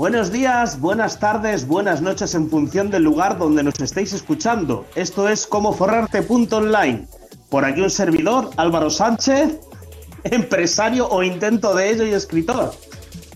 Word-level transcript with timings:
Buenos 0.00 0.32
días, 0.32 0.80
buenas 0.80 1.20
tardes, 1.20 1.66
buenas 1.68 2.00
noches 2.00 2.34
en 2.34 2.48
función 2.48 2.88
del 2.90 3.02
lugar 3.02 3.36
donde 3.36 3.62
nos 3.62 3.78
estéis 3.80 4.14
escuchando. 4.14 4.86
Esto 4.94 5.28
es 5.28 5.46
como 5.46 5.74
forrarte.online. 5.74 7.06
Por 7.50 7.66
aquí 7.66 7.82
un 7.82 7.90
servidor, 7.90 8.48
Álvaro 8.56 8.88
Sánchez, 8.88 9.60
empresario 10.24 11.06
o 11.06 11.22
intento 11.22 11.74
de 11.74 11.90
ello 11.90 12.06
y 12.06 12.14
escritor. 12.14 12.72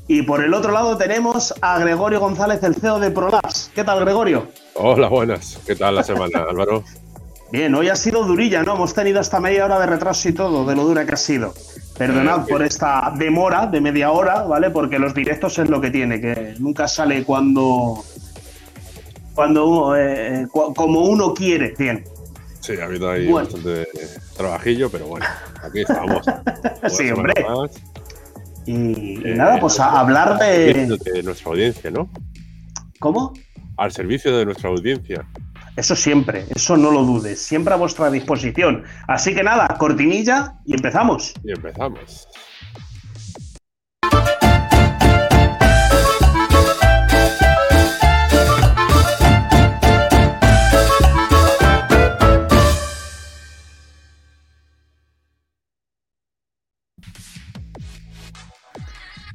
Y 0.09 0.23
por 0.23 0.42
el 0.42 0.55
otro 0.55 0.73
lado 0.73 0.96
tenemos 0.96 1.52
a 1.61 1.79
Gregorio 1.79 2.19
González, 2.19 2.62
el 2.62 2.77
CEO 2.77 2.98
de 2.98 3.10
Prolabs. 3.10 3.70
¿Qué 3.74 3.84
tal, 3.84 4.01
Gregorio? 4.01 4.48
Hola, 4.73 5.09
buenas. 5.09 5.59
¿Qué 5.66 5.77
tal 5.77 5.96
la 5.96 6.02
semana, 6.02 6.45
Álvaro? 6.48 6.83
Bien, 7.52 7.74
hoy 7.74 7.91
ha 7.91 7.96
sido 7.96 8.24
durilla, 8.24 8.62
¿no? 8.62 8.77
Hemos 8.77 8.95
tenido 8.95 9.20
hasta 9.20 9.38
media 9.38 9.66
hora 9.66 9.78
de 9.80 9.84
retraso 9.84 10.30
y 10.30 10.33
todo, 10.33 10.65
de 10.65 10.74
lo 10.74 10.84
dura 10.84 11.05
que 11.05 11.12
ha 11.12 11.19
sido. 11.19 11.52
Perdonad 11.96 12.46
por 12.46 12.62
esta 12.62 13.12
demora 13.16 13.66
de 13.66 13.80
media 13.80 14.10
hora, 14.10 14.42
¿vale? 14.42 14.70
Porque 14.70 14.98
los 14.98 15.14
directos 15.14 15.59
es 15.59 15.69
lo 15.70 15.80
que 15.80 15.91
tiene, 15.91 16.20
que 16.20 16.55
nunca 16.59 16.88
sale 16.88 17.24
cuando. 17.24 18.05
cuando 19.34 19.96
eh, 19.96 20.46
como 20.50 21.02
uno 21.02 21.33
quiere, 21.33 21.74
bien. 21.78 22.05
Sí, 22.60 22.72
ha 22.80 22.84
habido 22.84 23.10
ahí 23.10 23.30
bastante 23.30 23.86
trabajillo, 24.36 24.91
pero 24.91 25.06
bueno, 25.06 25.27
aquí 25.62 25.83
estamos. 25.83 26.24
sí, 26.88 27.10
hombre. 27.10 27.34
Y, 28.66 29.28
eh, 29.28 29.34
nada, 29.36 29.61
pues 29.61 29.78
a 29.78 30.00
hablar 30.00 30.38
de... 30.38 30.72
de 31.12 31.22
nuestra 31.22 31.50
audiencia, 31.50 31.91
¿no? 31.91 32.08
¿Cómo? 32.98 33.34
Al 33.77 33.92
servicio 33.92 34.36
de 34.36 34.47
nuestra 34.47 34.70
audiencia. 34.70 35.27
Eso 35.77 35.96
siempre, 35.96 36.46
eso 36.55 36.77
no 36.77 36.91
lo 36.91 37.02
dudes, 37.02 37.42
siempre 37.42 37.74
a 37.74 37.77
vuestra 37.77 38.10
disposición. 38.10 38.84
Así 39.09 39.34
que 39.34 39.42
nada, 39.42 39.77
cortinilla 39.78 40.55
y 40.64 40.74
empezamos. 40.74 41.34
Y 41.42 41.50
empezamos. 41.50 42.28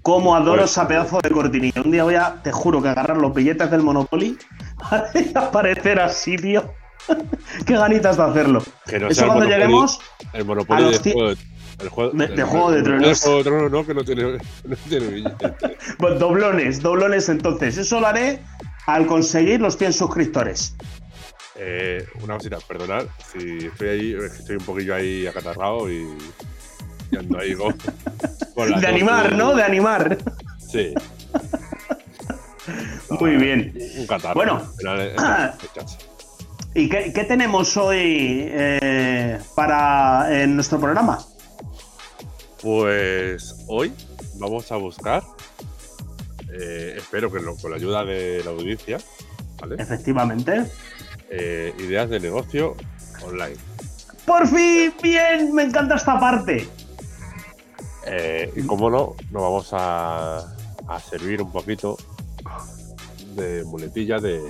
Cómo 0.10 0.36
adoro 0.36 0.64
esa 0.64 0.88
pedazo 0.88 1.20
de 1.22 1.30
cortinilla. 1.30 1.84
Un 1.86 1.92
día 1.92 2.04
voy 2.04 2.16
a, 2.16 2.42
te 2.42 2.52
juro, 2.52 2.82
que 2.82 2.90
agarrar 2.90 3.18
los 3.18 3.32
billetes 3.32 3.70
del 3.70 3.84
Monopoly 3.84 4.40
y 5.14 5.38
aparecer 5.38 6.00
así, 6.00 6.36
tío. 6.36 6.74
Qué 7.68 7.74
ganitas 7.76 8.18
de 8.18 8.24
hacerlo. 8.24 8.64
Eso 8.88 9.28
cuando 9.28 9.46
lleguemos. 9.46 10.00
El 10.34 10.46
Monopoly 10.46 10.98
de 10.98 11.14
juego, 11.14 11.30
el 11.30 11.90
juego, 11.90 12.12
de, 12.14 12.44
juego 12.44 12.72
de 12.72 12.82
Tronos. 12.82 13.22
juego 13.22 13.38
de 13.38 13.44
Tronos 13.44 13.72
no, 13.72 13.86
que 13.86 13.94
no 13.94 14.04
tiene, 14.04 14.40
no 14.64 14.76
tiene 14.90 15.08
billetes. 15.10 15.52
pues 16.00 16.20
doblones, 16.20 16.82
doblones 16.82 17.30
entonces. 17.30 17.78
Eso 17.78 18.00
lo 18.00 18.08
haré 18.08 18.40
al 18.88 19.06
conseguir 19.06 19.62
los 19.62 19.78
100 19.78 19.94
suscriptores. 19.94 20.76
Eh, 21.56 22.04
una 22.23 22.38
cosita, 22.38 22.58
perdonad 22.68 23.06
si 23.32 23.68
estoy 23.68 23.88
ahí, 23.90 24.14
estoy 24.14 24.56
un 24.56 24.66
poquillo 24.66 24.96
ahí 24.96 25.28
acatarrado 25.28 25.88
y, 25.92 26.08
y 27.12 27.18
ando 27.18 27.40
ahí 27.40 27.56
con, 27.56 27.76
de 28.82 28.88
animar, 28.88 29.36
¿no? 29.36 29.56
De 29.56 29.64
animar. 29.64 30.18
Sí. 30.60 30.94
Muy 33.20 33.38
bien. 33.38 33.78
Un 33.98 34.08
catarro. 34.08 34.36
Bueno. 34.36 34.62
¿Y 36.76 36.88
qué, 36.88 37.26
tenemos 37.28 37.76
hoy 37.78 38.48
eh, 38.48 39.40
para 39.56 40.42
en 40.44 40.56
nuestro 40.56 40.80
programa? 40.80 41.20
Pues 42.62 43.66
hoy 43.68 43.92
vamos 44.36 44.72
a 44.72 44.76
buscar, 44.76 45.23
eh, 46.52 46.96
espero 46.98 47.32
que 47.32 47.40
con 47.44 47.72
la 47.72 47.78
ayuda 47.78 48.06
de 48.06 48.44
la 48.44 48.52
audiencia, 48.52 49.00
¿vale? 49.60 49.76
Efectivamente. 49.80 50.66
Eh, 51.32 51.73
ideas 51.80 52.10
de 52.10 52.20
negocio 52.20 52.76
online. 53.23 53.58
Por 54.26 54.48
fin, 54.48 54.94
bien, 55.02 55.54
me 55.54 55.64
encanta 55.64 55.95
esta 55.95 56.20
parte. 56.20 56.67
Eh, 58.05 58.52
y 58.55 58.65
como 58.65 58.89
no, 58.89 59.15
nos 59.32 59.42
vamos 59.42 59.70
a, 59.73 60.55
servir 61.10 61.42
un 61.42 61.52
poquito 61.52 61.98
de 63.36 63.64
muletilla 63.65 64.20
de. 64.20 64.42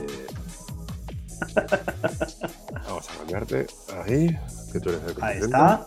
Vamos 2.88 3.10
a 3.10 3.18
cambiarte 3.18 3.68
ahí, 4.06 4.38
que 4.72 4.80
tú 4.80 4.90
eres 4.90 5.02
el 5.08 5.16
que 5.16 5.26
Ahí 5.26 5.40
está. 5.40 5.86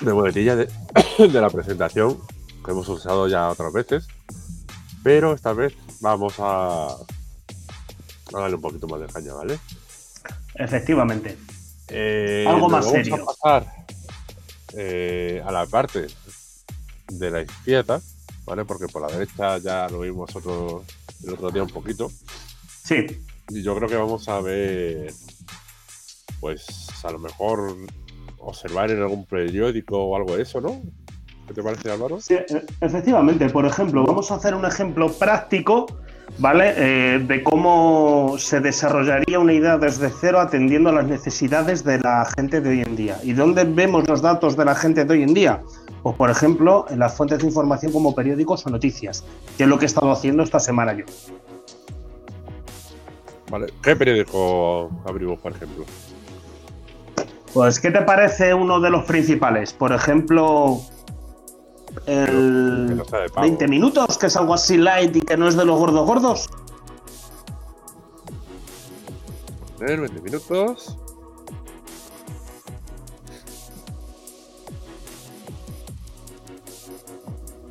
De 0.00 0.12
muletilla 0.12 0.56
de, 0.56 0.68
de, 1.18 1.40
la 1.40 1.50
presentación 1.50 2.18
que 2.64 2.70
hemos 2.70 2.88
usado 2.88 3.28
ya 3.28 3.48
otras 3.48 3.72
veces. 3.72 4.08
Pero 5.02 5.32
esta 5.32 5.52
vez 5.52 5.74
vamos 6.00 6.34
a, 6.38 6.88
a 6.88 6.96
darle 8.32 8.56
un 8.56 8.62
poquito 8.62 8.86
más 8.86 9.00
de 9.00 9.06
caña, 9.06 9.32
¿vale? 9.34 9.58
Efectivamente. 10.54 11.38
Eh, 11.88 12.44
Algo 12.46 12.68
más 12.68 12.90
serio. 12.90 13.14
A 13.14 13.24
pasar 13.24 13.79
eh, 14.76 15.42
a 15.44 15.52
la 15.52 15.66
parte 15.66 16.06
de 17.08 17.30
la 17.30 17.42
izquierda, 17.42 18.00
¿vale? 18.44 18.64
Porque 18.64 18.86
por 18.86 19.02
la 19.02 19.08
derecha 19.08 19.58
ya 19.58 19.88
lo 19.88 20.00
vimos 20.00 20.34
otro, 20.34 20.84
el 21.24 21.32
otro 21.32 21.50
día 21.50 21.62
un 21.62 21.70
poquito. 21.70 22.10
Sí. 22.84 23.06
Y 23.48 23.62
yo 23.62 23.74
creo 23.76 23.88
que 23.88 23.96
vamos 23.96 24.28
a 24.28 24.40
ver, 24.40 25.12
pues 26.40 26.88
a 27.02 27.10
lo 27.10 27.18
mejor 27.18 27.76
observar 28.38 28.90
en 28.90 29.02
algún 29.02 29.26
periódico 29.26 29.98
o 29.98 30.16
algo 30.16 30.36
de 30.36 30.42
eso, 30.42 30.60
¿no? 30.60 30.80
¿Qué 31.46 31.54
te 31.54 31.62
parece, 31.62 31.90
Álvaro? 31.90 32.20
Sí, 32.20 32.34
e, 32.34 32.46
efectivamente. 32.80 33.48
Por 33.50 33.66
ejemplo, 33.66 34.04
vamos 34.04 34.30
a 34.30 34.36
hacer 34.36 34.54
un 34.54 34.64
ejemplo 34.64 35.12
práctico 35.12 35.86
¿vale? 36.38 36.74
Eh, 36.76 37.18
de 37.18 37.42
cómo 37.42 38.36
se 38.38 38.60
desarrollaría 38.60 39.38
una 39.38 39.52
idea 39.52 39.78
desde 39.78 40.10
cero 40.10 40.40
atendiendo 40.40 40.90
a 40.90 40.92
las 40.92 41.06
necesidades 41.06 41.84
de 41.84 41.98
la 41.98 42.26
gente 42.36 42.60
de 42.60 42.70
hoy 42.70 42.80
en 42.82 42.96
día. 42.96 43.18
¿Y 43.22 43.32
dónde 43.32 43.64
vemos 43.64 44.08
los 44.08 44.22
datos 44.22 44.56
de 44.56 44.64
la 44.64 44.74
gente 44.74 45.04
de 45.04 45.12
hoy 45.12 45.22
en 45.22 45.34
día? 45.34 45.62
Pues, 46.02 46.16
por 46.16 46.30
ejemplo, 46.30 46.86
en 46.90 46.98
las 46.98 47.16
fuentes 47.16 47.40
de 47.40 47.46
información 47.46 47.92
como 47.92 48.14
periódicos 48.14 48.66
o 48.66 48.70
noticias, 48.70 49.24
que 49.56 49.64
es 49.64 49.68
lo 49.68 49.78
que 49.78 49.84
he 49.84 49.86
estado 49.86 50.10
haciendo 50.10 50.42
esta 50.42 50.60
semana 50.60 50.94
yo. 50.94 51.04
Vale. 53.50 53.66
¿Qué 53.82 53.96
periódico 53.96 54.90
abrimos, 55.04 55.38
por 55.40 55.52
ejemplo? 55.52 55.84
Pues, 57.52 57.80
¿qué 57.80 57.90
te 57.90 58.02
parece 58.02 58.54
uno 58.54 58.80
de 58.80 58.90
los 58.90 59.04
principales? 59.04 59.72
Por 59.72 59.92
ejemplo, 59.92 60.80
el 62.06 63.02
20 63.36 63.68
minutos, 63.68 64.18
que 64.18 64.26
es 64.26 64.36
algo 64.36 64.54
así 64.54 64.76
light 64.76 65.14
y 65.16 65.20
que 65.20 65.36
no 65.36 65.48
es 65.48 65.56
de 65.56 65.64
los 65.64 65.78
gordos 65.78 66.06
gordos. 66.06 66.50
A 69.80 69.84
ver, 69.84 70.00
20 70.00 70.20
minutos. 70.20 70.96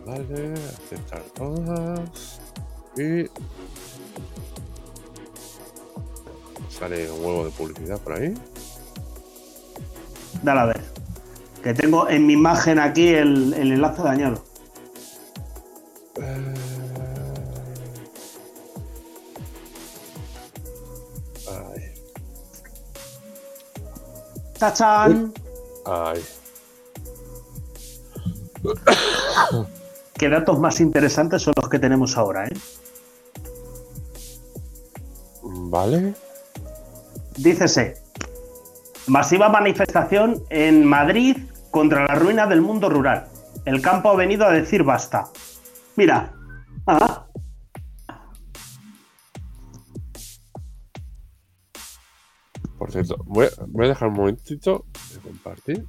Vale, 0.05 0.53
aceptar 0.53 1.21
todas. 1.35 2.39
Y. 2.97 3.29
Sale 6.69 7.11
un 7.11 7.25
huevo 7.25 7.45
de 7.45 7.51
publicidad 7.51 7.99
por 7.99 8.13
ahí. 8.13 8.33
Dale 10.41 10.59
a 10.59 10.65
ver. 10.65 10.81
Que 11.63 11.73
tengo 11.73 12.09
en 12.09 12.25
mi 12.25 12.33
imagen 12.33 12.79
aquí 12.79 13.09
el, 13.09 13.53
enlace 13.53 14.01
dañado. 14.01 14.43
Eh... 16.21 16.59
¡Tachán! 24.59 25.33
Ay. 25.85 26.21
Qué 30.13 30.27
datos 30.27 30.59
más 30.59 30.81
interesantes 30.81 31.43
son 31.43 31.53
los 31.55 31.69
que 31.69 31.79
tenemos 31.79 32.17
ahora, 32.17 32.45
¿eh? 32.45 32.57
Vale. 35.41 36.13
Dícese, 37.37 37.93
Masiva 39.09 39.49
manifestación 39.49 40.43
en 40.51 40.85
Madrid 40.85 41.35
contra 41.71 42.05
la 42.05 42.13
ruina 42.13 42.45
del 42.45 42.61
mundo 42.61 42.89
rural. 42.89 43.27
El 43.65 43.81
campo 43.81 44.11
ha 44.11 44.15
venido 44.15 44.45
a 44.45 44.51
decir 44.51 44.83
basta. 44.83 45.31
Mira. 45.95 46.31
Ah. 46.85 47.25
Por 52.77 52.91
cierto, 52.91 53.17
voy 53.25 53.47
a, 53.47 53.87
dejar 53.87 54.09
un 54.09 54.13
momentito 54.13 54.85
de 55.11 55.19
compartir. 55.21 55.87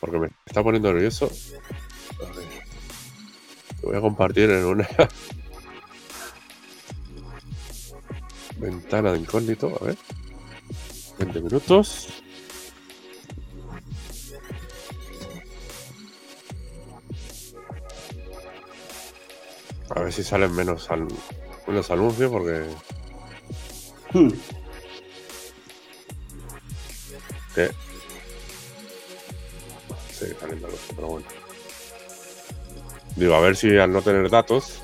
Porque 0.00 0.18
me 0.18 0.30
está 0.46 0.62
poniendo 0.62 0.94
nervioso. 0.94 1.30
voy 3.82 3.96
a 3.96 4.00
compartir 4.00 4.48
en 4.48 4.64
una 4.64 4.88
ventana 8.56 9.12
de 9.12 9.18
incógnito. 9.18 9.78
A 9.78 9.84
ver. 9.84 9.98
20 11.24 11.40
minutos. 11.40 12.08
A 19.90 20.00
ver 20.00 20.12
si 20.12 20.22
salen 20.22 20.54
menos, 20.54 20.90
anuncios 21.90 22.30
porque. 22.30 22.64
Hmm. 24.12 24.30
¿Qué? 27.54 27.70
Sí, 30.10 30.26
salen 30.40 30.60
pero 30.96 31.08
bueno. 31.08 31.26
Digo, 33.16 33.34
a 33.34 33.40
ver 33.40 33.56
si 33.56 33.78
al 33.78 33.92
no 33.92 34.02
tener 34.02 34.28
datos. 34.28 34.83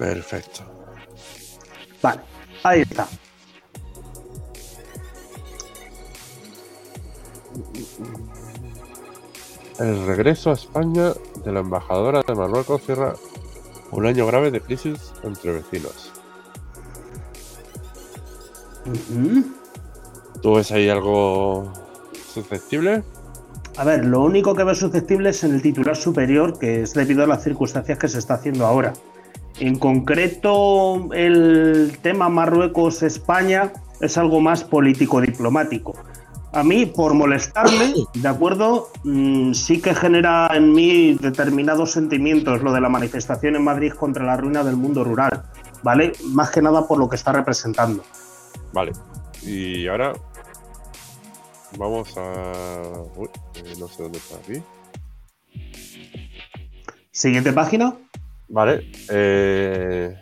Perfecto. 0.00 0.62
Vale, 2.00 2.22
ahí 2.62 2.80
está. 2.80 3.06
El 9.78 10.06
regreso 10.06 10.50
a 10.50 10.54
España 10.54 11.12
de 11.44 11.52
la 11.52 11.60
embajadora 11.60 12.22
de 12.26 12.34
Marruecos 12.34 12.80
cierra 12.80 13.12
un 13.90 14.06
año 14.06 14.26
grave 14.26 14.50
de 14.50 14.62
crisis 14.62 15.12
entre 15.22 15.52
vecinos. 15.52 16.10
¿Tú 20.40 20.54
ves 20.54 20.72
ahí 20.72 20.88
algo 20.88 21.70
susceptible? 22.32 23.02
A 23.76 23.84
ver, 23.84 24.06
lo 24.06 24.22
único 24.22 24.54
que 24.54 24.64
veo 24.64 24.74
susceptible 24.74 25.28
es 25.28 25.44
en 25.44 25.54
el 25.54 25.60
titular 25.60 25.94
superior, 25.94 26.58
que 26.58 26.84
es 26.84 26.94
debido 26.94 27.22
a 27.22 27.26
las 27.26 27.44
circunstancias 27.44 27.98
que 27.98 28.08
se 28.08 28.18
está 28.18 28.34
haciendo 28.34 28.64
ahora. 28.64 28.94
En 29.60 29.78
concreto, 29.78 31.12
el 31.12 31.98
tema 32.00 32.30
Marruecos-España 32.30 33.72
es 34.00 34.16
algo 34.16 34.40
más 34.40 34.64
político-diplomático. 34.64 35.92
A 36.52 36.64
mí, 36.64 36.86
por 36.86 37.12
molestarme, 37.12 37.92
¿de 38.14 38.28
acuerdo? 38.28 38.88
Mm, 39.04 39.52
sí 39.52 39.82
que 39.82 39.94
genera 39.94 40.50
en 40.54 40.72
mí 40.72 41.14
determinados 41.14 41.92
sentimientos 41.92 42.62
lo 42.62 42.72
de 42.72 42.80
la 42.80 42.88
manifestación 42.88 43.54
en 43.54 43.62
Madrid 43.62 43.92
contra 43.92 44.24
la 44.24 44.38
ruina 44.38 44.64
del 44.64 44.76
mundo 44.76 45.04
rural, 45.04 45.44
¿vale? 45.82 46.12
Más 46.24 46.50
que 46.50 46.62
nada 46.62 46.88
por 46.88 46.98
lo 46.98 47.10
que 47.10 47.16
está 47.16 47.30
representando. 47.30 48.02
Vale. 48.72 48.92
Y 49.42 49.86
ahora 49.88 50.14
vamos 51.76 52.16
a... 52.16 52.52
Uy, 53.14 53.28
eh, 53.56 53.74
no 53.78 53.88
sé 53.88 54.04
dónde 54.04 54.18
está 54.18 54.36
aquí. 54.36 54.62
Siguiente 57.12 57.52
página. 57.52 57.94
Vale. 58.50 58.90
eh, 59.10 60.16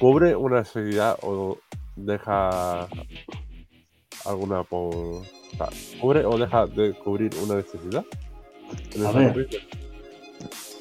¿Cubre 0.00 0.34
una 0.36 0.60
necesidad 0.60 1.16
o 1.22 1.58
deja 1.96 2.86
alguna 4.24 4.62
por... 4.62 4.94
o 4.94 5.24
sea, 5.56 5.68
¿Cubre 6.00 6.24
o 6.24 6.38
deja 6.38 6.66
de 6.66 6.94
cubrir 6.94 7.30
una 7.42 7.56
necesidad? 7.56 8.04
A 9.06 9.12
ver. 9.12 9.48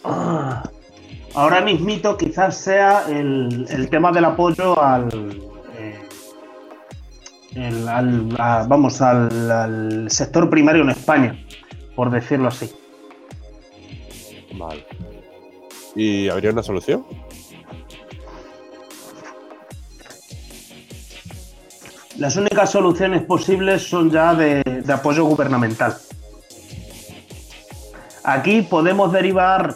Ah, 0.03 0.63
Ahora 1.33 1.61
mismito 1.61 2.17
quizás 2.17 2.57
sea 2.57 3.05
el, 3.09 3.65
el 3.69 3.89
tema 3.89 4.11
del 4.11 4.25
apoyo 4.25 4.81
al, 4.81 5.09
eh, 5.77 5.99
el- 7.55 7.87
al- 7.87 8.35
a- 8.39 8.65
vamos 8.67 9.01
al, 9.01 9.51
al 9.51 10.09
sector 10.11 10.49
primario 10.49 10.81
en 10.83 10.89
España, 10.91 11.37
por 11.95 12.09
decirlo 12.09 12.47
así. 12.47 12.71
Vale. 14.57 14.86
¿Y 15.95 16.30
habría 16.30 16.51
una 16.51 16.63
solución? 16.63 17.06
Las 22.18 22.36
únicas 22.36 22.71
soluciones 22.71 23.24
posibles 23.24 23.83
son 23.83 24.09
ya 24.09 24.33
de, 24.33 24.63
de 24.63 24.94
apoyo 24.94 25.25
gubernamental. 25.25 25.98
Aquí 28.24 28.62
podemos 28.63 29.13
derivar, 29.13 29.75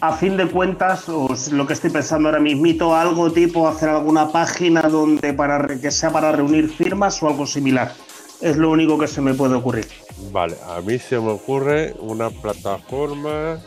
a 0.00 0.12
fin 0.12 0.36
de 0.36 0.48
cuentas, 0.48 1.08
o 1.08 1.32
es 1.32 1.52
lo 1.52 1.66
que 1.66 1.74
estoy 1.74 1.90
pensando 1.90 2.28
ahora 2.28 2.40
mismito, 2.40 2.94
algo 2.94 3.30
tipo 3.30 3.68
hacer 3.68 3.90
alguna 3.90 4.32
página 4.32 4.82
donde 4.82 5.32
para 5.34 5.66
que 5.78 5.90
sea 5.90 6.10
para 6.10 6.32
reunir 6.32 6.68
firmas 6.68 7.22
o 7.22 7.28
algo 7.28 7.46
similar. 7.46 7.92
Es 8.40 8.56
lo 8.56 8.70
único 8.70 8.98
que 8.98 9.06
se 9.06 9.20
me 9.20 9.34
puede 9.34 9.54
ocurrir. 9.54 9.86
Vale, 10.32 10.56
a 10.66 10.80
mí 10.80 10.98
se 10.98 11.18
me 11.20 11.30
ocurre 11.30 11.94
una 12.00 12.30
plataforma 12.30 13.60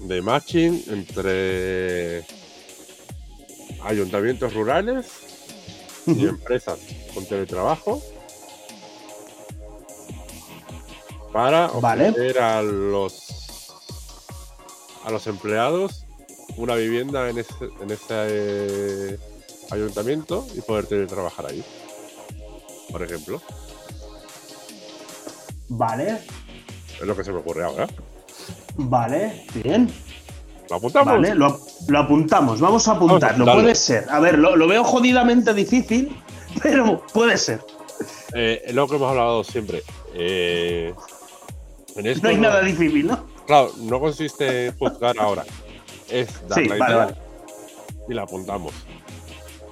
de 0.00 0.22
matching 0.22 0.84
entre 0.88 2.24
ayuntamientos 3.82 4.52
rurales 4.54 5.06
y 6.06 6.26
empresas 6.26 6.78
con 7.14 7.24
teletrabajo 7.26 8.02
para 11.32 11.68
Vale. 11.68 12.10
ofrecer 12.10 12.38
a 12.38 12.62
los 12.62 13.72
a 15.04 15.10
los 15.10 15.26
empleados 15.26 16.04
una 16.56 16.74
vivienda 16.74 17.28
en 17.28 17.38
ese, 17.38 17.52
en 17.80 17.90
ese 17.90 18.04
eh, 18.10 19.18
ayuntamiento 19.70 20.46
y 20.54 20.60
poder 20.62 20.86
teletrabajar 20.86 21.46
ahí, 21.46 21.62
por 22.90 23.02
ejemplo. 23.02 23.40
Vale, 25.68 26.18
Es 27.00 27.06
lo 27.06 27.14
que 27.16 27.24
se 27.24 27.32
me 27.32 27.38
ocurre 27.38 27.64
ahora. 27.64 27.86
Vale, 28.76 29.44
bien. 29.62 29.90
¿Lo 30.70 30.76
apuntamos? 30.76 31.14
Vale, 31.14 31.34
lo, 31.34 31.60
lo 31.88 31.98
apuntamos, 31.98 32.60
vamos 32.60 32.88
a 32.88 32.92
apuntarlo. 32.92 33.26
apuntarlo. 33.44 33.62
Puede 33.62 33.74
ser. 33.74 34.06
A 34.10 34.18
ver, 34.20 34.38
lo, 34.38 34.56
lo 34.56 34.66
veo 34.66 34.82
jodidamente 34.84 35.54
difícil, 35.54 36.16
pero 36.62 37.04
puede 37.12 37.36
ser. 37.38 37.60
Eh, 38.34 38.70
lo 38.72 38.86
que 38.88 38.96
hemos 38.96 39.10
hablado 39.10 39.44
siempre. 39.44 39.82
Eh, 40.14 40.92
en 41.94 42.06
esto 42.06 42.22
No 42.24 42.28
hay 42.30 42.36
nada 42.38 42.60
difícil, 42.62 43.06
¿no? 43.06 43.24
Claro, 43.46 43.70
no 43.78 44.00
consiste 44.00 44.66
en 44.66 44.76
juzgar 44.78 45.16
ahora. 45.18 45.44
Es 46.10 46.46
dar 46.48 46.58
Sí, 46.58 46.68
la 46.68 46.76
vale, 46.76 46.92
idea 46.94 47.04
vale. 47.06 47.16
y 48.08 48.14
la 48.14 48.22
apuntamos. 48.22 48.72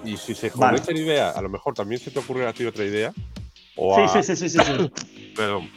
Y 0.04 0.16
si 0.16 0.34
se 0.34 0.50
Vale. 0.50 0.78
conecta 0.78 0.92
la 0.92 0.98
idea, 0.98 1.30
a 1.30 1.42
lo 1.42 1.48
mejor 1.48 1.74
también 1.74 2.00
se 2.00 2.10
te 2.10 2.18
ocurre 2.18 2.46
a 2.46 2.52
ti 2.52 2.64
otra 2.66 2.84
idea. 2.84 3.12
O 3.76 3.98
a, 3.98 4.06
Sí, 4.08 4.22
sí, 4.22 4.36
sí, 4.36 4.48
sí, 4.48 4.58
sí, 4.58 4.64
sí. 4.64 5.32
perdón. 5.36 5.68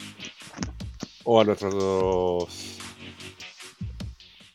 O 1.24 1.40
a 1.40 1.44
nuestros. 1.44 2.77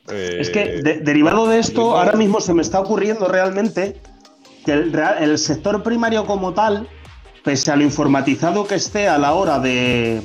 Eh, 0.10 0.38
Es 0.40 0.50
que 0.50 0.82
de- 0.82 1.00
derivado 1.00 1.48
de 1.48 1.60
esto, 1.60 1.98
ahora 1.98 2.14
mismo 2.14 2.42
se 2.42 2.54
me 2.54 2.62
está 2.62 2.80
ocurriendo 2.80 3.28
realmente 3.28 4.02
que 4.66 4.72
el, 4.74 5.38
sector 5.38 5.84
primario 5.84 6.26
como 6.26 6.54
tal, 6.54 6.88
pese 7.44 7.72
a 7.72 7.76
lo 7.76 7.84
informatizado 7.84 8.66
que 8.66 8.76
esté 8.76 9.08
a 9.08 9.18
la 9.18 9.34
hora 9.34 9.60
de, 9.60 10.22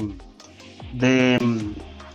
de, 0.92 1.38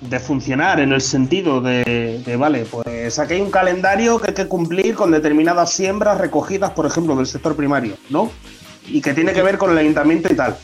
de 0.02 0.20
funcionar 0.20 0.80
en 0.80 0.94
el 0.94 1.02
sentido 1.02 1.60
de, 1.62 2.22
de, 2.26 2.36
vale, 2.38 2.66
pues 2.66 3.20
aquí 3.20 3.34
hay 3.36 3.42
un 3.42 3.52
calendario 3.52 4.20
que 4.20 4.30
hay 4.30 4.34
que 4.34 4.48
cumplir 4.48 4.96
con 4.96 5.12
determinadas 5.12 5.72
siembras 5.72 6.18
recogidas, 6.18 6.72
por 6.72 6.86
ejemplo, 6.86 7.16
del 7.16 7.26
sector 7.28 7.56
primario, 7.56 7.96
¿no? 8.10 8.32
Y 8.88 9.02
que 9.02 9.14
tiene 9.14 9.34
que 9.34 9.42
ver 9.42 9.58
con 9.58 9.72
el 9.72 9.78
ayuntamiento 9.78 10.32
y 10.32 10.36
tal. 10.36 10.56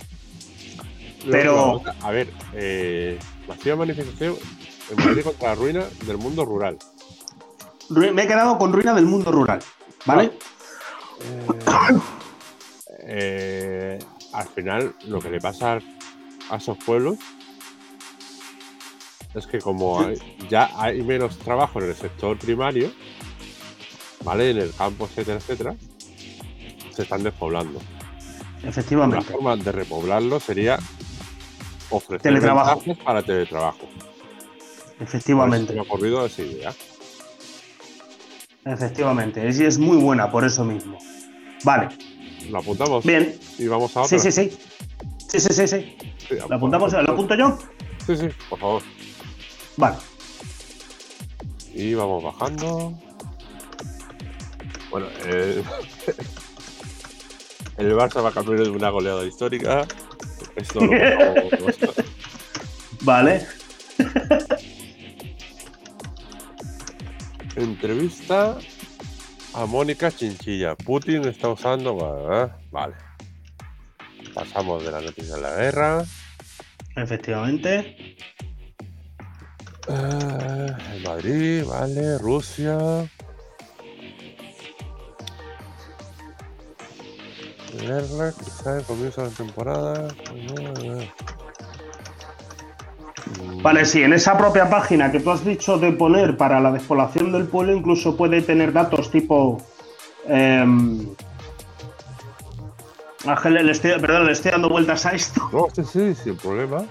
pero- 1.30 1.82
A 2.02 2.12
ver, 2.12 2.30
eh, 2.54 3.18
masiva 3.48 3.76
manifestación 3.76 4.36
en 4.90 5.06
Madrid 5.06 5.24
contra 5.24 5.50
la 5.50 5.56
ruina 5.56 5.86
del 6.06 6.18
mundo 6.18 6.46
rural. 6.46 6.78
Ru- 7.90 8.12
Me 8.14 8.24
he 8.24 8.28
quedado 8.28 8.58
con 8.58 8.72
ruina 8.74 8.94
del 8.94 9.06
mundo 9.06 9.32
rural, 9.32 9.60
¿vale? 10.06 10.32
Eh, 13.02 14.00
al 14.34 14.48
final, 14.48 14.96
lo 15.08 15.20
que 15.20 15.30
le 15.30 15.40
pasa 15.40 15.80
a 16.50 16.56
esos 16.58 16.78
pueblos 16.78 17.18
es 19.34 19.48
que 19.48 19.60
como 19.60 20.02
hay- 20.02 20.18
ya 20.50 20.70
hay 20.76 21.02
menos 21.04 21.38
trabajo 21.40 21.80
en 21.82 21.90
el 21.90 21.96
sector 21.96 22.38
primario, 22.38 22.92
¿vale? 24.24 24.52
En 24.52 24.58
el 24.58 24.74
campo, 24.74 25.06
etcétera, 25.06 25.38
etcétera, 25.38 25.76
se 26.92 27.04
están 27.04 27.24
despoblando. 27.24 27.80
La 28.64 28.70
Efectivamente. 28.70 29.32
forma 29.32 29.56
de 29.56 29.72
repoblarlo 29.72 30.40
sería 30.40 30.78
ofrecer 31.92 32.22
Teletrabajo. 32.22 32.82
para 33.04 33.24
teletrabajo. 33.24 33.88
Efectivamente. 35.00 35.74
me 35.74 35.80
ha 35.80 35.84
ocurrido 35.84 36.26
esa 36.26 36.42
idea. 36.42 36.74
Efectivamente. 38.66 39.48
Es, 39.48 39.60
es 39.60 39.78
muy 39.78 39.98
buena 39.98 40.32
por 40.32 40.46
eso 40.46 40.64
mismo. 40.66 40.98
Vale. 41.64 41.90
Lo 42.50 42.60
apuntamos 42.60 43.06
Bien. 43.06 43.38
y 43.58 43.68
vamos 43.68 43.96
a 43.96 44.02
otra. 44.02 44.20
Sí, 44.20 44.32
sí, 44.32 44.32
sí. 44.32 44.58
Sí, 45.28 45.40
sí, 45.40 45.54
sí, 45.54 45.68
sí. 45.68 45.98
Sí, 46.28 46.36
¿Lo 46.50 46.56
apuntamos? 46.56 46.92
¿Lo 46.94 47.00
apunto 47.12 47.36
yo? 47.36 47.58
Sí, 48.06 48.18
sí, 48.18 48.28
por 48.50 48.60
favor. 48.60 48.82
Vale. 49.78 49.98
Y 51.74 51.94
vamos 51.94 52.24
bajando. 52.24 52.94
Bueno, 54.92 55.08
eh, 55.26 55.64
el 57.78 57.94
Barça 57.94 58.24
va 58.24 58.30
a 58.30 58.32
cambiar 58.34 58.60
de 58.64 58.70
una 58.70 58.90
goleada 58.90 59.24
histórica. 59.26 59.88
Esto 60.56 60.80
lo 60.82 60.88
lo- 60.94 61.94
Vale. 63.02 63.48
Entrevista 67.60 68.58
a 69.54 69.66
Mónica 69.66 70.10
Chinchilla. 70.10 70.76
Putin 70.76 71.26
está 71.26 71.50
usando. 71.50 71.96
Vale. 71.96 72.54
vale. 72.72 72.96
Pasamos 74.34 74.84
de 74.86 74.92
la 74.92 75.02
noticia 75.02 75.36
de 75.36 75.42
la 75.42 75.56
guerra. 75.56 76.06
Efectivamente. 76.96 78.16
Eh, 79.90 80.68
Madrid, 81.06 81.66
vale. 81.66 82.18
Rusia. 82.20 82.78
Guerra, 87.82 88.34
quizá 88.40 88.78
el 88.78 88.86
comienzo 88.86 89.24
de 89.24 89.30
la 89.30 89.36
temporada. 89.36 90.08
Vale, 93.62 93.86
sí, 93.86 94.02
en 94.02 94.14
esa 94.14 94.38
propia 94.38 94.70
página 94.70 95.12
que 95.12 95.20
tú 95.20 95.32
has 95.32 95.44
dicho 95.44 95.78
de 95.78 95.92
poner 95.92 96.38
para 96.38 96.60
la 96.60 96.72
despoblación 96.72 97.32
del 97.32 97.46
pueblo, 97.46 97.74
incluso 97.74 98.16
puede 98.16 98.42
tener 98.42 98.72
datos 98.72 99.12
tipo. 99.12 99.62
em, 100.28 101.08
Ángel, 103.26 103.66
le 103.66 103.72
estoy, 103.72 104.00
perdón, 104.00 104.28
le 104.28 104.32
estoy 104.32 104.52
dando 104.52 104.70
vueltas 104.70 105.06
a 105.06 105.12
esto. 105.12 105.50
No, 105.52 105.68
sí, 105.74 105.84
sí, 105.84 106.16
sin 106.16 106.38
problema. 106.38 106.84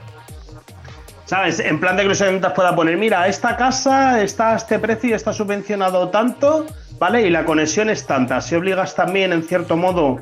¿Sabes? 1.25 1.61
En 1.61 1.79
plan 1.79 1.97
de 1.97 2.03
que 2.03 2.09
los 2.09 2.21
ayuntamientos 2.21 2.53
puedan 2.55 2.77
poner, 2.77 2.97
mira, 2.97 3.27
esta 3.29 3.57
casa 3.57 4.23
está 4.23 4.53
a 4.53 4.57
este 4.57 4.79
precio 4.79 5.11
y 5.11 5.13
está 5.13 5.33
subvencionado 5.33 6.09
tanto, 6.09 6.67
¿vale? 6.99 7.27
Y 7.27 7.31
la 7.31 7.45
conexión 7.45 7.91
es 7.91 8.07
tanta. 8.07 8.41
Si 8.41 8.55
obligas 8.55 8.95
también, 8.95 9.33
en 9.33 9.43
cierto 9.43 9.77
modo, 9.77 10.21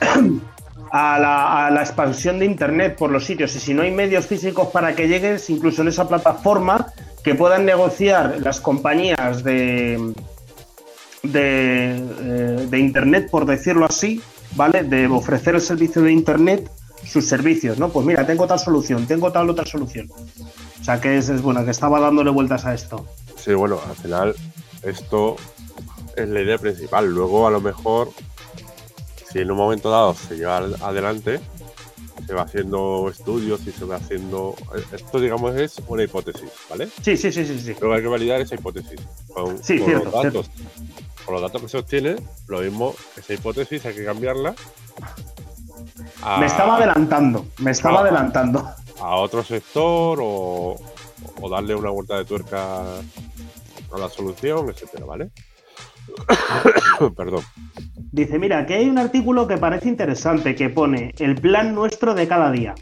a 0.90 1.18
la, 1.18 1.66
a 1.66 1.70
la 1.70 1.80
expansión 1.80 2.38
de 2.38 2.46
Internet 2.46 2.96
por 2.96 3.10
los 3.10 3.24
sitios 3.24 3.54
y 3.56 3.60
si 3.60 3.74
no 3.74 3.82
hay 3.82 3.90
medios 3.90 4.26
físicos 4.26 4.68
para 4.68 4.94
que 4.94 5.08
llegues, 5.08 5.48
incluso 5.50 5.82
en 5.82 5.88
esa 5.88 6.08
plataforma, 6.08 6.92
que 7.22 7.34
puedan 7.34 7.64
negociar 7.64 8.38
las 8.40 8.60
compañías 8.60 9.42
de, 9.44 10.14
de, 11.22 11.96
eh, 11.96 12.66
de 12.70 12.78
Internet, 12.78 13.28
por 13.30 13.46
decirlo 13.46 13.86
así, 13.86 14.22
¿vale? 14.54 14.82
De 14.84 15.06
ofrecer 15.06 15.54
el 15.54 15.60
servicio 15.60 16.02
de 16.02 16.12
Internet 16.12 16.70
sus 17.04 17.26
servicios, 17.26 17.78
¿no? 17.78 17.88
Pues 17.88 18.04
mira, 18.06 18.26
tengo 18.26 18.46
tal 18.46 18.58
solución, 18.58 19.06
tengo 19.06 19.32
tal 19.32 19.48
otra 19.48 19.64
solución. 19.64 20.08
O 20.10 20.84
sea 20.84 21.00
que 21.00 21.16
es, 21.16 21.28
es 21.28 21.42
bueno, 21.42 21.64
que 21.64 21.70
estaba 21.70 22.00
dándole 22.00 22.30
vueltas 22.30 22.64
a 22.64 22.74
esto. 22.74 23.06
Sí, 23.36 23.54
bueno, 23.54 23.78
al 23.88 23.96
final 23.96 24.34
esto 24.82 25.36
es 26.16 26.28
la 26.28 26.40
idea 26.42 26.58
principal. 26.58 27.06
Luego, 27.06 27.46
a 27.46 27.50
lo 27.50 27.60
mejor, 27.60 28.10
si 29.30 29.38
en 29.40 29.50
un 29.50 29.56
momento 29.56 29.90
dado 29.90 30.14
se 30.14 30.36
lleva 30.36 30.56
adelante, 30.58 31.40
se 32.26 32.34
va 32.34 32.42
haciendo 32.42 33.08
estudios 33.10 33.66
y 33.66 33.72
se 33.72 33.84
va 33.84 33.96
haciendo. 33.96 34.54
Esto, 34.92 35.20
digamos, 35.20 35.54
es 35.56 35.80
una 35.86 36.02
hipótesis, 36.02 36.50
¿vale? 36.68 36.88
Sí, 37.02 37.16
sí, 37.16 37.30
sí, 37.32 37.44
sí, 37.46 37.58
sí. 37.60 37.74
Luego 37.80 37.94
hay 37.94 38.02
que 38.02 38.08
validar 38.08 38.40
esa 38.40 38.54
hipótesis. 38.54 39.00
Con, 39.32 39.62
Sí, 39.62 39.78
con 39.78 39.86
cierto, 39.88 40.10
los 40.10 40.22
datos. 40.24 40.50
Con 41.24 41.34
los 41.34 41.42
datos 41.42 41.62
que 41.62 41.68
se 41.68 41.78
obtienen, 41.78 42.16
lo 42.46 42.60
mismo, 42.60 42.94
esa 43.16 43.34
hipótesis 43.34 43.84
hay 43.86 43.94
que 43.94 44.04
cambiarla. 44.04 44.54
a- 46.22 46.38
Me 46.38 46.46
estaba 46.46 46.76
adelantando, 46.76 47.46
me 47.58 47.70
estaba 47.70 48.00
adelantando. 48.00 48.68
a 49.00 49.14
otro 49.16 49.44
sector 49.44 50.18
o, 50.22 50.76
o 51.40 51.48
darle 51.48 51.74
una 51.74 51.90
vuelta 51.90 52.16
de 52.16 52.24
tuerca 52.24 52.82
a 52.96 53.98
la 53.98 54.08
solución, 54.08 54.68
etcétera, 54.70 55.04
¿vale? 55.06 55.30
Perdón. 57.16 57.42
Dice, 58.10 58.38
mira, 58.38 58.64
que 58.66 58.74
hay 58.74 58.88
un 58.88 58.98
artículo 58.98 59.46
que 59.46 59.58
parece 59.58 59.88
interesante 59.88 60.54
que 60.54 60.70
pone 60.70 61.14
el 61.18 61.34
plan 61.36 61.74
nuestro 61.74 62.14
de 62.14 62.26
cada 62.26 62.50
día. 62.50 62.74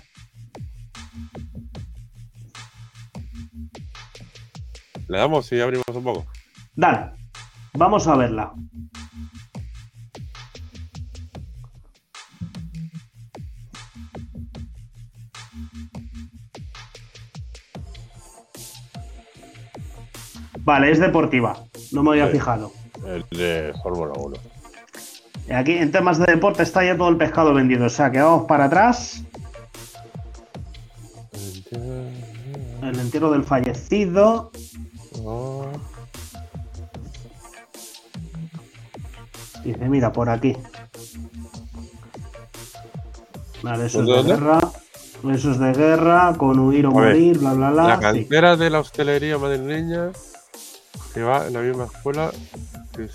¿Le 5.08 5.18
damos 5.18 5.50
y 5.52 5.60
abrimos 5.60 5.86
un 5.94 6.04
poco? 6.04 6.26
Dale, 6.74 7.10
vamos 7.74 8.06
a 8.06 8.16
verla. 8.16 8.52
Vale, 20.60 20.90
es 20.90 20.98
deportiva, 21.00 21.56
no 21.92 22.02
me 22.02 22.10
había 22.10 22.26
Sí. 22.26 22.32
fijado. 22.32 22.72
El 23.06 23.24
de 23.30 23.72
Fórmula 23.82 24.12
1. 24.16 24.36
Aquí 25.54 25.72
en 25.72 25.92
temas 25.92 26.18
de 26.18 26.26
deporte 26.26 26.62
está 26.64 26.84
ya 26.84 26.96
todo 26.96 27.08
el 27.08 27.16
pescado 27.16 27.54
vendido, 27.54 27.86
o 27.86 27.90
sea 27.90 28.10
que 28.10 28.20
vamos 28.20 28.46
para 28.46 28.64
atrás. 28.64 29.22
El 32.82 32.98
entierro 33.00 33.30
del 33.30 33.44
fallecido. 33.44 34.50
Dice, 39.64 39.88
mira, 39.88 40.12
por 40.12 40.28
aquí. 40.30 40.56
Vale, 43.62 43.86
eso 43.86 44.00
es 44.00 44.06
¿Dónde, 44.06 44.22
de 44.32 44.38
guerra. 44.38 44.58
Eso 45.32 45.50
es 45.50 45.58
de 45.58 45.72
guerra, 45.72 46.34
con 46.36 46.58
huir 46.60 46.86
o 46.86 46.92
morir, 46.92 47.38
bla, 47.38 47.52
bla, 47.54 47.70
bla. 47.70 47.88
La 47.88 47.96
Sí. 47.96 48.00
cantera 48.02 48.56
de 48.56 48.70
la 48.70 48.80
hostelería 48.80 49.38
madrileña 49.38 50.10
que 51.14 51.22
va 51.22 51.46
en 51.46 51.52
la 51.54 51.60
misma 51.60 51.84
escuela 51.84 52.30
que. 52.94 53.08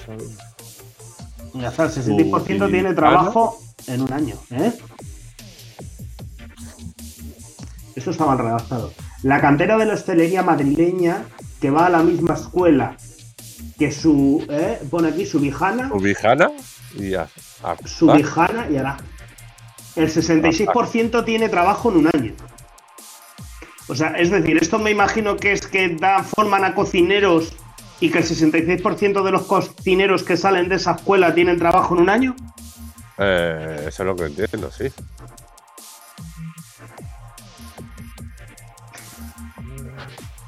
Y 1.54 1.64
hasta 1.66 1.84
el 1.86 1.90
60% 1.92 2.70
tiene 2.72 2.94
trabajo 2.94 3.62
en 3.88 4.02
un 4.02 4.14
año, 4.14 4.36
¿eh? 4.52 4.72
Eso 7.96 8.12
está 8.12 8.26
mal 8.26 8.38
redactado. 8.40 8.94
La 9.24 9.42
cantera 9.42 9.78
de 9.78 9.86
la 9.86 9.94
hostelería 9.94 10.44
madrileña 10.44 11.26
que 11.60 11.70
va 11.70 11.86
a 11.88 11.90
la 11.90 12.04
misma 12.04 12.34
escuela 12.36 12.96
que 13.78 13.92
su, 13.92 14.46
¿eh? 14.50 14.80
pone 14.90 15.10
aquí 15.10 15.26
su 15.26 15.40
vijana, 15.40 15.90
Ubijana 15.94 16.52
y 16.98 17.14
a, 17.16 17.28
a- 17.64 17.76
su 17.86 18.08
vijana 18.12 18.68
y 18.70 18.78
hará. 18.78 18.98
El 19.96 20.10
66% 20.12 21.26
tiene 21.26 21.50
trabajo 21.50 21.92
en 21.92 21.98
un 21.98 22.10
año. 22.14 22.34
O 23.88 23.96
sea, 23.96 24.10
es 24.12 24.30
decir, 24.32 24.58
esto 24.62 24.80
me 24.80 24.90
imagino 24.92 25.36
que 25.36 25.52
es 25.52 25.68
que 25.68 25.90
dan, 25.90 26.24
forman 26.24 26.64
a 26.64 26.74
cocineros 26.74 27.54
y 28.02 28.10
que 28.10 28.18
el 28.18 28.26
66% 28.26 29.24
de 29.24 29.32
los 29.32 29.44
cocineros 29.44 30.24
que 30.24 30.36
salen 30.36 30.68
de 30.68 30.76
esa 30.76 30.94
escuela 30.94 31.34
tienen 31.34 31.58
trabajo 31.58 31.96
en 31.96 32.02
un 32.02 32.10
año. 32.10 32.36
Eh, 33.18 33.86
eso 33.88 34.04
es 34.04 34.08
lo 34.08 34.16
que 34.16 34.26
entiendo, 34.26 34.72
sí. 34.72 34.92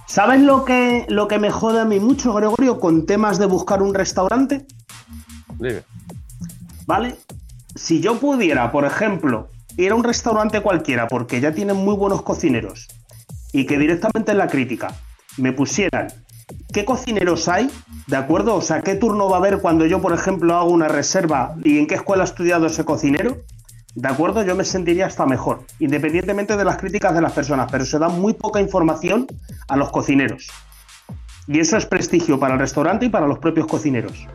¿Sabes 0.07 0.41
lo 0.41 0.65
que, 0.65 1.05
lo 1.09 1.27
que 1.27 1.39
me 1.39 1.51
jode 1.51 1.79
a 1.79 1.85
mí 1.85 1.99
mucho, 1.99 2.33
Gregorio, 2.33 2.79
con 2.79 3.05
temas 3.05 3.37
de 3.37 3.45
buscar 3.45 3.81
un 3.81 3.93
restaurante? 3.93 4.65
Dime. 5.59 5.83
¿Vale? 6.85 7.15
Si 7.75 8.01
yo 8.01 8.19
pudiera, 8.19 8.71
por 8.71 8.85
ejemplo, 8.85 9.49
ir 9.77 9.91
a 9.91 9.95
un 9.95 10.03
restaurante 10.03 10.61
cualquiera 10.61 11.07
porque 11.07 11.39
ya 11.39 11.53
tienen 11.53 11.77
muy 11.77 11.95
buenos 11.95 12.23
cocineros 12.23 12.87
y 13.51 13.65
que 13.65 13.77
directamente 13.77 14.31
en 14.31 14.37
la 14.39 14.47
crítica 14.47 14.93
me 15.37 15.51
pusieran 15.51 16.07
qué 16.73 16.85
cocineros 16.85 17.47
hay, 17.47 17.69
¿de 18.07 18.17
acuerdo? 18.17 18.55
O 18.55 18.61
sea, 18.61 18.81
qué 18.81 18.95
turno 18.95 19.29
va 19.29 19.37
a 19.37 19.39
haber 19.39 19.59
cuando 19.59 19.85
yo, 19.85 20.01
por 20.01 20.13
ejemplo, 20.13 20.55
hago 20.55 20.69
una 20.69 20.87
reserva 20.87 21.55
y 21.63 21.79
en 21.79 21.87
qué 21.87 21.95
escuela 21.95 22.23
ha 22.23 22.25
estudiado 22.25 22.65
ese 22.65 22.83
cocinero, 22.85 23.37
¿de 23.95 24.07
acuerdo? 24.07 24.43
Yo 24.43 24.55
me 24.55 24.65
sentiría 24.65 25.05
hasta 25.05 25.25
mejor, 25.25 25.61
independientemente 25.79 26.57
de 26.57 26.65
las 26.65 26.77
críticas 26.77 27.13
de 27.13 27.21
las 27.21 27.33
personas, 27.33 27.69
pero 27.71 27.85
se 27.85 27.99
da 27.99 28.09
muy 28.09 28.33
poca 28.33 28.59
información 28.61 29.27
a 29.67 29.77
los 29.77 29.91
cocineros. 29.91 30.47
Y 31.47 31.59
eso 31.59 31.77
es 31.77 31.85
prestigio 31.85 32.39
para 32.39 32.53
el 32.53 32.59
restaurante 32.59 33.05
y 33.05 33.09
para 33.09 33.27
los 33.27 33.39
propios 33.39 33.67
cocineros. 33.67 34.27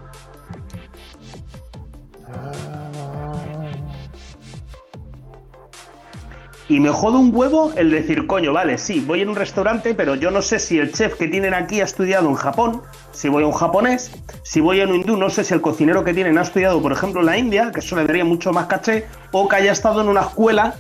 Y 6.68 6.80
me 6.80 6.90
jode 6.90 7.16
un 7.16 7.34
huevo 7.34 7.72
el 7.76 7.90
decir, 7.90 8.26
coño, 8.26 8.52
vale, 8.52 8.76
sí, 8.76 9.00
voy 9.00 9.22
en 9.22 9.30
un 9.30 9.36
restaurante, 9.36 9.94
pero 9.94 10.14
yo 10.16 10.30
no 10.30 10.42
sé 10.42 10.58
si 10.58 10.78
el 10.78 10.92
chef 10.92 11.14
que 11.14 11.26
tienen 11.26 11.54
aquí 11.54 11.80
ha 11.80 11.84
estudiado 11.84 12.28
en 12.28 12.34
Japón, 12.34 12.82
si 13.12 13.30
voy 13.30 13.42
a 13.42 13.46
un 13.46 13.52
japonés, 13.52 14.10
si 14.42 14.60
voy 14.60 14.82
a 14.82 14.84
un 14.84 14.94
hindú, 14.94 15.16
no 15.16 15.30
sé 15.30 15.44
si 15.44 15.54
el 15.54 15.62
cocinero 15.62 16.04
que 16.04 16.12
tienen 16.12 16.36
ha 16.36 16.42
estudiado, 16.42 16.82
por 16.82 16.92
ejemplo, 16.92 17.20
en 17.20 17.26
la 17.26 17.38
India, 17.38 17.72
que 17.72 17.80
eso 17.80 17.96
le 17.96 18.04
daría 18.04 18.26
mucho 18.26 18.52
más 18.52 18.66
caché, 18.66 19.06
o 19.32 19.48
que 19.48 19.56
haya 19.56 19.72
estado 19.72 20.02
en 20.02 20.08
una 20.08 20.20
escuela 20.20 20.74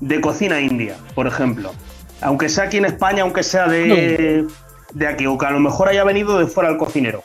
de 0.00 0.20
cocina 0.22 0.60
india, 0.60 0.96
por 1.14 1.26
ejemplo. 1.26 1.72
Aunque 2.22 2.48
sea 2.48 2.64
aquí 2.64 2.78
en 2.78 2.86
España, 2.86 3.22
aunque 3.22 3.42
sea 3.42 3.68
de, 3.68 4.46
de 4.94 5.06
aquí, 5.06 5.26
o 5.26 5.36
que 5.36 5.44
a 5.44 5.50
lo 5.50 5.60
mejor 5.60 5.88
haya 5.88 6.04
venido 6.04 6.38
de 6.38 6.46
fuera 6.46 6.70
el 6.70 6.78
cocinero. 6.78 7.22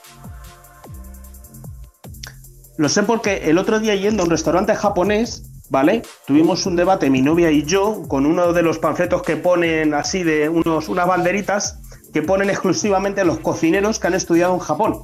Lo 2.77 2.89
sé 2.89 3.03
porque 3.03 3.49
el 3.49 3.57
otro 3.57 3.79
día 3.79 3.95
yendo 3.95 4.23
a 4.23 4.25
un 4.25 4.31
restaurante 4.31 4.75
japonés, 4.75 5.43
¿vale? 5.69 6.01
Tuvimos 6.25 6.65
un 6.65 6.75
debate, 6.75 7.09
mi 7.09 7.21
novia 7.21 7.51
y 7.51 7.63
yo, 7.63 8.03
con 8.07 8.25
uno 8.25 8.53
de 8.53 8.61
los 8.61 8.79
panfletos 8.79 9.21
que 9.21 9.37
ponen 9.37 9.93
así 9.93 10.23
de 10.23 10.49
unos, 10.49 10.89
unas 10.89 11.07
banderitas 11.07 11.79
que 12.13 12.21
ponen 12.21 12.49
exclusivamente 12.49 13.23
los 13.23 13.39
cocineros 13.39 13.99
que 13.99 14.07
han 14.07 14.15
estudiado 14.15 14.53
en 14.53 14.59
Japón. 14.59 15.01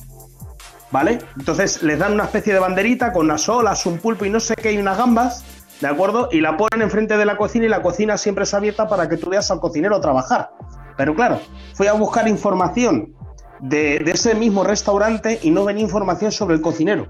¿Vale? 0.92 1.20
Entonces 1.38 1.84
les 1.84 2.00
dan 2.00 2.14
una 2.14 2.26
especie 2.26 2.54
de 2.54 2.60
banderita 2.60 3.12
con 3.12 3.26
unas 3.26 3.50
olas, 3.50 3.86
un 3.86 3.98
pulpo 3.98 4.26
y 4.26 4.30
no 4.30 4.40
sé 4.40 4.56
qué, 4.56 4.72
y 4.72 4.78
unas 4.78 4.98
gambas, 4.98 5.44
¿de 5.82 5.88
acuerdo? 5.88 6.30
Y 6.32 6.42
la 6.42 6.58
ponen 6.58 6.82
enfrente 6.82 7.18
de 7.18 7.26
la 7.26 7.38
cocina 7.38 7.66
y 7.66 7.70
la 7.70 7.82
cocina 7.82 8.18
siempre 8.18 8.44
es 8.46 8.54
abierta 8.54 8.88
para 8.88 9.10
que 9.10 9.18
tú 9.18 9.30
veas 9.30 9.50
al 9.52 9.60
cocinero 9.60 10.00
trabajar. 10.00 10.52
Pero 10.96 11.14
claro, 11.14 11.42
fui 11.74 11.88
a 11.88 11.94
buscar 11.94 12.28
información 12.28 13.14
de, 13.60 14.00
de 14.00 14.12
ese 14.12 14.36
mismo 14.36 14.64
restaurante 14.64 15.40
y 15.42 15.52
no 15.52 15.66
venía 15.66 15.84
información 15.84 16.32
sobre 16.32 16.56
el 16.56 16.62
cocinero. 16.62 17.08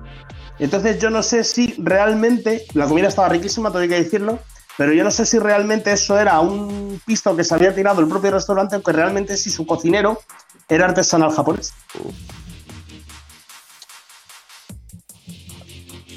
Entonces 0.59 0.99
yo 0.99 1.09
no 1.09 1.21
sé 1.21 1.43
si 1.43 1.75
realmente, 1.77 2.65
la 2.73 2.87
comida 2.87 3.07
estaba 3.07 3.29
riquísima, 3.29 3.71
tengo 3.71 3.87
que 3.87 4.03
decirlo, 4.03 4.39
pero 4.77 4.93
yo 4.93 5.03
no 5.03 5.11
sé 5.11 5.25
si 5.25 5.39
realmente 5.39 5.91
eso 5.91 6.19
era 6.19 6.39
un 6.39 7.01
pisto 7.05 7.35
que 7.35 7.43
se 7.43 7.55
había 7.55 7.73
tirado 7.73 8.01
el 8.01 8.07
propio 8.07 8.31
restaurante 8.31 8.75
o 8.75 8.83
que 8.83 8.91
realmente 8.91 9.37
si 9.37 9.49
su 9.49 9.65
cocinero 9.65 10.21
era 10.67 10.85
artesanal 10.85 11.31
japonés. 11.31 11.73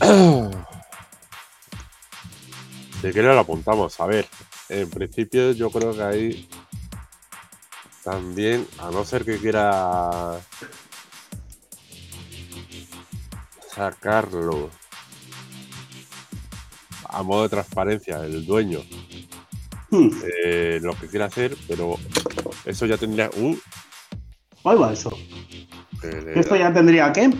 Si 3.01 3.13
quieres 3.13 3.33
lo 3.33 3.39
apuntamos. 3.39 4.01
A 4.01 4.07
ver, 4.07 4.27
en 4.69 4.91
principio 4.91 5.53
yo 5.53 5.71
creo 5.71 5.95
que 5.95 6.03
ahí 6.03 6.49
también, 8.03 8.67
a 8.79 8.91
no 8.91 9.05
ser 9.05 9.25
que 9.25 9.39
quiera 9.39 10.41
sacarlo 13.79 14.71
a 17.09 17.23
modo 17.23 17.45
de 17.45 17.49
transparencia 17.49 18.19
el 18.25 18.45
dueño 18.45 18.81
Hmm. 19.91 20.11
eh, 20.45 20.79
lo 20.83 20.95
que 20.95 21.07
quiera 21.07 21.25
hacer, 21.27 21.57
pero 21.67 21.97
eso 22.67 22.85
ya 22.85 22.99
tendría. 22.99 23.31
Uh, 23.37 23.57
Ahí 24.65 24.77
va 24.77 24.93
eso. 24.93 25.11
¿Esto 26.35 26.55
da- 26.55 26.59
ya 26.61 26.75
tendría 26.75 27.11
qué? 27.11 27.33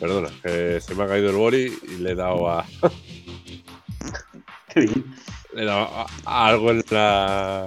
Perdona, 0.00 0.30
que 0.42 0.80
se 0.80 0.94
me 0.94 1.02
ha 1.04 1.06
caído 1.06 1.28
el 1.28 1.36
boli 1.36 1.78
y 1.82 1.96
le 1.98 2.12
he 2.12 2.14
dado 2.14 2.48
a. 2.48 2.64
Qué 4.72 4.80
bien. 4.80 5.04
Le 5.52 5.62
he 5.62 5.64
dado 5.66 5.80
a, 5.84 6.06
a 6.24 6.46
algo 6.46 6.70
en 6.70 6.82
la. 6.88 7.66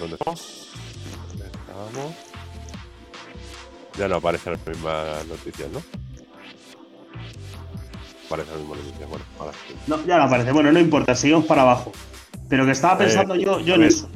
¿Dónde 0.00 0.16
estamos? 0.16 0.70
¿Dónde 1.28 1.44
estábamos? 1.46 2.14
Ya 3.96 4.08
no 4.08 4.16
aparecen 4.16 4.54
las 4.54 4.66
mismas 4.66 5.24
noticias, 5.28 5.70
¿no? 5.70 5.80
Las 8.30 8.46
mismas 8.58 8.78
noticias, 8.78 9.08
bueno, 9.10 9.24
ahora 9.38 9.52
sí. 9.66 9.74
No, 9.86 10.04
ya 10.06 10.16
no 10.18 10.24
aparece. 10.24 10.52
Bueno, 10.52 10.70
no 10.72 10.78
importa, 10.80 11.14
seguimos 11.14 11.44
para 11.46 11.62
abajo. 11.62 11.92
Pero 12.48 12.64
que 12.64 12.72
estaba 12.72 12.94
Eh, 12.94 13.06
pensando 13.06 13.34
yo, 13.34 13.60
yo 13.60 13.74
en 13.74 13.82
eso. 13.84 14.08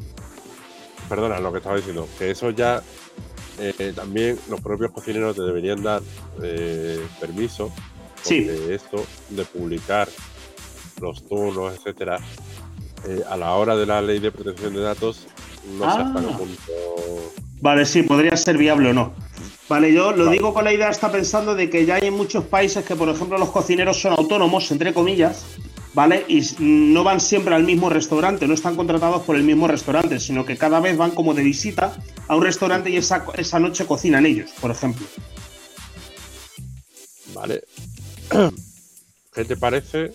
Perdona, 1.09 1.39
lo 1.41 1.51
que 1.53 1.59
estaba 1.59 1.77
diciendo, 1.77 2.09
que 2.19 2.31
eso 2.31 2.51
ya 2.51 2.83
eh, 3.59 3.93
también 3.95 4.39
los 4.49 4.61
propios 4.61 4.91
cocineros 4.93 5.37
te 5.37 5.43
deberían 5.43 5.83
dar 5.83 6.01
eh, 6.43 7.05
permiso. 7.21 7.73
Sí. 8.23 8.43
Porque 8.43 8.75
esto 8.75 9.05
de 9.31 9.45
publicar 9.45 10.09
los 11.01 11.27
turnos, 11.29 11.75
etcétera, 11.75 12.19
eh, 13.07 13.23
a 13.29 13.37
la 13.37 13.53
hora 13.55 13.77
de 13.77 13.85
la 13.87 14.01
ley 14.01 14.19
de 14.19 14.33
protección 14.33 14.75
de 14.75 14.81
datos, 14.81 15.27
no 15.79 15.85
hasta 15.85 16.03
Ah. 16.03 16.15
qué 16.21 16.35
punto. 16.35 17.33
Vale, 17.61 17.85
sí, 17.87 18.03
podría 18.03 18.37
ser 18.37 18.57
viable 18.59 18.91
o 18.91 18.93
no. 18.95 19.13
Vale, 19.69 19.93
yo 19.95 20.13
lo 20.13 20.31
digo 20.31 20.53
con 20.53 20.65
la 20.65 20.75
idea, 20.75 20.91
está 20.91 21.11
pensando 21.11 21.55
de 21.55 21.71
que 21.71 21.87
ya 21.87 21.95
hay 21.95 22.09
en 22.09 22.15
muchos 22.15 22.45
países 22.45 22.85
que, 22.85 22.95
por 22.97 23.09
ejemplo, 23.09 23.39
los 23.39 23.51
cocineros 23.51 23.99
son 23.99 24.13
autónomos, 24.13 24.71
entre 24.71 24.93
comillas, 24.93 25.45
¿vale? 25.95 26.27
Y 26.29 26.43
no 26.59 27.03
van 27.03 27.19
siempre 27.19 27.55
al 27.55 27.65
mismo 27.65 27.89
restaurante, 27.89 28.47
no 28.47 28.53
están 28.53 28.77
contratados 28.77 29.23
por 29.23 29.37
el 29.37 29.43
mismo 29.43 29.67
restaurante, 29.67 30.21
sino 30.21 30.45
que 30.45 30.59
cada 30.59 30.81
vez 30.81 30.99
van 30.99 31.13
como 31.13 31.33
de 31.33 31.43
visita 31.43 31.97
a 32.29 32.37
un 32.37 32.43
restaurante 32.43 32.91
y 32.91 32.99
esa, 32.99 33.25
esa 33.37 33.59
noche 33.59 33.87
cocinan 33.87 34.27
ellos, 34.27 34.51
por 34.61 34.71
ejemplo. 34.71 35.07
Vale. 37.33 37.63
¿Qué 39.35 39.45
te 39.45 39.57
parece 39.57 40.13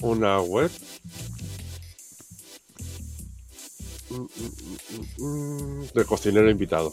una 0.00 0.40
web? 0.40 0.70
De 5.94 6.04
cocinero 6.04 6.50
invitado. 6.50 6.92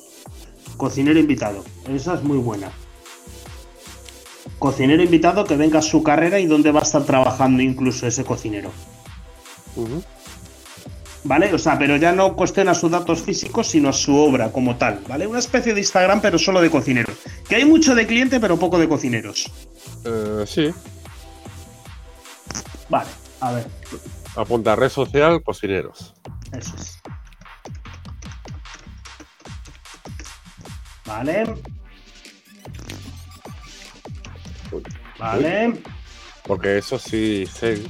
Cocinero 0.78 1.20
invitado, 1.20 1.64
esa 1.88 2.16
es 2.16 2.24
muy 2.24 2.38
buena. 2.38 2.72
Cocinero 4.60 5.04
invitado 5.04 5.46
que 5.46 5.56
venga 5.56 5.80
a 5.80 5.82
su 5.82 6.04
carrera 6.04 6.40
y 6.40 6.46
dónde 6.48 6.72
va 6.72 6.80
a 6.82 6.84
estar 6.84 7.04
trabajando 7.04 7.62
incluso 7.62 8.08
ese 8.08 8.24
cocinero. 8.24 8.72
¿Vale? 11.26 11.54
O 11.54 11.58
sea, 11.58 11.78
pero 11.80 11.96
ya 11.96 12.12
no 12.12 12.36
cuestiona 12.36 12.74
sus 12.74 12.92
datos 12.92 13.22
físicos, 13.22 13.68
sino 13.68 13.90
a 13.90 13.94
su 13.94 14.16
obra 14.16 14.52
como 14.52 14.76
tal, 14.78 15.02
¿vale? 15.08 15.26
Una 15.26 15.40
especie 15.40 15.74
de 15.74 15.80
Instagram, 15.80 16.22
pero 16.22 16.38
solo 16.38 16.62
de 16.62 16.70
cocineros. 16.70 17.18
Que 17.48 17.56
hay 17.56 17.66
mucho 17.66 17.96
de 17.96 18.06
cliente, 18.06 18.40
pero 18.40 18.58
poco 18.58 18.78
de 18.78 18.90
cocineros. 18.90 19.50
Eh, 20.06 20.44
sí, 20.46 20.74
Vale, 22.90 23.10
a 23.40 23.54
ver, 23.54 23.66
apunta 24.36 24.76
red 24.76 24.90
social, 24.90 25.42
cocineros. 25.42 26.14
eso 26.52 26.74
es. 26.78 27.03
Vale. 31.14 31.44
Uy, 34.72 34.84
Vale. 35.20 35.74
Porque 36.48 36.80
eso 36.80 36.98
sí 36.98 37.46
sé 37.46 37.84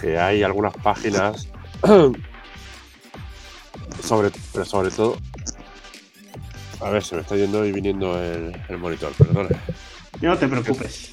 que 0.00 0.18
hay 0.18 0.42
algunas 0.42 0.74
páginas 0.74 1.48
sobre, 4.02 4.32
pero 4.52 4.64
sobre 4.64 4.90
todo. 4.90 5.16
A 6.80 6.90
ver, 6.90 7.04
se 7.04 7.14
me 7.14 7.20
está 7.20 7.36
yendo 7.36 7.64
y 7.64 7.70
viniendo 7.70 8.20
el, 8.20 8.60
el 8.68 8.78
monitor, 8.78 9.12
perdona. 9.12 9.50
No 10.20 10.36
te 10.36 10.48
preocupes. 10.48 11.12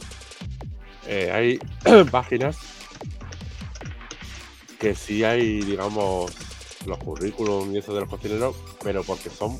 Eh, 1.06 1.32
hay 1.32 1.60
páginas 2.12 2.58
que 4.80 4.95
sí 4.95 5.23
hay, 5.23 5.62
digamos, 5.62 6.32
los 6.88 6.97
currículum 6.97 7.75
y 7.75 7.78
eso 7.78 7.93
de 7.93 8.02
los 8.02 8.10
cocineros, 8.10 8.56
pero 8.84 9.04
porque 9.04 9.30
son 9.30 9.60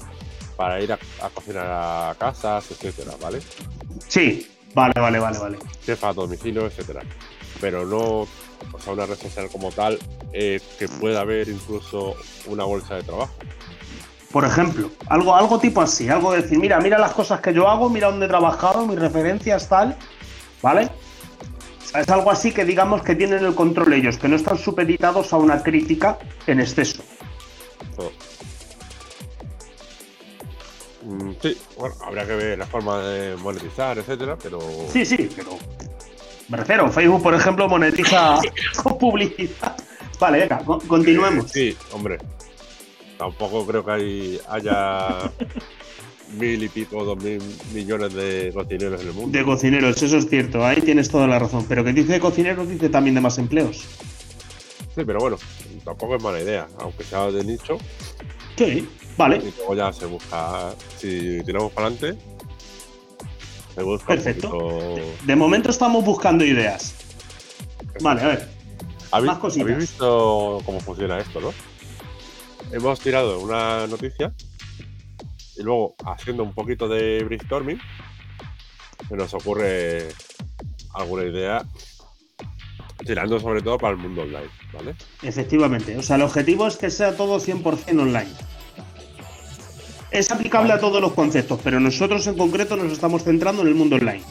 para 0.60 0.82
ir 0.82 0.92
a, 0.92 1.00
a 1.22 1.30
cocinar 1.30 1.66
a 1.66 2.16
casas, 2.20 2.70
etcétera, 2.70 3.14
¿vale? 3.22 3.40
Sí, 4.10 4.46
vale, 4.74 4.92
vale, 5.00 5.18
vale, 5.18 5.40
vale. 5.40 5.58
Chef 5.86 6.04
a 6.04 6.12
domicilio, 6.12 6.66
etcétera. 6.66 7.00
Pero 7.62 7.86
no, 7.86 8.28
o 8.74 8.80
sea, 8.84 8.92
una 8.92 9.06
red 9.06 9.16
social 9.16 9.48
como 9.50 9.72
tal, 9.72 9.98
eh, 10.34 10.60
que 10.78 10.90
pueda 10.90 11.22
haber 11.22 11.48
incluso 11.48 12.18
una 12.48 12.66
bolsa 12.66 12.96
de 12.96 13.04
trabajo. 13.04 13.32
Por 14.34 14.44
ejemplo, 14.44 14.92
algo, 15.08 15.34
algo 15.34 15.60
tipo 15.60 15.82
así, 15.82 16.10
algo 16.10 16.34
de 16.34 16.42
decir, 16.42 16.60
mira, 16.60 16.78
mira 16.82 16.98
las 16.98 17.14
cosas 17.14 17.40
que 17.40 17.54
yo 17.54 17.70
hago, 17.70 17.90
mira 17.90 18.12
dónde 18.12 18.26
he 18.26 18.30
trabajado, 18.30 18.86
mis 18.86 19.00
referencias, 19.00 19.70
tal, 19.70 19.96
¿vale? 20.62 20.90
Es 21.96 22.10
algo 22.10 22.32
así 22.32 22.52
que 22.52 22.66
digamos 22.66 23.02
que 23.02 23.16
tienen 23.16 23.46
el 23.46 23.56
control 23.56 23.94
ellos, 23.94 24.18
que 24.18 24.28
no 24.28 24.36
están 24.36 24.58
supeditados 24.58 25.32
a 25.32 25.38
una 25.38 25.64
crítica 25.64 26.20
en 26.48 26.60
exceso. 26.60 27.02
Sí, 31.42 31.58
bueno, 31.78 31.96
habría 32.02 32.26
que 32.26 32.36
ver 32.36 32.58
la 32.60 32.66
forma 32.66 33.02
de 33.04 33.36
monetizar, 33.38 33.98
etcétera, 33.98 34.38
pero 34.42 34.60
Sí, 34.92 35.06
sí, 35.06 35.30
pero 35.36 35.58
me 36.50 36.58
refiero, 36.58 36.90
Facebook, 36.92 37.22
por 37.24 37.34
ejemplo, 37.36 37.68
monetiza 37.68 38.40
con 38.84 38.98
publicidad. 38.98 39.76
Vale, 40.20 40.40
venga, 40.40 40.60
co- 40.66 40.80
continuemos. 40.88 41.52
Sí, 41.52 41.76
hombre. 41.92 42.18
Tampoco 43.18 43.66
creo 43.66 43.84
que 43.86 43.92
hay, 43.92 44.40
haya 44.50 45.32
mil 46.38 46.64
y 46.64 46.70
pico, 46.70 47.04
dos 47.04 47.22
mil 47.24 47.42
millones 47.74 48.14
de 48.14 48.52
cocineros 48.54 49.02
en 49.02 49.08
el 49.08 49.14
mundo. 49.14 49.38
De 49.38 49.44
cocineros, 49.44 50.02
eso 50.02 50.18
es 50.18 50.30
cierto, 50.30 50.66
ahí 50.66 50.82
tienes 50.82 51.10
toda 51.10 51.28
la 51.28 51.38
razón. 51.40 51.66
Pero 51.68 51.84
que 51.84 51.92
dice 51.94 52.14
de 52.14 52.20
cocineros, 52.20 52.68
dice 52.70 52.90
también 52.90 53.16
de 53.16 53.22
más 53.22 53.38
empleos. 53.38 53.84
Sí, 54.96 55.04
pero 55.06 55.20
bueno, 55.20 55.38
tampoco 55.86 56.16
es 56.16 56.24
mala 56.24 56.42
idea, 56.42 56.68
aunque 56.80 57.04
sea 57.04 57.30
de 57.32 57.44
nicho. 57.44 57.78
Sí, 58.58 58.88
vale, 59.20 59.38
Y 59.38 59.54
luego 59.58 59.76
ya 59.76 59.94
se 59.94 60.06
busca, 60.06 60.74
si 60.98 61.44
tiramos 61.44 61.72
para 61.74 61.88
adelante, 61.88 62.20
se 63.76 63.84
busca 63.84 64.08
Perfecto. 64.08 64.50
poquito. 64.50 65.02
de 65.26 65.36
momento 65.36 65.70
estamos 65.70 66.04
buscando 66.04 66.44
ideas. 66.46 66.96
Vale, 68.02 68.22
a 68.22 68.28
ver. 68.28 68.50
¿Habéis, 69.12 69.32
más 69.32 69.40
cositas. 69.40 69.64
habéis 69.64 69.80
visto 69.80 70.62
cómo 70.66 70.80
funciona 70.80 71.20
esto, 71.20 71.42
no? 71.42 71.54
Hemos 72.72 73.00
tirado 73.00 73.40
una 73.40 73.88
noticia 73.88 74.34
y 75.58 75.64
luego, 75.64 75.96
haciendo 76.06 76.44
un 76.44 76.54
poquito 76.54 76.88
de 76.88 77.24
brainstorming, 77.26 77.80
se 79.10 79.16
nos 79.16 79.34
ocurre 79.34 80.08
alguna 80.94 81.24
idea, 81.24 81.66
tirando 83.06 83.40
sobre 83.40 83.62
todo 83.62 83.78
para 83.78 83.92
el 83.94 83.98
mundo 83.98 84.22
online, 84.22 84.50
¿vale? 84.72 84.96
Efectivamente. 85.24 85.98
O 85.98 86.04
sea, 86.04 86.16
el 86.16 86.22
objetivo 86.22 86.68
es 86.68 86.78
que 86.78 86.90
sea 86.90 87.18
todo 87.18 87.40
100% 87.40 88.00
online. 88.00 88.30
Es 90.12 90.32
aplicable 90.32 90.74
a 90.74 90.80
todos 90.80 91.00
los 91.02 91.14
conceptos, 91.14 91.60
pero 91.64 91.80
nosotros 91.80 92.26
en 92.28 92.36
concreto 92.38 92.76
nos 92.76 92.92
estamos 92.92 93.24
centrando 93.24 93.62
en 93.62 93.68
el 93.68 93.76
mundo 93.76 93.96
online. 93.96 94.24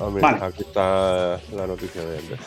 Ah, 0.00 0.08
mira, 0.12 0.20
Vale. 0.32 0.44
Aquí 0.44 0.62
está 0.62 1.38
la 1.54 1.66
noticia 1.66 2.02
de 2.04 2.18
Andrés. 2.18 2.40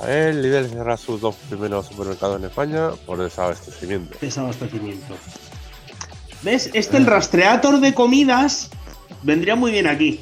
A 0.00 0.06
ver, 0.06 0.34
Lidl 0.34 0.68
cerrará 0.68 0.96
sus 0.96 1.20
dos 1.20 1.36
primeros 1.48 1.86
supermercados 1.86 2.40
en 2.40 2.46
España 2.46 2.90
por 3.06 3.18
desabastecimiento. 3.22 4.16
Desabastecimiento. 4.20 5.14
¿Ves? 6.42 6.70
Este, 6.72 6.96
el 6.96 7.06
rastreator 7.06 7.78
de 7.78 7.94
comidas, 7.94 8.68
vendría 9.22 9.54
muy 9.54 9.70
bien 9.70 9.86
aquí. 9.86 10.20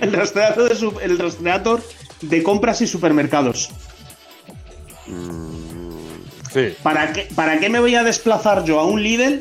El 0.00 0.12
rastreator 0.12 0.68
de, 0.68 0.74
su- 0.76 1.00
el 1.00 1.18
rastreator 1.18 1.82
de 2.20 2.42
compras 2.42 2.82
y 2.82 2.86
supermercados. 2.86 3.70
Mm, 5.06 5.50
Sí. 6.52 6.74
¿Para 6.82 7.12
qué, 7.12 7.28
¿Para 7.36 7.60
qué 7.60 7.68
me 7.70 7.78
voy 7.78 7.94
a 7.94 8.02
desplazar 8.02 8.64
yo 8.64 8.80
a 8.80 8.84
un 8.84 9.00
Lidl 9.02 9.40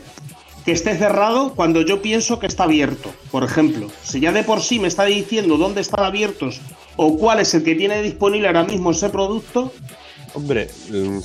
que 0.69 0.73
esté 0.73 0.95
cerrado 0.95 1.55
cuando 1.55 1.82
yo 1.82 1.99
pienso 1.99 2.38
que 2.38 2.45
está 2.45 2.65
abierto? 2.65 3.12
Por 3.32 3.43
ejemplo, 3.43 3.88
si 4.03 4.19
ya 4.19 4.32
de 4.32 4.43
por 4.43 4.62
sí 4.62 4.77
me 4.77 4.88
está 4.88 5.05
diciendo 5.05 5.58
dónde 5.58 5.82
están 5.82 6.05
abiertos 6.05 6.62
o 6.95 7.17
cuál 7.17 7.39
es 7.39 7.55
el 7.55 7.63
que 7.63 7.73
tiene 7.73 8.03
disponible 8.03 8.45
ahora 8.45 8.65
mismo 8.65 8.91
ese 8.91 9.10
producto, 9.10 9.73
Hombre, 10.36 10.69
mm, 10.91 11.17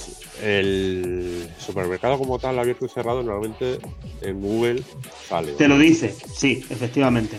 el 0.42 1.46
supermercado 1.58 2.16
como 2.16 2.38
tal, 2.38 2.58
abierto 2.58 2.86
y 2.86 2.88
cerrado, 2.88 3.22
normalmente 3.22 3.80
en 4.22 4.40
Google 4.40 4.82
sale. 5.28 5.52
te 5.52 5.68
lo 5.68 5.76
dice. 5.76 6.16
Sí, 6.34 6.64
efectivamente. 6.70 7.38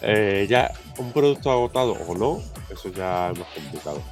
Eh, 0.00 0.46
ya 0.48 0.72
un 0.96 1.12
producto 1.12 1.50
agotado 1.50 1.98
o 2.08 2.14
no, 2.14 2.40
eso 2.72 2.90
ya 2.96 3.30
es 3.30 3.38
más 3.38 3.48
complicado. 3.48 4.02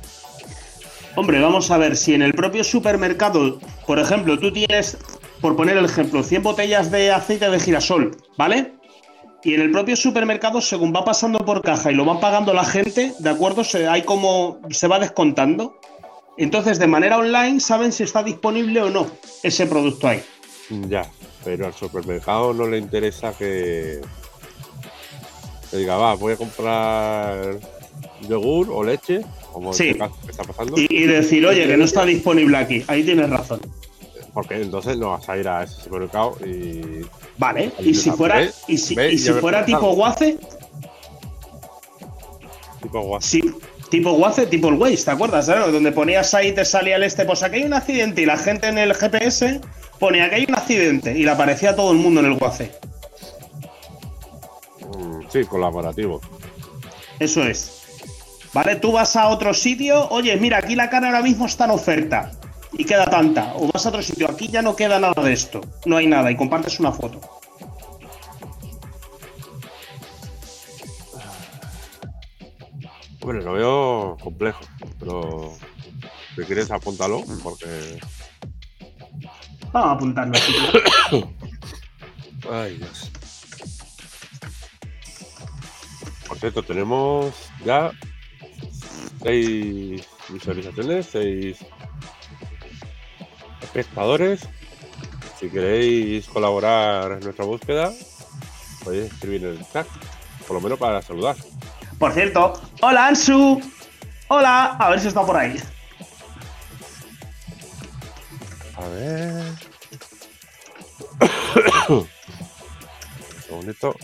Hombre, 1.16 1.40
vamos 1.40 1.70
a 1.70 1.78
ver, 1.78 1.96
si 1.96 2.12
en 2.12 2.20
el 2.20 2.34
propio 2.34 2.62
supermercado, 2.64 3.60
por 3.86 3.98
ejemplo, 3.98 4.38
tú 4.38 4.52
tienes, 4.52 4.98
por 5.44 5.56
poner 5.56 5.76
el 5.76 5.84
ejemplo, 5.84 6.22
100 6.22 6.42
botellas 6.42 6.90
de 6.90 7.12
aceite 7.12 7.50
de 7.50 7.60
girasol, 7.60 8.16
¿vale? 8.38 8.72
Y 9.42 9.52
en 9.52 9.60
el 9.60 9.70
propio 9.72 9.94
supermercado, 9.94 10.62
según 10.62 10.90
va 10.96 11.04
pasando 11.04 11.38
por 11.40 11.60
caja 11.60 11.92
y 11.92 11.94
lo 11.94 12.06
van 12.06 12.18
pagando 12.18 12.54
la 12.54 12.64
gente, 12.64 13.12
¿de 13.18 13.28
acuerdo? 13.28 13.62
Se, 13.62 13.86
hay 13.86 14.04
como, 14.04 14.58
se 14.70 14.88
va 14.88 14.98
descontando. 14.98 15.78
Entonces, 16.38 16.78
de 16.78 16.86
manera 16.86 17.18
online, 17.18 17.60
saben 17.60 17.92
si 17.92 18.04
está 18.04 18.22
disponible 18.22 18.80
o 18.80 18.88
no 18.88 19.06
ese 19.42 19.66
producto 19.66 20.08
ahí. 20.08 20.22
Ya, 20.88 21.04
pero 21.44 21.66
al 21.66 21.74
supermercado 21.74 22.54
no 22.54 22.66
le 22.66 22.78
interesa 22.78 23.34
que, 23.36 24.00
que 25.70 25.76
diga, 25.76 25.98
va, 25.98 26.14
voy 26.14 26.32
a 26.32 26.36
comprar 26.38 27.58
yogur 28.26 28.70
o 28.72 28.82
leche, 28.82 29.20
como 29.52 29.74
Sí. 29.74 29.88
este 29.88 29.98
caso 29.98 30.14
que 30.24 30.30
está 30.30 30.44
pasando, 30.44 30.78
Y, 30.78 30.86
y 30.88 31.02
decir, 31.06 31.44
oye, 31.46 31.66
que 31.66 31.76
no 31.76 31.84
está 31.84 32.06
disponible 32.06 32.56
aquí. 32.56 32.82
Ahí 32.86 33.02
tienes 33.04 33.28
razón. 33.28 33.60
Porque 34.34 34.60
entonces 34.60 34.98
no 34.98 35.10
vas 35.10 35.28
a 35.28 35.38
ir 35.38 35.48
a 35.48 35.62
ese 35.62 35.80
supermercado 35.80 36.36
y 36.44 37.06
Vale. 37.38 37.72
Y 37.78 37.94
si 37.94 38.10
fuera, 38.10 38.42
y 38.66 38.76
si, 38.76 38.94
y 38.94 39.00
y 39.14 39.18
si 39.18 39.32
fuera 39.32 39.64
tipo 39.64 39.90
Waze, 39.92 40.38
tipo 42.82 43.00
guas. 43.00 43.24
Sí, 43.24 43.42
tipo 43.90 44.12
Waze, 44.12 44.46
tipo 44.46 44.68
el 44.68 44.74
Waze, 44.74 45.04
¿te 45.04 45.10
acuerdas? 45.12 45.48
eh? 45.48 45.54
Donde 45.70 45.92
ponías 45.92 46.34
ahí 46.34 46.52
te 46.52 46.64
salía 46.64 46.96
el 46.96 47.04
este, 47.04 47.24
pues 47.24 47.42
aquí 47.42 47.56
hay 47.56 47.64
un 47.64 47.74
accidente 47.74 48.22
y 48.22 48.26
la 48.26 48.36
gente 48.36 48.68
en 48.68 48.78
el 48.78 48.94
GPS 48.94 49.60
ponía 49.98 50.28
que 50.28 50.36
hay 50.36 50.46
un 50.48 50.54
accidente 50.54 51.16
y 51.16 51.22
le 51.24 51.30
aparecía 51.30 51.70
a 51.70 51.76
todo 51.76 51.92
el 51.92 51.98
mundo 51.98 52.20
en 52.20 52.26
el 52.26 52.38
Waze. 52.40 52.72
Mm, 54.96 55.20
sí, 55.28 55.44
colaborativo. 55.44 56.20
Eso 57.18 57.42
es. 57.44 57.80
¿Vale? 58.52 58.76
Tú 58.76 58.92
vas 58.92 59.16
a 59.16 59.28
otro 59.28 59.52
sitio, 59.54 60.08
oye, 60.10 60.36
mira, 60.36 60.58
aquí 60.58 60.76
la 60.76 60.88
carne 60.88 61.08
ahora 61.08 61.22
mismo 61.22 61.46
está 61.46 61.64
en 61.64 61.72
oferta 61.72 62.30
y 62.76 62.84
queda 62.84 63.06
tanta. 63.06 63.54
O 63.56 63.68
vas 63.72 63.86
a 63.86 63.88
otro 63.88 64.02
sitio, 64.02 64.30
aquí 64.30 64.48
ya 64.48 64.62
no 64.62 64.76
queda 64.76 64.98
nada 64.98 65.22
de 65.22 65.32
esto, 65.32 65.60
no 65.86 65.96
hay 65.96 66.06
nada 66.06 66.30
y 66.30 66.36
compartes 66.36 66.80
una 66.80 66.92
foto. 66.92 67.20
Bueno, 73.20 73.40
lo 73.40 73.52
veo 73.54 74.16
complejo, 74.22 74.60
pero 75.00 75.54
si 76.36 76.42
quieres 76.42 76.70
apúntalo, 76.70 77.22
porque. 77.42 77.98
Vamos 79.72 79.88
a 79.88 79.92
apuntarlo. 79.92 80.34
Ay, 82.52 82.76
Dios. 82.76 83.10
Por 86.28 86.38
cierto, 86.38 86.62
tenemos 86.62 87.34
ya 87.64 87.90
seis 89.22 90.06
visualizaciones, 90.28 91.06
seis 91.06 91.64
espectadores. 93.74 94.48
Si 95.38 95.50
queréis 95.50 96.26
colaborar 96.28 97.12
en 97.12 97.20
nuestra 97.20 97.44
búsqueda, 97.44 97.92
podéis 98.84 99.12
escribir 99.12 99.44
en 99.44 99.56
el 99.58 99.66
chat, 99.72 99.86
por 100.46 100.56
lo 100.56 100.60
menos 100.60 100.78
para 100.78 101.02
saludar. 101.02 101.36
Por 101.98 102.12
cierto, 102.12 102.60
hola 102.82 103.08
Ansu. 103.08 103.60
Hola, 104.28 104.76
a 104.78 104.90
ver 104.90 105.00
si 105.00 105.08
está 105.08 105.26
por 105.26 105.36
ahí. 105.36 105.56
A 108.76 108.88
ver. 108.88 109.44
un 111.88 112.08
segundito. 113.46 113.96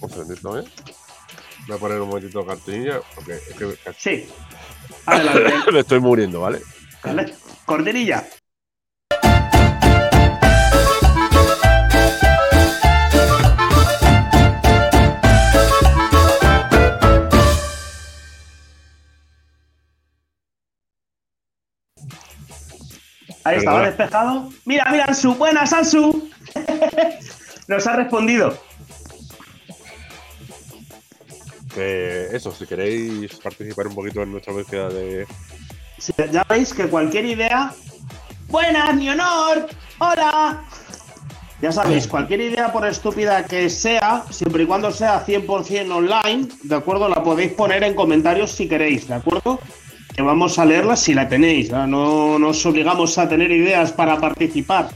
Un 0.00 0.10
segundito, 0.10 0.58
¿eh? 0.58 0.64
Voy 1.66 1.76
a 1.76 1.80
poner 1.80 2.00
un 2.00 2.08
momentito 2.08 2.44
cartinilla 2.44 3.00
porque 3.14 3.34
es 3.34 3.54
que 3.54 3.76
Sí. 3.98 4.28
Adelante. 5.06 5.52
me 5.72 5.80
estoy 5.80 6.00
muriendo, 6.00 6.40
¿vale? 6.40 6.60
¿Vale? 7.02 7.34
Cortinilla. 7.64 8.26
Ahí 23.44 23.58
estaba 23.58 23.78
Perdona. 23.82 23.96
despejado. 23.96 24.50
Mira, 24.64 24.86
mira, 24.90 25.04
Ansu. 25.04 25.34
Buenas, 25.34 25.72
Ansu. 25.72 26.28
Nos 27.68 27.86
ha 27.86 27.96
respondido. 27.96 28.58
Que 31.74 32.28
eso, 32.32 32.52
si 32.52 32.66
queréis 32.66 33.34
participar 33.36 33.88
un 33.88 33.94
poquito 33.94 34.22
en 34.22 34.32
nuestra 34.32 34.52
búsqueda 34.52 34.88
de. 34.88 35.26
Sí, 35.98 36.12
Ya 36.30 36.44
veis 36.44 36.72
que 36.72 36.86
cualquier 36.86 37.24
idea. 37.24 37.72
Buenas, 38.48 38.94
mi 38.94 39.08
honor. 39.10 39.66
Hola. 39.98 40.64
Ya 41.60 41.72
sabéis, 41.72 42.06
cualquier 42.06 42.42
idea, 42.42 42.70
por 42.72 42.86
estúpida 42.86 43.44
que 43.46 43.70
sea, 43.70 44.24
siempre 44.30 44.64
y 44.64 44.66
cuando 44.66 44.90
sea 44.90 45.24
100% 45.24 45.90
online, 45.90 46.48
¿de 46.62 46.74
acuerdo? 46.74 47.08
La 47.08 47.22
podéis 47.22 47.52
poner 47.52 47.82
en 47.84 47.94
comentarios 47.94 48.50
si 48.50 48.68
queréis, 48.68 49.08
¿de 49.08 49.14
acuerdo? 49.14 49.58
Que 50.16 50.22
vamos 50.22 50.58
a 50.58 50.64
leerla 50.64 50.96
si 50.96 51.12
la 51.14 51.28
tenéis. 51.28 51.70
¿no? 51.70 51.86
No 51.86 52.38
nos 52.38 52.64
obligamos 52.66 53.18
a 53.18 53.28
tener 53.28 53.50
ideas 53.50 53.92
para 53.92 54.20
participar 54.20 54.88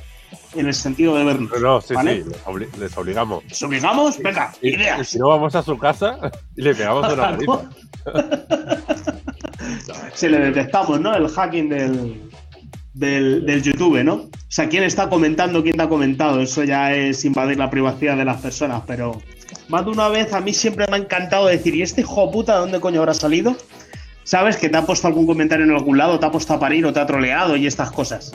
en 0.55 0.67
el 0.67 0.75
sentido 0.75 1.17
de 1.17 1.25
vernos. 1.25 1.51
No, 1.51 1.59
no, 1.61 1.81
sí, 1.81 1.95
¿Vale? 1.95 2.23
sí, 2.23 2.29
les, 2.31 2.45
obli- 2.45 2.77
les 2.79 2.97
obligamos. 2.97 3.43
¿Os 3.51 3.63
obligamos? 3.63 4.19
Venga, 4.19 4.53
ideas. 4.63 5.09
si 5.09 5.19
no, 5.19 5.29
vamos 5.29 5.55
a 5.55 5.63
su 5.63 5.77
casa 5.79 6.19
y 6.57 6.63
le 6.63 6.75
pegamos 6.75 7.13
una 7.13 7.23
paliza. 7.31 7.61
Se 10.15 10.29
le 10.29 10.39
detectamos, 10.39 11.01
¿no? 11.01 11.15
El 11.15 11.29
hacking 11.29 11.69
del, 11.69 12.31
del, 12.95 13.45
del 13.47 13.63
YouTube, 13.63 14.03
¿no? 14.03 14.15
O 14.15 14.31
sea, 14.49 14.69
quién 14.69 14.83
está 14.85 15.09
comentando, 15.09 15.63
quién 15.63 15.77
te 15.77 15.83
ha 15.83 15.89
comentado. 15.89 16.41
Eso 16.41 16.65
ya 16.65 16.95
es 16.95 17.25
invadir 17.25 17.59
la 17.59 17.71
privacidad 17.71 18.17
de 18.17 18.25
las 18.25 18.41
personas, 18.41 18.83
pero 18.87 19.21
más 19.69 19.85
de 19.85 19.91
una 19.91 20.09
vez 20.09 20.33
a 20.33 20.41
mí 20.41 20.53
siempre 20.55 20.87
me 20.89 20.97
ha 20.97 21.01
encantado 21.01 21.47
decir, 21.47 21.75
¿y 21.75 21.83
este 21.83 22.01
hijo 22.01 22.31
puta 22.31 22.55
de 22.55 22.61
dónde 22.61 22.81
coño 22.81 23.01
habrá 23.01 23.15
salido? 23.15 23.57
¿Sabes? 24.29 24.59
Que 24.59 24.69
te 24.69 24.77
ha 24.77 24.85
puesto 24.85 25.07
algún 25.07 25.27
comentario 25.27 25.65
en 25.65 25.71
algún 25.71 25.97
lado, 25.97 26.21
te 26.21 26.27
ha 26.27 26.31
puesto 26.31 26.53
a 26.53 26.61
parir 26.61 26.85
o 26.85 26.93
te 26.93 27.01
ha 27.01 27.07
troleado 27.07 27.57
y 27.57 27.67
estas 27.67 27.91
cosas. 27.91 28.31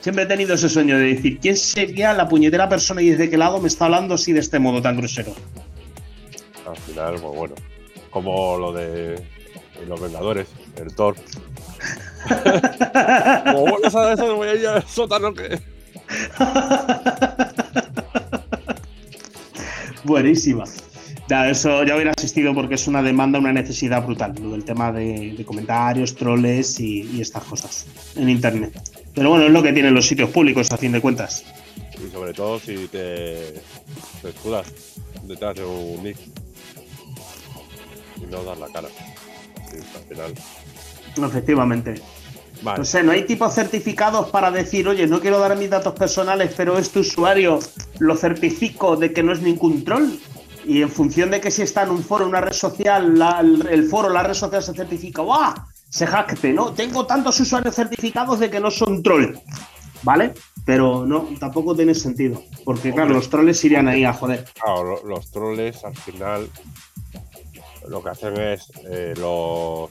Siempre 0.00 0.24
he 0.24 0.26
tenido 0.26 0.54
ese 0.54 0.70
sueño 0.70 0.96
de 0.96 1.14
decir, 1.14 1.38
¿quién 1.38 1.54
sería 1.58 2.14
la 2.14 2.26
puñetera 2.26 2.66
persona 2.66 3.02
y 3.02 3.10
desde 3.10 3.28
qué 3.28 3.36
lado 3.36 3.60
me 3.60 3.68
está 3.68 3.84
hablando 3.84 4.14
así 4.14 4.32
de 4.32 4.40
este 4.40 4.58
modo 4.58 4.80
tan 4.80 4.96
grosero? 4.96 5.34
Al 6.66 6.76
final, 6.78 7.16
pues 7.20 7.36
bueno, 7.36 7.54
como 8.08 8.56
lo 8.56 8.72
de 8.72 9.22
los 9.86 10.00
Vengadores, 10.00 10.48
el 10.76 10.94
Thor. 10.94 11.14
Como 13.44 13.66
vuelvas 13.66 13.94
a 13.94 14.12
eso, 14.14 14.36
voy 14.36 14.48
a 14.48 14.54
ir 14.54 14.66
al 14.66 14.88
sótano 14.88 15.34
que. 15.34 15.60
Buenísima. 20.04 20.64
Ya, 21.28 21.48
eso 21.48 21.84
ya 21.84 21.94
hubiera 21.94 22.12
asistido 22.16 22.52
porque 22.54 22.74
es 22.74 22.86
una 22.88 23.02
demanda, 23.02 23.38
una 23.38 23.52
necesidad 23.52 24.04
brutal, 24.04 24.34
lo 24.40 24.50
del 24.50 24.64
tema 24.64 24.92
de, 24.92 25.34
de 25.36 25.44
comentarios, 25.44 26.14
troles 26.14 26.78
y, 26.80 27.02
y 27.12 27.20
estas 27.20 27.44
cosas 27.44 27.86
en 28.16 28.28
internet. 28.28 28.72
Pero 29.14 29.30
bueno, 29.30 29.46
es 29.46 29.52
lo 29.52 29.62
que 29.62 29.72
tienen 29.72 29.94
los 29.94 30.06
sitios 30.06 30.30
públicos 30.30 30.70
a 30.72 30.76
fin 30.76 30.92
de 30.92 31.00
cuentas. 31.00 31.44
Y 32.04 32.10
sobre 32.10 32.32
todo 32.32 32.58
si 32.58 32.88
te, 32.88 33.54
te 34.20 34.28
escudas 34.28 34.66
detrás 35.24 35.54
de 35.54 35.64
un 35.64 36.02
nick 36.02 36.16
y 38.16 38.26
no 38.30 38.42
das 38.42 38.58
la 38.58 38.68
cara. 38.68 38.88
Sí, 39.70 39.78
al 39.96 40.02
final. 40.08 40.34
Efectivamente. 41.30 41.94
Vale. 42.62 42.78
No 42.78 42.84
sé, 42.84 43.02
no 43.02 43.12
hay 43.12 43.22
tipos 43.24 43.54
certificados 43.54 44.30
para 44.30 44.50
decir, 44.50 44.86
oye, 44.86 45.06
no 45.06 45.20
quiero 45.20 45.38
dar 45.40 45.56
mis 45.56 45.68
datos 45.68 45.94
personales, 45.94 46.52
pero 46.56 46.78
este 46.78 47.00
usuario 47.00 47.58
lo 47.98 48.16
certifico 48.16 48.96
de 48.96 49.12
que 49.12 49.22
no 49.22 49.32
es 49.32 49.40
ningún 49.40 49.84
troll. 49.84 50.10
Y 50.64 50.82
en 50.82 50.88
función 50.90 51.30
de 51.30 51.40
que 51.40 51.50
si 51.50 51.62
está 51.62 51.82
en 51.82 51.90
un 51.90 52.02
foro, 52.04 52.26
una 52.26 52.40
red 52.40 52.52
social, 52.52 53.18
la- 53.18 53.40
el 53.40 53.84
foro, 53.88 54.08
la 54.08 54.22
red 54.22 54.34
social 54.34 54.62
se 54.62 54.72
certifica, 54.74 55.22
¡guau! 55.22 55.54
Se 55.88 56.06
jacte, 56.06 56.52
¿no? 56.52 56.72
Tengo 56.72 57.04
tantos 57.06 57.38
usuarios 57.40 57.74
certificados 57.74 58.38
de 58.38 58.48
que 58.50 58.60
no 58.60 58.70
son 58.70 59.02
troll. 59.02 59.34
¿Vale? 60.04 60.34
Pero 60.64 61.06
no, 61.06 61.28
tampoco 61.38 61.76
tiene 61.76 61.94
sentido. 61.94 62.42
Porque, 62.64 62.92
claro, 62.92 63.12
los 63.14 63.28
trolls 63.30 63.64
irían 63.64 63.86
ahí 63.88 64.04
a 64.04 64.12
joder. 64.12 64.44
Claro, 64.60 64.84
lo- 64.84 65.04
los 65.08 65.30
troles 65.30 65.84
al 65.84 65.96
final 65.96 66.48
lo 67.88 68.02
que 68.02 68.08
hacen 68.10 68.36
es 68.36 68.70
eh, 68.88 69.14
los 69.18 69.90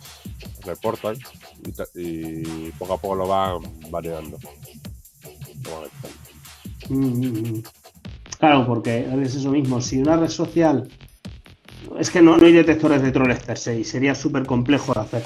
reportan 0.65 1.15
y, 1.65 1.71
ta- 1.71 1.87
y 1.95 2.71
poco 2.71 2.93
a 2.93 2.97
poco 2.97 3.15
lo 3.15 3.27
van 3.27 3.59
variando. 3.89 4.37
Mm, 6.89 6.95
mm, 6.95 7.51
mm. 7.57 7.63
Claro, 8.41 8.65
porque 8.65 9.07
es 9.21 9.35
eso 9.35 9.51
mismo. 9.51 9.79
Si 9.81 10.01
una 10.01 10.17
red 10.17 10.27
social. 10.29 10.89
Es 11.99 12.09
que 12.09 12.23
no, 12.23 12.37
no 12.37 12.45
hay 12.47 12.53
detectores 12.53 13.03
de 13.03 13.11
troles 13.11 13.43
per 13.43 13.57
se 13.57 13.79
y 13.79 13.83
sería 13.83 14.15
súper 14.15 14.47
complejo 14.47 14.93
de 14.93 14.99
hacer. 14.99 15.23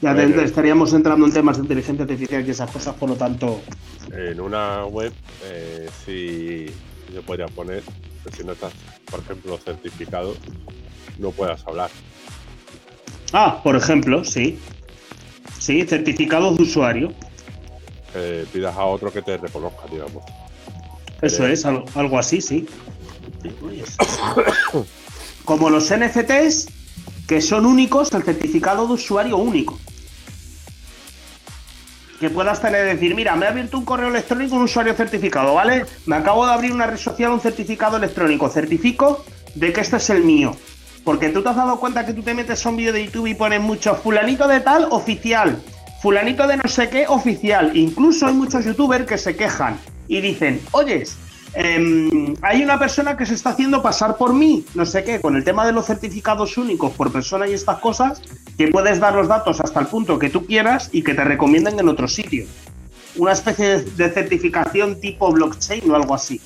Ya 0.00 0.14
Pero- 0.14 0.40
estaríamos 0.40 0.94
entrando 0.94 1.26
en 1.26 1.32
temas 1.32 1.58
de 1.58 1.62
inteligencia 1.64 2.04
artificial 2.04 2.46
y 2.46 2.50
esas 2.50 2.70
cosas, 2.70 2.94
por 2.94 3.10
lo 3.10 3.16
tanto. 3.16 3.60
En 4.10 4.40
una 4.40 4.86
web 4.86 5.12
eh, 5.44 5.88
sí 6.06 6.66
yo 7.12 7.20
podría 7.22 7.48
poner 7.48 7.82
que 8.24 8.34
si 8.34 8.42
no 8.44 8.52
estás, 8.52 8.72
por 9.10 9.20
ejemplo, 9.20 9.58
certificado, 9.58 10.34
no 11.18 11.32
puedas 11.32 11.66
hablar. 11.66 11.90
Ah, 13.34 13.60
por 13.62 13.76
ejemplo, 13.76 14.24
sí. 14.24 14.58
Sí, 15.58 15.82
certificados 15.82 16.56
de 16.56 16.62
usuario. 16.62 17.12
Que 18.10 18.46
pidas 18.50 18.74
a 18.74 18.84
otro 18.86 19.12
que 19.12 19.20
te 19.20 19.36
reconozca, 19.36 19.82
digamos. 19.90 20.24
Eso 21.24 21.46
es, 21.46 21.64
algo, 21.64 21.86
algo 21.94 22.18
así, 22.18 22.42
sí. 22.42 22.66
Como 25.46 25.70
los 25.70 25.90
NFTs, 25.90 26.68
que 27.26 27.40
son 27.40 27.64
únicos, 27.64 28.12
el 28.12 28.22
certificado 28.22 28.86
de 28.86 28.92
usuario 28.92 29.38
único. 29.38 29.78
Que 32.20 32.28
puedas 32.28 32.60
tener, 32.60 32.84
decir, 32.84 33.14
mira, 33.14 33.36
me 33.36 33.46
ha 33.46 33.50
abierto 33.50 33.78
un 33.78 33.86
correo 33.86 34.08
electrónico 34.08 34.56
un 34.56 34.62
usuario 34.62 34.92
certificado, 34.92 35.54
¿vale? 35.54 35.86
Me 36.04 36.16
acabo 36.16 36.46
de 36.46 36.52
abrir 36.52 36.72
una 36.72 36.86
red 36.86 36.98
social 36.98 37.32
un 37.32 37.40
certificado 37.40 37.96
electrónico. 37.96 38.50
Certifico 38.50 39.24
de 39.54 39.72
que 39.72 39.80
este 39.80 39.96
es 39.96 40.10
el 40.10 40.24
mío. 40.24 40.54
Porque 41.04 41.30
tú 41.30 41.42
te 41.42 41.48
has 41.48 41.56
dado 41.56 41.80
cuenta 41.80 42.04
que 42.04 42.12
tú 42.12 42.22
te 42.22 42.34
metes 42.34 42.64
a 42.64 42.68
un 42.68 42.76
vídeo 42.76 42.92
de 42.92 43.06
YouTube 43.06 43.28
y 43.28 43.34
pones 43.34 43.62
mucho 43.62 43.94
fulanito 43.94 44.46
de 44.46 44.60
tal 44.60 44.88
oficial, 44.90 45.58
fulanito 46.02 46.46
de 46.46 46.58
no 46.58 46.68
sé 46.68 46.90
qué 46.90 47.06
oficial. 47.08 47.74
Incluso 47.74 48.26
hay 48.26 48.34
muchos 48.34 48.64
youtubers 48.64 49.06
que 49.06 49.16
se 49.16 49.36
quejan 49.36 49.78
y 50.08 50.20
dicen, 50.20 50.60
oyes, 50.72 51.16
em, 51.54 52.34
hay 52.42 52.62
una 52.62 52.78
persona 52.78 53.16
que 53.16 53.26
se 53.26 53.34
está 53.34 53.50
haciendo 53.50 53.82
pasar 53.82 54.16
por 54.16 54.34
mí, 54.34 54.64
no 54.74 54.84
sé 54.86 55.04
qué, 55.04 55.20
con 55.20 55.36
el 55.36 55.44
tema 55.44 55.66
de 55.66 55.72
los 55.72 55.86
certificados 55.86 56.56
únicos 56.56 56.92
por 56.92 57.12
persona 57.12 57.46
y 57.46 57.52
estas 57.52 57.78
cosas, 57.78 58.20
que 58.56 58.68
puedes 58.68 59.00
dar 59.00 59.14
los 59.14 59.28
datos 59.28 59.60
hasta 59.60 59.80
el 59.80 59.86
punto 59.86 60.18
que 60.18 60.30
tú 60.30 60.46
quieras 60.46 60.90
y 60.92 61.02
que 61.02 61.14
te 61.14 61.24
recomienden 61.24 61.78
en 61.78 61.88
otro 61.88 62.08
sitio. 62.08 62.46
Una 63.16 63.32
especie 63.32 63.82
de 63.82 64.10
certificación 64.10 65.00
tipo 65.00 65.30
blockchain 65.32 65.88
o 65.90 65.94
algo 65.94 66.14
así. 66.14 66.40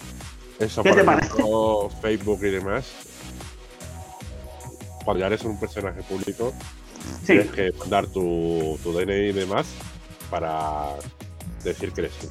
Eso, 0.59 0.83
¿Qué 0.83 0.90
por 0.92 1.05
te 1.05 1.25
ejemplo, 1.25 1.90
Facebook 2.03 2.40
y 2.42 2.51
demás. 2.51 2.87
Cuando 5.05 5.21
ya 5.21 5.27
eres 5.29 5.44
un 5.44 5.59
personaje 5.59 6.03
público, 6.03 6.53
Sí, 7.21 7.27
tienes 7.27 7.51
que 7.51 7.73
dar 7.88 8.07
tu, 8.07 8.79
tu 8.83 8.92
DNI 8.92 9.31
y 9.31 9.33
demás 9.33 9.66
para 10.31 10.94
decir 11.64 11.92
que 11.92 12.03
eres 12.03 12.12
tú. 12.18 12.29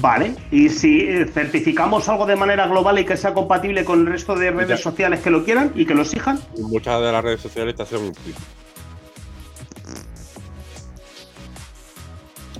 Vale. 0.00 0.34
Y 0.50 0.68
si 0.68 1.00
eh, 1.00 1.26
certificamos 1.32 2.08
algo 2.08 2.26
de 2.26 2.36
manera 2.36 2.66
global 2.66 2.98
y 2.98 3.04
que 3.04 3.16
sea 3.16 3.32
compatible 3.34 3.84
con 3.84 4.00
el 4.00 4.06
resto 4.06 4.34
de 4.34 4.50
redes 4.50 4.78
Ya. 4.80 4.82
sociales 4.90 5.20
que 5.20 5.30
lo 5.30 5.44
quieran 5.44 5.72
y 5.74 5.84
que 5.86 5.94
lo 5.94 6.02
exijan, 6.02 6.40
muchas 6.58 7.00
de 7.00 7.12
las 7.12 7.22
redes 7.24 7.40
sociales 7.40 7.74
te 7.76 7.82
hacen 7.82 8.00
un 8.02 8.12
clic. 8.12 8.36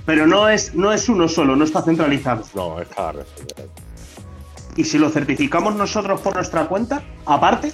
pero 0.05 0.27
no 0.27 0.47
es, 0.49 0.75
no 0.75 0.93
es 0.93 1.09
uno 1.09 1.27
solo, 1.27 1.55
no 1.55 1.63
está 1.65 1.81
centralizado. 1.81 2.43
No, 2.53 2.79
es 2.79 2.87
cada 2.89 3.13
red 3.13 3.25
social. 3.35 3.69
Y 4.75 4.83
si 4.83 4.99
lo 4.99 5.09
certificamos 5.09 5.75
nosotros 5.75 6.21
por 6.21 6.35
nuestra 6.35 6.67
cuenta, 6.67 7.01
aparte, 7.25 7.73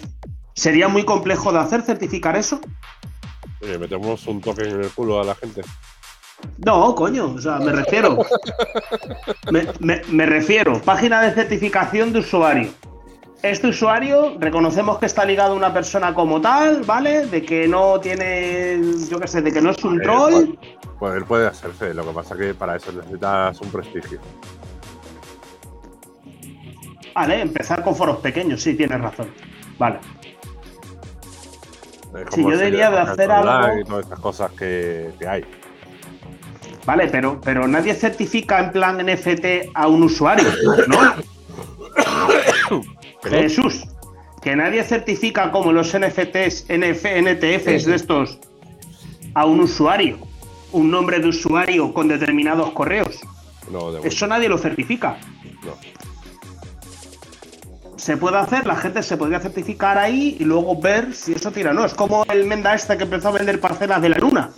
sería 0.54 0.88
muy 0.88 1.04
complejo 1.04 1.52
de 1.52 1.60
hacer 1.60 1.82
certificar 1.82 2.38
eso. 2.38 2.62
Oye, 3.62 3.78
metemos 3.78 4.26
un 4.28 4.40
token 4.40 4.70
en 4.70 4.82
el 4.84 4.90
culo 4.92 5.20
a 5.20 5.26
la 5.26 5.36
gente. 5.36 5.62
No, 6.66 6.94
coño, 6.96 7.34
o 7.36 7.42
sea, 7.42 7.58
me 7.60 7.72
refiero. 7.72 8.18
Me, 9.52 9.68
me- 9.80 10.02
me 10.10 10.26
refiero, 10.26 10.80
página 10.82 11.22
de 11.22 11.32
certificación 11.32 12.14
de 12.14 12.20
usuario. 12.20 12.70
Este 13.42 13.68
usuario 13.68 14.38
reconocemos 14.40 15.00
que 15.00 15.08
está 15.08 15.26
ligado 15.26 15.54
a 15.54 15.56
una 15.58 15.74
persona 15.74 16.14
como 16.14 16.40
tal, 16.40 16.84
¿vale? 16.84 17.26
De 17.26 17.42
que 17.44 17.68
no 17.68 18.00
tiene, 18.00 18.80
yo 19.10 19.20
qué 19.20 19.28
sé, 19.28 19.42
de 19.42 19.52
que 19.52 19.62
no 19.62 19.72
es 19.72 19.84
un 19.84 20.00
Eh, 20.00 20.04
troll. 20.04 20.46
Poder 21.00 21.26
puede 21.26 21.48
hacerse, 21.48 21.94
lo 21.96 22.06
que 22.06 22.12
pasa 22.12 22.38
que 22.38 22.54
para 22.54 22.76
eso 22.76 22.92
necesitas 22.92 23.60
un 23.62 23.72
prestigio. 23.72 24.20
Vale, 27.16 27.42
empezar 27.42 27.84
con 27.84 27.96
foros 27.96 28.18
pequeños, 28.18 28.62
sí, 28.62 28.76
tienes 28.76 29.02
razón. 29.02 29.30
Vale. 29.80 30.00
Sí, 32.32 32.44
yo 32.44 32.58
diría 32.58 32.92
de 32.92 32.98
hacer 33.00 33.32
algo- 33.32 33.80
Y 33.80 33.84
todas 33.86 34.06
esas 34.06 34.20
cosas 34.20 34.52
que, 34.52 35.12
que 35.18 35.28
hay. 35.28 35.46
Vale, 36.86 37.08
pero, 37.08 37.40
pero 37.42 37.68
nadie 37.68 37.94
certifica 37.94 38.60
en 38.60 38.72
plan 38.72 38.98
NFT 39.06 39.70
a 39.74 39.88
un 39.88 40.04
usuario, 40.04 40.48
¿no? 40.88 42.82
Jesús, 43.30 43.84
que 44.42 44.56
nadie 44.56 44.84
certifica 44.84 45.52
como 45.52 45.72
los 45.72 45.96
NFTs, 45.96 46.66
NF, 46.70 47.06
NTFs 47.06 47.86
de 47.86 47.96
estos 47.96 48.40
a 49.34 49.46
un 49.46 49.62
usuario, 49.62 50.18
un 50.72 50.90
nombre 50.90 51.20
de 51.20 51.28
usuario 51.28 51.94
con 51.94 52.08
determinados 52.08 52.72
correos. 52.72 53.20
No, 53.72 53.92
de 53.92 54.08
Eso 54.08 54.28
nadie 54.28 54.50
lo 54.50 54.58
certifica. 54.58 55.18
no. 55.64 55.76
Se 57.96 58.18
puede 58.18 58.38
hacer, 58.38 58.66
la 58.66 58.76
gente 58.76 59.04
se 59.04 59.16
podría 59.16 59.40
certificar 59.40 60.00
ahí 60.00 60.36
y 60.40 60.44
luego 60.44 60.76
ver 60.82 61.14
si 61.14 61.34
eso 61.34 61.52
tira. 61.52 61.72
No, 61.72 61.86
es 61.86 61.94
como 61.94 62.26
el 62.26 62.48
Menda 62.48 62.74
este 62.74 62.98
que 62.98 63.04
empezó 63.04 63.28
a 63.28 63.34
vender 63.34 63.60
parcelas 63.60 64.02
de 64.02 64.10
la 64.10 64.18
luna. 64.18 64.50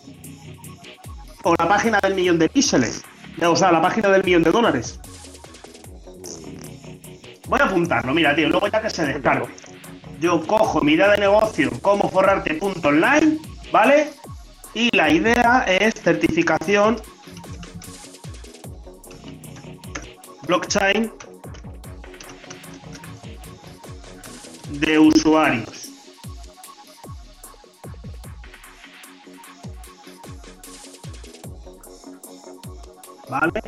O 1.44 1.56
la 1.58 1.68
página 1.68 2.00
del 2.02 2.16
millón 2.16 2.40
de 2.40 2.50
píxeles. 2.50 3.04
O 3.42 3.56
sea, 3.56 3.72
la 3.72 3.82
página 3.82 4.10
del 4.10 4.24
millón 4.24 4.44
de 4.44 4.52
dólares. 4.52 5.00
Voy 7.48 7.60
a 7.60 7.66
apuntarlo, 7.66 8.14
mira, 8.14 8.36
tío, 8.36 8.50
luego 8.50 8.68
ya 8.68 8.82
que 8.82 8.90
se 8.90 9.06
descargue. 9.06 9.54
Yo 10.20 10.46
cojo 10.48 10.82
mi 10.82 10.94
idea 10.94 11.10
de 11.10 11.18
negocio 11.18 11.70
como 11.82 12.10
forrarte.online, 12.10 13.38
¿vale? 13.72 14.12
Y 14.74 14.96
la 14.96 15.10
idea 15.12 15.66
es 15.68 15.94
certificación 15.96 17.02
blockchain 20.48 21.12
de 24.72 25.00
usuarios. 25.00 25.83
¿Vale? 33.34 33.62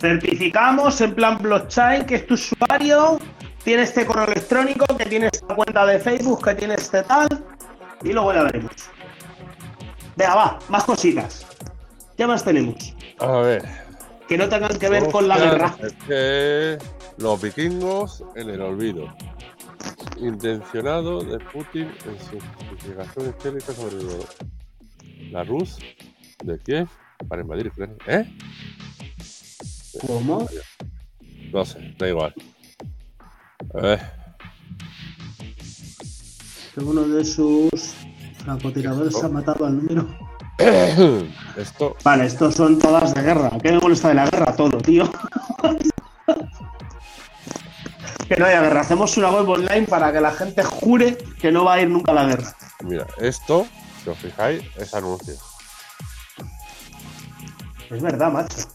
Certificamos 0.00 1.00
en 1.00 1.14
plan 1.16 1.38
blockchain 1.38 2.06
que 2.06 2.14
es 2.14 2.26
tu 2.28 2.34
usuario, 2.34 3.18
tiene 3.64 3.82
este 3.82 4.06
correo 4.06 4.26
electrónico, 4.26 4.86
que 4.96 5.06
tiene 5.06 5.26
esta 5.32 5.52
cuenta 5.54 5.84
de 5.84 5.98
Facebook, 5.98 6.44
que 6.44 6.54
tiene 6.54 6.74
este 6.74 7.02
tal, 7.02 7.28
y 8.04 8.12
luego 8.12 8.32
ya 8.32 8.44
veremos. 8.44 8.70
Venga, 10.14 10.34
va, 10.36 10.58
más 10.68 10.84
cositas. 10.84 11.44
¿Qué 12.16 12.24
más 12.24 12.44
tenemos? 12.44 12.94
A 13.18 13.32
ver. 13.38 13.64
Que 14.28 14.38
no 14.38 14.48
tengan 14.48 14.78
que 14.78 14.88
ver 14.88 15.10
con 15.10 15.26
la 15.26 15.38
guerra. 15.38 15.74
Es 15.82 15.92
que 16.06 16.78
los 17.18 17.42
vikingos 17.42 18.22
en 18.36 18.48
el 18.48 18.62
olvido. 18.62 19.12
Intencionado 20.18 21.22
de 21.22 21.38
Putin 21.38 21.88
en 22.06 22.18
su 22.18 22.38
justificación 22.68 23.28
histérica 23.28 23.72
sobre 23.72 23.96
la 25.30 25.44
Rus 25.44 25.78
de 26.44 26.58
Kiev 26.58 26.88
para 27.28 27.42
invadir 27.42 27.68
Ucrania. 27.68 27.96
¿Eh? 28.06 28.26
¿Cómo? 30.06 30.46
No 31.52 31.64
sé, 31.64 31.94
da 31.98 32.08
igual. 32.08 32.34
A 33.74 33.80
ver. 33.80 34.00
Que 36.74 36.80
uno 36.80 37.02
de 37.02 37.24
sus 37.24 37.94
francotiradores 38.38 39.22
ha 39.22 39.28
matado 39.28 39.66
al 39.66 39.76
número. 39.76 40.06
Esto, 41.56 41.96
Vale, 42.04 42.26
estos 42.26 42.54
son 42.54 42.78
todas 42.78 43.14
de 43.14 43.22
guerra. 43.22 43.50
¿Qué 43.62 43.72
me 43.72 43.78
molesta 43.78 44.08
de 44.08 44.14
la 44.14 44.28
guerra? 44.28 44.54
Todo, 44.54 44.78
tío. 44.78 45.10
que 48.30 48.36
no 48.36 48.46
haya 48.46 48.60
guerra. 48.60 48.82
Hacemos 48.82 49.16
una 49.16 49.28
web 49.28 49.48
online 49.48 49.88
para 49.88 50.12
que 50.12 50.20
la 50.20 50.30
gente 50.30 50.62
jure 50.62 51.18
que 51.40 51.50
no 51.50 51.64
va 51.64 51.74
a 51.74 51.80
ir 51.80 51.90
nunca 51.90 52.12
a 52.12 52.14
la 52.14 52.26
guerra. 52.26 52.54
mira, 52.84 53.04
esto, 53.18 53.66
si 54.04 54.08
os 54.08 54.18
fijáis, 54.18 54.62
es 54.76 54.94
anuncio. 54.94 55.34
Es 57.90 58.00
verdad, 58.00 58.30
macho. 58.30 58.68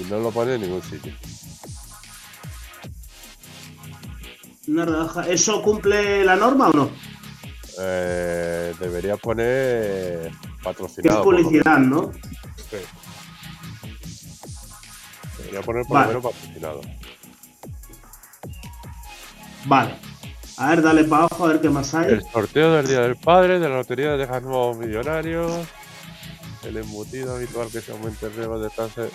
Y 0.00 0.02
no 0.10 0.18
lo 0.18 0.32
pone 0.32 0.56
en 0.56 0.62
ningún 0.62 0.82
sitio. 0.82 1.12
Una 4.66 4.84
rebaja. 4.84 5.28
¿Eso 5.28 5.62
cumple 5.62 6.24
la 6.24 6.34
norma 6.34 6.70
o 6.70 6.72
no? 6.72 6.90
Eh, 7.78 8.74
debería 8.80 9.16
poner 9.16 10.26
es 10.26 10.64
patrocinado. 10.64 11.24
menos. 11.24 11.42
publicidad, 11.44 11.78
¿no? 11.78 12.10
Sí. 12.68 12.78
Debería 15.38 15.62
poner 15.62 15.84
por 15.86 15.94
Vale. 15.98 16.14
lo 16.14 16.20
menos 16.20 16.32
patrocinado. 16.34 16.80
Vale. 19.66 19.94
A 20.56 20.70
ver, 20.70 20.82
dale 20.82 21.04
para 21.04 21.24
abajo 21.24 21.44
a 21.44 21.48
ver 21.48 21.60
qué 21.60 21.68
más 21.68 21.94
hay. 21.94 22.12
El 22.12 22.22
sorteo 22.22 22.72
del 22.74 22.86
Día 22.86 23.00
del 23.00 23.16
Padre, 23.16 23.58
de 23.58 23.68
la 23.68 23.76
Lotería 23.76 24.12
de 24.12 24.26
los 24.26 24.42
Nuevos 24.42 24.76
Millonarios. 24.76 25.66
el 26.62 26.76
embutido 26.76 27.36
habitual 27.36 27.68
que 27.70 27.80
se 27.80 27.92
aumente 27.92 28.26
el 28.26 28.34
riesgo 28.34 28.58
de 28.58 28.70
cáncer 28.70 29.10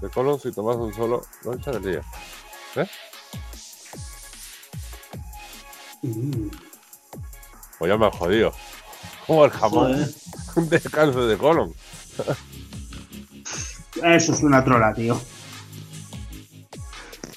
de 0.00 0.10
colon 0.10 0.38
si 0.38 0.52
tomas 0.52 0.76
un 0.76 0.92
solo 0.92 1.22
loncha 1.44 1.70
del 1.72 1.82
día. 1.82 2.02
¿Eh? 2.76 2.86
Mm. 6.02 6.50
Pues 7.78 7.88
ya 7.88 7.96
me 7.96 8.04
han 8.06 8.10
jodido. 8.12 8.52
Como 9.26 9.44
el 9.46 9.50
jamón 9.50 10.06
Joder. 10.54 10.68
de 10.70 10.80
cáncer 10.90 11.22
de 11.22 11.38
colon. 11.38 11.74
Eso 14.02 14.32
es 14.32 14.42
una 14.42 14.62
trola, 14.62 14.92
tío. 14.92 15.18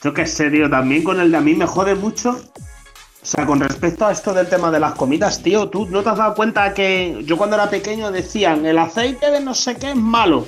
Yo 0.03 0.13
qué 0.13 0.25
sé, 0.25 0.49
tío, 0.49 0.69
también 0.69 1.03
con 1.03 1.19
el 1.19 1.31
de 1.31 1.37
a 1.37 1.41
mí 1.41 1.53
me 1.53 1.65
jode 1.65 1.95
mucho. 1.95 2.31
O 2.31 3.25
sea, 3.25 3.45
con 3.45 3.59
respecto 3.59 4.05
a 4.05 4.11
esto 4.11 4.33
del 4.33 4.47
tema 4.47 4.71
de 4.71 4.79
las 4.79 4.93
comidas, 4.93 5.41
tío, 5.41 5.69
tú 5.69 5.85
no 5.87 6.01
te 6.01 6.09
has 6.09 6.17
dado 6.17 6.35
cuenta 6.35 6.73
que 6.73 7.23
yo 7.25 7.37
cuando 7.37 7.55
era 7.55 7.69
pequeño 7.69 8.11
decían 8.11 8.65
el 8.65 8.77
aceite 8.77 9.31
de 9.31 9.41
no 9.41 9.53
sé 9.53 9.75
qué 9.75 9.91
es 9.91 9.95
malo. 9.95 10.45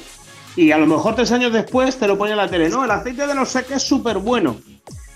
Y 0.56 0.72
a 0.72 0.78
lo 0.78 0.88
mejor 0.88 1.16
tres 1.16 1.32
años 1.32 1.52
después 1.52 1.98
te 1.98 2.08
lo 2.08 2.18
pone 2.18 2.32
en 2.32 2.38
la 2.38 2.48
tele. 2.48 2.70
No, 2.70 2.86
el 2.86 2.92
aceite 2.92 3.28
de 3.28 3.36
no 3.36 3.46
sé 3.46 3.66
qué 3.66 3.76
es 3.76 3.84
súper 3.84 4.18
bueno. 4.18 4.58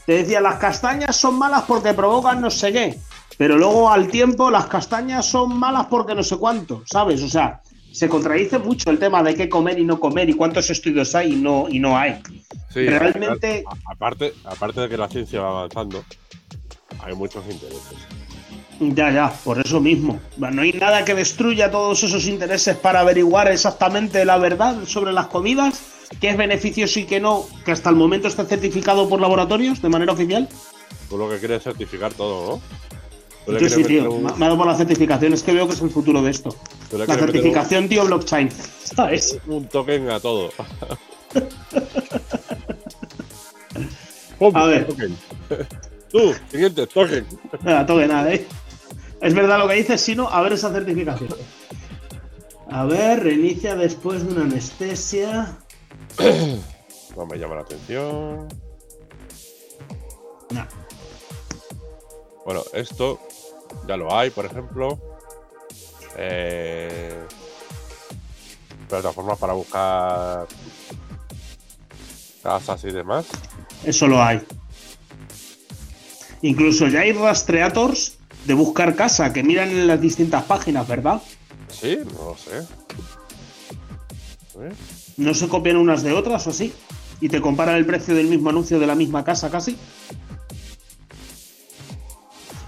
Te 0.06 0.14
decían 0.14 0.44
las 0.44 0.56
castañas 0.56 1.16
son 1.16 1.38
malas 1.38 1.64
porque 1.68 1.94
provocan 1.94 2.42
no 2.42 2.50
sé 2.50 2.74
qué. 2.74 3.00
Pero 3.38 3.58
luego 3.58 3.90
al 3.90 4.10
tiempo 4.10 4.52
las 4.52 4.68
castañas 4.68 5.26
son 5.26 5.58
malas 5.58 5.88
porque 5.90 6.16
no 6.16 6.24
sé 6.24 6.38
cuánto, 6.38 6.84
¿sabes? 6.86 7.22
O 7.24 7.30
sea, 7.30 7.62
se 7.94 8.10
contradice 8.10 8.58
mucho 8.58 8.90
el 8.90 8.98
tema 8.98 9.22
de 9.22 9.36
qué 9.36 9.48
comer 9.48 9.78
y 9.78 9.86
no 9.86 10.00
comer 10.00 10.28
y 10.28 10.34
cuántos 10.34 10.68
estudios 10.72 11.14
hay 11.14 11.34
y 11.34 11.36
no, 11.36 11.68
y 11.70 11.80
no 11.80 11.96
hay. 11.96 12.20
Sí, 12.74 12.88
Realmente- 12.88 13.64
aparte, 13.86 14.34
aparte 14.44 14.82
de 14.82 14.90
que 14.90 14.98
la 14.98 15.08
ciencia 15.08 15.42
va 15.42 15.50
avanzando, 15.50 16.04
hay 17.04 17.14
muchos 17.14 17.44
intereses. 17.46 17.98
Ya, 18.80 19.12
ya, 19.12 19.32
por 19.44 19.60
eso 19.60 19.80
mismo. 19.80 20.20
No 20.38 20.64
hay 20.64 20.74
nada 20.74 21.06
que 21.06 21.14
destruya 21.14 21.70
todos 21.70 22.04
esos 22.04 22.26
intereses 22.28 22.76
para 22.76 23.02
averiguar 23.02 23.52
exactamente 23.52 24.26
la 24.26 24.40
verdad 24.40 24.86
sobre 24.88 25.14
las 25.14 25.28
comidas, 25.28 25.84
qué 26.20 26.30
es 26.30 26.38
beneficioso 26.38 27.00
y 27.00 27.06
qué 27.06 27.20
no, 27.20 27.46
que 27.64 27.72
hasta 27.72 27.92
el 27.92 27.96
momento 27.96 28.28
está 28.28 28.44
certificado 28.46 29.08
por 29.08 29.22
laboratorios 29.22 29.84
de 29.84 29.90
manera 29.90 30.14
oficial. 30.14 30.50
Tú 31.10 31.18
lo 31.20 31.30
que 31.30 31.38
quieres 31.38 31.58
es 31.58 31.64
certificar 31.66 32.12
todo, 32.12 32.56
¿no? 32.56 32.62
Yo 33.48 33.70
sí, 33.70 33.84
tío, 33.84 34.12
un- 34.12 34.24
me 34.24 34.30
ha 34.32 34.48
dado 34.50 34.58
por 34.58 34.68
la 34.68 34.76
certificación, 34.76 35.34
es 35.34 35.44
que 35.44 35.52
veo 35.54 35.68
que 35.68 35.74
es 35.74 35.82
el 35.82 35.90
futuro 35.90 36.22
de 36.22 36.32
esto. 36.32 36.56
La 36.92 37.04
un- 37.06 37.20
certificación, 37.20 37.90
tío, 37.90 38.06
blockchain. 38.06 38.50
¿Sabes? 38.96 39.38
un 39.48 39.68
token 39.68 40.10
a 40.10 40.20
todo. 40.20 40.52
A 44.54 44.66
ver. 44.66 44.88
token. 44.88 45.18
Tú, 46.12 46.34
siguiente, 46.52 46.86
token. 46.88 47.26
Nada, 47.64 47.86
toque 47.86 48.08
nada, 48.08 48.34
¿eh? 48.34 48.46
Es 49.22 49.34
verdad 49.34 49.58
lo 49.58 49.68
que 49.68 49.76
dices, 49.76 50.00
sino 50.02 50.28
a 50.30 50.42
ver 50.42 50.54
esa 50.54 50.72
certificación. 50.72 51.30
A 52.70 52.86
ver, 52.86 53.24
reinicia 53.24 53.76
después 53.76 54.26
de 54.26 54.34
una 54.34 54.44
anestesia. 54.44 55.58
No 57.16 57.28
me 57.28 57.38
llama 57.38 57.54
la 57.54 57.62
atención. 57.62 58.48
Nah. 60.50 60.66
Bueno, 62.44 62.64
esto 62.74 63.20
ya 63.88 63.98
lo 63.98 64.16
hay, 64.16 64.30
por 64.30 64.46
ejemplo. 64.46 65.00
Eh, 66.18 67.24
plataformas 68.88 69.38
para 69.40 69.54
buscar 69.54 70.48
casas 72.44 72.84
y 72.84 72.92
demás. 72.92 73.26
Eso 73.84 74.08
lo 74.08 74.22
hay. 74.22 74.42
Incluso 76.42 76.88
ya 76.88 77.02
hay 77.02 77.14
rastreators 77.14 78.18
de 78.46 78.54
buscar 78.54 78.96
casa 78.96 79.32
que 79.32 79.44
miran 79.44 79.70
en 79.70 79.88
las 79.88 80.02
distintas 80.02 80.44
páginas, 80.44 80.88
¿verdad? 80.88 81.22
Sí, 81.70 82.00
no 82.06 82.32
lo 82.32 82.38
sé. 82.38 82.60
¿Eh? 84.60 84.74
No 85.18 85.34
se 85.34 85.48
copian 85.48 85.78
unas 85.78 86.04
de 86.04 86.12
otras 86.12 86.46
o 86.48 86.50
así. 86.50 86.74
Y 87.22 87.30
te 87.30 87.42
comparan 87.42 87.76
el 87.76 87.86
precio 87.86 88.14
del 88.14 88.28
mismo 88.28 88.50
anuncio 88.50 88.80
de 88.80 88.88
la 88.88 88.96
misma 88.96 89.24
casa 89.24 89.50
casi. 89.50 89.78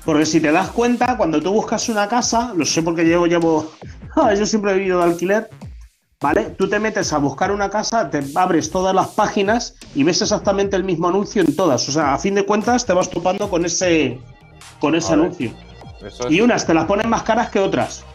Porque 0.05 0.25
si 0.25 0.39
te 0.39 0.51
das 0.51 0.69
cuenta, 0.69 1.17
cuando 1.17 1.41
tú 1.41 1.51
buscas 1.51 1.89
una 1.89 2.07
casa, 2.07 2.53
lo 2.55 2.63
sé 2.63 2.83
porque 2.83 3.03
llevo, 3.03 3.25
llevo. 3.25 3.71
Yo 4.37 4.45
siempre 4.45 4.71
he 4.71 4.75
vivido 4.75 4.99
de 4.99 5.05
alquiler. 5.05 5.49
¿Vale? 6.21 6.45
Tú 6.51 6.69
te 6.69 6.79
metes 6.79 7.11
a 7.11 7.17
buscar 7.17 7.51
una 7.51 7.69
casa, 7.69 8.09
te 8.09 8.23
abres 8.35 8.71
todas 8.71 8.95
las 8.95 9.09
páginas 9.09 9.75
y 9.93 10.03
ves 10.03 10.21
exactamente 10.21 10.75
el 10.75 10.83
mismo 10.83 11.07
anuncio 11.07 11.41
en 11.41 11.55
todas. 11.55 11.87
O 11.89 11.91
sea, 11.91 12.13
a 12.13 12.17
fin 12.17 12.35
de 12.35 12.45
cuentas 12.45 12.85
te 12.85 12.93
vas 12.93 13.09
topando 13.09 13.49
con 13.49 13.65
ese. 13.65 14.19
con 14.79 14.95
ese 14.95 15.13
anuncio. 15.13 15.51
Es, 16.01 16.19
Y 16.29 16.39
unas 16.39 16.65
te 16.65 16.73
las 16.73 16.85
ponen 16.85 17.09
más 17.09 17.23
caras 17.23 17.49
que 17.49 17.59
otras. 17.59 18.05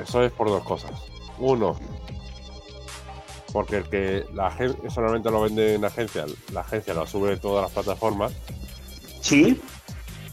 eso 0.00 0.22
es 0.22 0.32
por 0.32 0.48
dos 0.48 0.64
cosas. 0.64 0.90
Uno, 1.38 1.76
porque 3.52 3.76
el 3.76 3.88
que 3.88 4.24
la 4.32 4.48
agencia 4.48 4.90
solamente 4.90 5.30
lo 5.30 5.42
vende 5.42 5.74
en 5.74 5.84
agencia, 5.84 6.24
la 6.52 6.60
agencia 6.60 6.94
lo 6.94 7.06
sube 7.06 7.34
en 7.34 7.40
todas 7.40 7.64
las 7.64 7.72
plataformas. 7.72 8.32
Sí. 9.22 9.58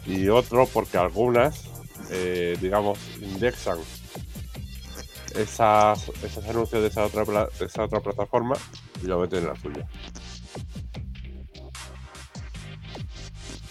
Y 0.05 0.27
otro, 0.27 0.65
porque 0.65 0.97
algunas, 0.97 1.63
eh, 2.09 2.57
digamos, 2.59 2.99
indexan 3.21 3.77
esas, 5.35 6.09
esos 6.23 6.45
anuncios 6.45 6.81
de 6.81 6.87
esa, 6.89 7.05
otra, 7.05 7.23
de 7.23 7.65
esa 7.65 7.83
otra 7.83 8.01
plataforma 8.01 8.55
y 9.01 9.07
lo 9.07 9.19
meten 9.19 9.39
en 9.39 9.47
la 9.47 9.55
suya. 9.55 9.87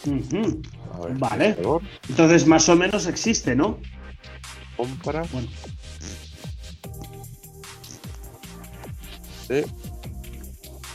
Ver, 0.04 1.18
Vale. 1.18 1.56
Entonces, 2.08 2.46
más 2.46 2.68
o 2.68 2.76
menos 2.76 3.06
existe, 3.06 3.54
¿no? 3.54 3.78
compra 4.76 5.24
Bueno. 5.32 5.48
de 9.48 9.66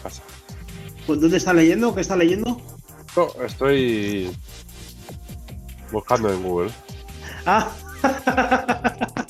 casa. 0.01 0.23
Pues, 1.05 1.19
¿Dónde 1.19 1.37
está 1.37 1.53
leyendo? 1.53 1.93
¿Qué 1.93 2.01
está 2.01 2.15
leyendo? 2.15 2.61
No, 3.15 3.31
estoy 3.45 4.35
buscando 5.91 6.31
en 6.31 6.43
Google. 6.43 6.71
Ah. 7.45 7.71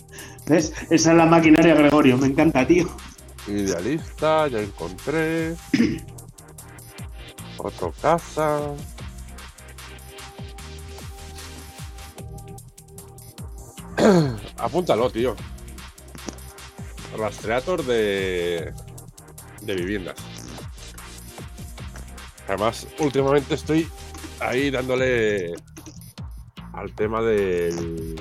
¿Ves? 0.48 0.74
Esa 0.90 1.12
es 1.12 1.18
la 1.18 1.26
maquinaria, 1.26 1.76
Gregorio. 1.76 2.18
Me 2.18 2.28
encanta, 2.28 2.66
tío. 2.66 2.90
Idealista, 3.48 4.48
ya 4.48 4.60
encontré. 4.60 5.56
Otro 7.58 7.94
casa. 8.02 8.62
Apúntalo, 14.58 15.10
tío. 15.10 15.36
Rastreator 17.18 17.84
de. 17.86 18.74
de 19.62 19.76
viviendas. 19.76 20.33
Además, 22.54 22.86
últimamente 23.00 23.56
estoy 23.56 23.90
ahí 24.40 24.70
dándole 24.70 25.56
al 26.74 26.92
tema 26.94 27.20
del. 27.24 28.16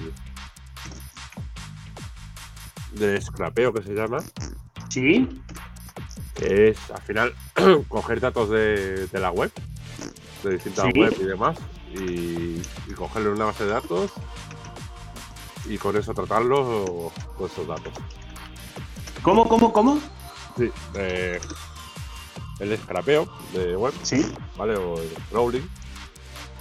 del 2.92 3.22
scrapeo 3.22 3.74
que 3.74 3.82
se 3.82 3.92
llama 3.94 4.18
Sí. 4.88 5.28
que 6.34 6.68
es 6.70 6.78
al 6.90 7.02
final 7.02 7.34
coger 7.88 8.20
datos 8.20 8.48
de, 8.48 9.06
de 9.06 9.20
la 9.20 9.30
web, 9.30 9.52
de 10.42 10.50
distintas 10.54 10.86
Sí. 10.94 10.98
webs 10.98 11.18
y 11.20 11.24
demás, 11.24 11.58
y, 11.94 12.62
y 12.88 12.94
cogerle 12.96 13.28
una 13.28 13.44
base 13.44 13.64
de 13.64 13.70
datos 13.70 14.12
y 15.66 15.76
con 15.76 15.94
eso 15.94 16.14
tratarlos 16.14 17.12
con 17.36 17.50
esos 17.50 17.66
datos. 17.66 17.92
¿Cómo, 19.22 19.46
cómo, 19.46 19.74
cómo? 19.74 20.00
Sí, 20.56 20.70
eh, 20.94 21.38
el 22.60 22.76
scrapeo 22.78 23.28
de 23.52 23.76
web, 23.76 23.92
Sí. 24.02 24.24
¿vale? 24.56 24.76
O 24.76 24.98
el 24.98 25.10
crawling, 25.30 25.68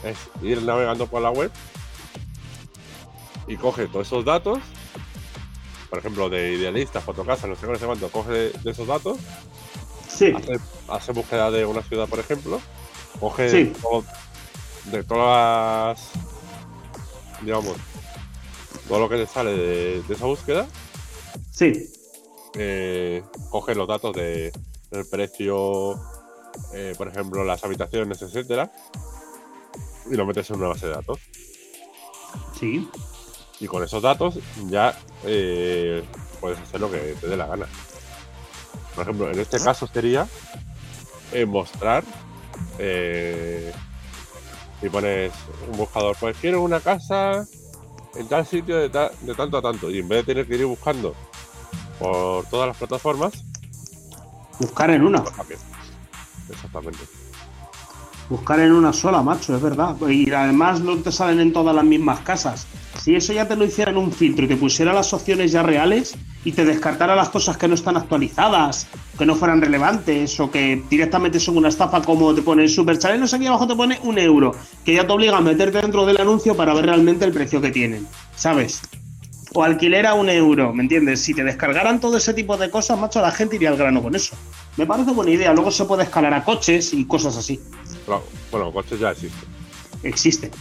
es 0.03 0.18
ir 0.41 0.61
navegando 0.63 1.07
por 1.07 1.22
la 1.22 1.30
web 1.30 1.51
y 3.47 3.55
coge 3.57 3.88
todos 3.88 4.07
esos 4.07 4.26
datos, 4.26 4.59
por 5.89 5.99
ejemplo, 5.99 6.30
de 6.30 6.53
idealista, 6.53 7.01
fotocasa, 7.01 7.47
no 7.47 7.55
sé 7.55 7.68
no 7.68 7.78
sé 7.78 7.86
cuánto, 7.86 8.09
coge 8.09 8.32
de- 8.32 8.49
de 8.63 8.72
esos 8.72 8.88
datos 8.88 9.18
Sí. 10.07 10.32
hace, 10.36 10.57
hace 10.88 11.11
búsqueda 11.11 11.51
de 11.51 11.66
una 11.66 11.82
ciudad, 11.84 12.07
por 12.07 12.20
ejemplo, 12.20 12.59
coge 13.20 13.49
Sí. 13.49 13.74
todo- 13.82 14.05
de 14.86 15.03
todas 15.03 15.97
las, 15.99 17.41
digamos, 17.41 17.76
todo 18.88 18.99
lo 18.99 19.09
que 19.09 19.18
le 19.18 19.28
sale 19.28 19.51
de, 19.51 20.01
de 20.03 20.13
esa 20.13 20.26
búsqueda, 20.26 20.68
Sí. 21.51 21.89
eh, 22.55 23.24
coge 23.49 23.76
los 23.76 23.88
datos 23.88 24.13
de, 24.16 24.51
del 24.92 25.06
precio, 25.08 26.00
eh, 26.74 26.94
por 26.98 27.08
ejemplo, 27.08 27.44
las 27.44 27.64
habitaciones, 27.64 28.22
etcétera, 28.22 28.72
y 30.10 30.16
lo 30.16 30.26
metes 30.26 30.50
en 30.50 30.58
una 30.58 30.68
base 30.68 30.88
de 30.88 30.94
datos. 30.94 31.20
Sí. 32.60 32.88
Y 33.60 33.68
con 33.68 33.84
esos 33.84 34.02
datos 34.02 34.39
ya 34.68 34.98
eh, 35.24 36.04
puedes 36.39 36.60
hacer 36.60 36.82
lo 36.82 36.92
que 36.92 37.16
te 37.20 37.28
dé 37.28 37.38
la 37.38 37.48
gana. 37.48 37.68
Por 38.96 39.04
ejemplo, 39.04 39.32
en 39.32 39.39
este 39.39 39.60
caso 39.60 39.88
sería 39.88 40.28
eh, 41.32 41.46
mostrar. 41.46 42.04
si 44.82 44.89
pones 44.89 45.32
un 45.72 45.78
buscador, 45.78 46.18
pues 46.20 46.36
quiero 46.42 46.62
una 46.62 46.80
casa 46.80 47.46
en 48.16 48.28
tal 48.28 48.46
sitio 48.46 48.78
de, 48.78 48.89
ta- 48.89 49.12
de 49.22 49.34
tanto 49.36 49.58
a 49.58 49.62
tanto. 49.62 49.89
Y 49.89 50.00
en 50.00 50.08
vez 50.10 50.26
de 50.26 50.34
tener 50.34 50.48
que 50.48 50.56
ir 50.56 50.66
buscando 50.66 51.16
por 52.00 52.46
todas 52.48 52.68
las 52.68 52.78
plataformas, 52.78 53.34
Buscar 54.62 54.91
en 54.91 55.03
una. 55.03 55.24
Exactamente. 56.49 56.99
Buscar 58.30 58.59
en 58.59 58.72
una 58.72 58.93
sola, 58.93 59.24
macho, 59.24 59.55
es 59.55 59.62
verdad. 59.62 59.95
Y 60.07 60.32
además 60.32 60.80
no 60.82 60.95
te 60.97 61.12
salen 61.12 61.39
en 61.39 61.51
todas 61.51 61.76
las 61.76 61.84
mismas 61.84 62.20
casas. 62.20 62.68
Si 63.01 63.16
eso 63.16 63.34
ya 63.34 63.47
te 63.47 63.55
lo 63.55 63.66
hiciera 63.66 63.89
en 63.89 63.97
un 63.97 64.12
filtro 64.12 64.45
y 64.45 64.47
te 64.47 64.55
pusiera 64.55 64.93
las 64.93 65.14
opciones 65.14 65.51
ya 65.51 65.64
reales 65.64 66.16
y 66.45 66.51
te 66.51 66.64
descartara 66.64 67.16
las 67.16 67.30
cosas 67.30 67.57
que 67.57 67.68
no 67.68 67.74
están 67.74 67.97
actualizadas, 67.97 68.86
que 69.18 69.26
no 69.26 69.36
fueran 69.36 69.62
relevantes 69.62 70.39
o 70.39 70.51
que 70.51 70.84
directamente 70.89 71.39
son 71.39 71.57
una 71.57 71.70
estafa 71.70 72.03
como 72.03 72.34
te 72.36 72.43
pone 72.43 72.64
el 72.64 72.70
Super 72.70 72.99
Challenge, 72.99 73.36
aquí 73.36 73.47
abajo 73.47 73.68
te 73.68 73.76
pone 73.76 73.99
un 74.03 74.20
euro, 74.20 74.55
que 74.86 74.93
ya 74.93 75.07
te 75.07 75.14
obliga 75.14 75.38
a 75.38 75.41
meterte 75.41 75.82
dentro 75.82 76.05
del 76.05 76.22
anuncio 76.22 76.55
para 76.55 76.76
ver 76.76 76.86
realmente 76.86 77.26
el 77.26 77.32
precio 77.32 77.59
que 77.59 77.72
tienen, 77.72 78.07
¿sabes? 78.36 78.82
O 79.54 79.64
alquiler 79.64 80.06
a 80.06 80.14
un 80.14 80.30
euro, 80.30 80.74
¿me 80.74 80.84
entiendes? 80.84 81.22
Si 81.22 81.34
te 81.34 81.43
descargaran 81.43 81.99
todo 81.99 82.16
ese 82.18 82.34
tipo 82.34 82.56
de 82.58 82.70
cosas, 82.70 82.97
macho, 82.97 83.20
la 83.22 83.32
gente 83.32 83.58
iría 83.58 83.70
al 83.70 83.78
grano 83.78 84.02
con 84.02 84.16
eso. 84.16 84.36
Me 84.78 84.86
parece 84.86 85.12
buena 85.12 85.32
idea. 85.32 85.54
Luego 85.54 85.72
se 85.72 85.84
puede 85.86 86.04
escalar 86.04 86.34
a 86.34 86.43
coches 86.45 86.93
y 86.93 87.06
cosas 87.06 87.36
así. 87.36 87.60
Claro, 88.06 88.24
bueno, 88.49 88.72
coches 88.72 88.99
ya 88.99 89.12
existen. 89.12 89.49
Existe. 90.04 90.52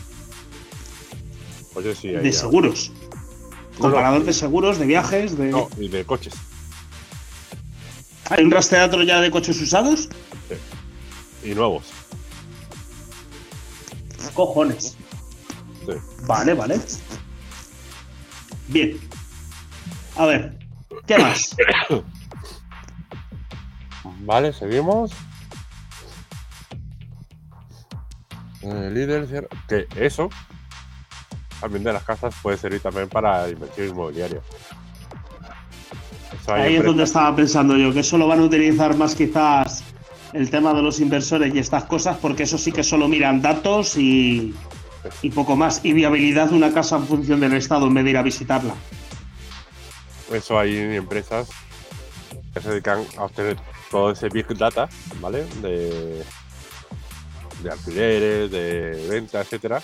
Coches 1.72 1.98
sí 1.98 2.08
hay 2.08 2.16
de 2.16 2.32
ya. 2.32 2.38
seguros. 2.40 2.90
No, 3.74 3.78
Comparador 3.78 4.20
no. 4.20 4.26
de 4.26 4.32
seguros, 4.32 4.78
de 4.80 4.86
viajes, 4.86 5.38
de. 5.38 5.50
No, 5.50 5.68
y 5.78 5.88
de 5.88 6.04
coches. 6.04 6.34
¿Hay 8.28 8.44
un 8.44 8.50
rastreador 8.50 9.04
ya 9.06 9.20
de 9.20 9.30
coches 9.30 9.60
usados? 9.60 10.08
Y 11.44 11.50
nuevos. 11.54 11.84
Cojones. 14.34 14.96
Sí. 15.86 15.92
Vale, 16.26 16.54
vale. 16.54 16.80
Bien. 18.70 18.98
A 20.16 20.26
ver, 20.26 20.58
¿qué 21.06 21.18
más? 21.18 21.56
Vale, 24.22 24.52
seguimos. 24.52 25.12
Eh, 28.62 28.90
líder, 28.92 29.26
cierra- 29.26 29.48
que 29.68 29.86
eso 29.96 30.28
también 31.60 31.82
de 31.84 31.92
las 31.92 32.04
casas 32.04 32.34
puede 32.42 32.56
servir 32.58 32.80
también 32.80 33.08
para 33.08 33.48
inversión 33.48 33.88
inmobiliaria. 33.88 34.40
Eso 36.40 36.54
Ahí 36.54 36.76
es 36.76 36.84
donde 36.84 37.02
estaba 37.04 37.34
pensando 37.36 37.76
yo, 37.76 37.92
que 37.92 38.00
eso 38.00 38.16
lo 38.18 38.26
van 38.26 38.40
a 38.40 38.42
utilizar 38.44 38.96
más 38.96 39.14
quizás 39.14 39.82
el 40.32 40.48
tema 40.48 40.72
de 40.72 40.82
los 40.82 41.00
inversores 41.00 41.54
y 41.54 41.58
estas 41.58 41.84
cosas, 41.84 42.16
porque 42.18 42.44
eso 42.44 42.56
sí 42.56 42.72
que 42.72 42.82
solo 42.82 43.08
miran 43.08 43.42
datos 43.42 43.96
y, 43.96 44.54
y 45.22 45.30
poco 45.30 45.56
más. 45.56 45.84
Y 45.84 45.92
viabilidad 45.92 46.50
de 46.50 46.56
una 46.56 46.72
casa 46.72 46.96
en 46.96 47.06
función 47.06 47.40
del 47.40 47.54
estado 47.54 47.86
en 47.86 47.94
vez 47.94 48.04
de 48.04 48.10
ir 48.10 48.16
a 48.16 48.22
visitarla. 48.22 48.74
Eso 50.32 50.58
hay 50.58 50.76
empresas 50.94 51.48
que 52.54 52.60
se 52.60 52.68
dedican 52.70 53.04
a 53.16 53.24
obtener 53.24 53.56
todo 53.90 54.12
ese 54.12 54.28
big 54.28 54.46
data, 54.56 54.88
¿vale? 55.20 55.44
De, 55.62 56.22
de 57.62 57.70
alquileres, 57.70 58.50
de 58.50 59.06
venta, 59.10 59.40
etcétera. 59.40 59.82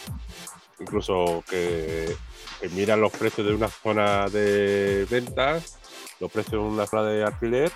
Incluso 0.79 1.43
que, 1.49 2.15
que 2.61 2.69
miran 2.69 3.01
los 3.01 3.13
precios 3.13 3.47
de 3.47 3.55
una 3.55 3.69
zona 3.69 4.29
de 4.29 5.07
ventas, 5.11 5.79
los 6.21 6.31
precios 6.31 6.53
de 6.53 6.69
una 6.69 6.87
zona 6.87 7.05
de 7.05 7.25
alquiler 7.25 7.73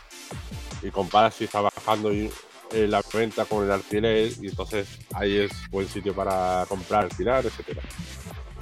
y 0.82 0.90
comparan 0.90 1.32
si 1.32 1.44
está 1.44 1.60
bajando 1.60 2.12
y- 2.12 2.30
eh, 2.72 2.86
la 2.88 3.02
venta 3.12 3.44
con 3.44 3.64
el 3.64 3.70
alquiler 3.70 4.32
y 4.40 4.48
entonces 4.48 4.86
ahí 5.12 5.38
es 5.38 5.50
buen 5.70 5.88
sitio 5.88 6.14
para 6.14 6.64
comprar, 6.68 7.04
alquilar, 7.04 7.44
etcétera. 7.46 7.82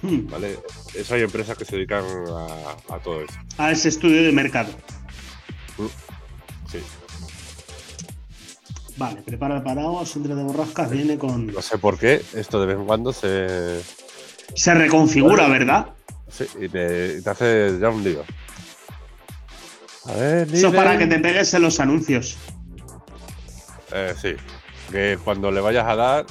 Hmm, 0.02 0.26
¿Vale? 0.28 0.58
Eso 0.94 1.14
hay 1.14 1.22
empresas 1.22 1.56
que 1.58 1.64
se 1.64 1.76
dedican 1.76 2.04
a, 2.04 2.94
a 2.94 2.98
todo 3.00 3.22
eso. 3.22 3.34
A 3.58 3.72
ese 3.72 3.88
estudio 3.88 4.22
de 4.22 4.32
mercado. 4.32 4.70
Sí. 6.70 6.78
Vale, 8.96 9.22
prepara 9.22 9.56
el 9.56 9.62
paraguas, 9.62 10.14
entre 10.16 10.34
de 10.34 10.42
borrascas, 10.42 10.90
viene 10.90 11.18
con. 11.18 11.46
No 11.46 11.62
sé 11.62 11.78
por 11.78 11.98
qué, 11.98 12.20
esto 12.34 12.60
de 12.60 12.66
vez 12.66 12.76
en 12.76 12.84
cuando 12.84 13.12
se. 13.12 13.80
Se 14.54 14.74
reconfigura, 14.74 15.48
¿verdad? 15.48 15.90
Sí, 16.28 16.44
y 16.60 16.68
te, 16.68 17.18
y 17.18 17.22
te 17.22 17.30
hace 17.30 17.78
ya 17.80 17.90
un 17.90 18.02
lío. 18.02 18.24
A 20.04 20.12
ver, 20.14 20.48
Eso 20.52 20.68
es 20.68 20.74
para 20.74 20.98
que 20.98 21.06
te 21.06 21.18
pegues 21.20 21.52
en 21.54 21.62
los 21.62 21.80
anuncios. 21.80 22.36
Eh, 23.92 24.14
sí. 24.20 24.34
Que 24.90 25.18
cuando 25.22 25.50
le 25.50 25.60
vayas 25.60 25.86
a 25.86 25.96
dar, 25.96 26.26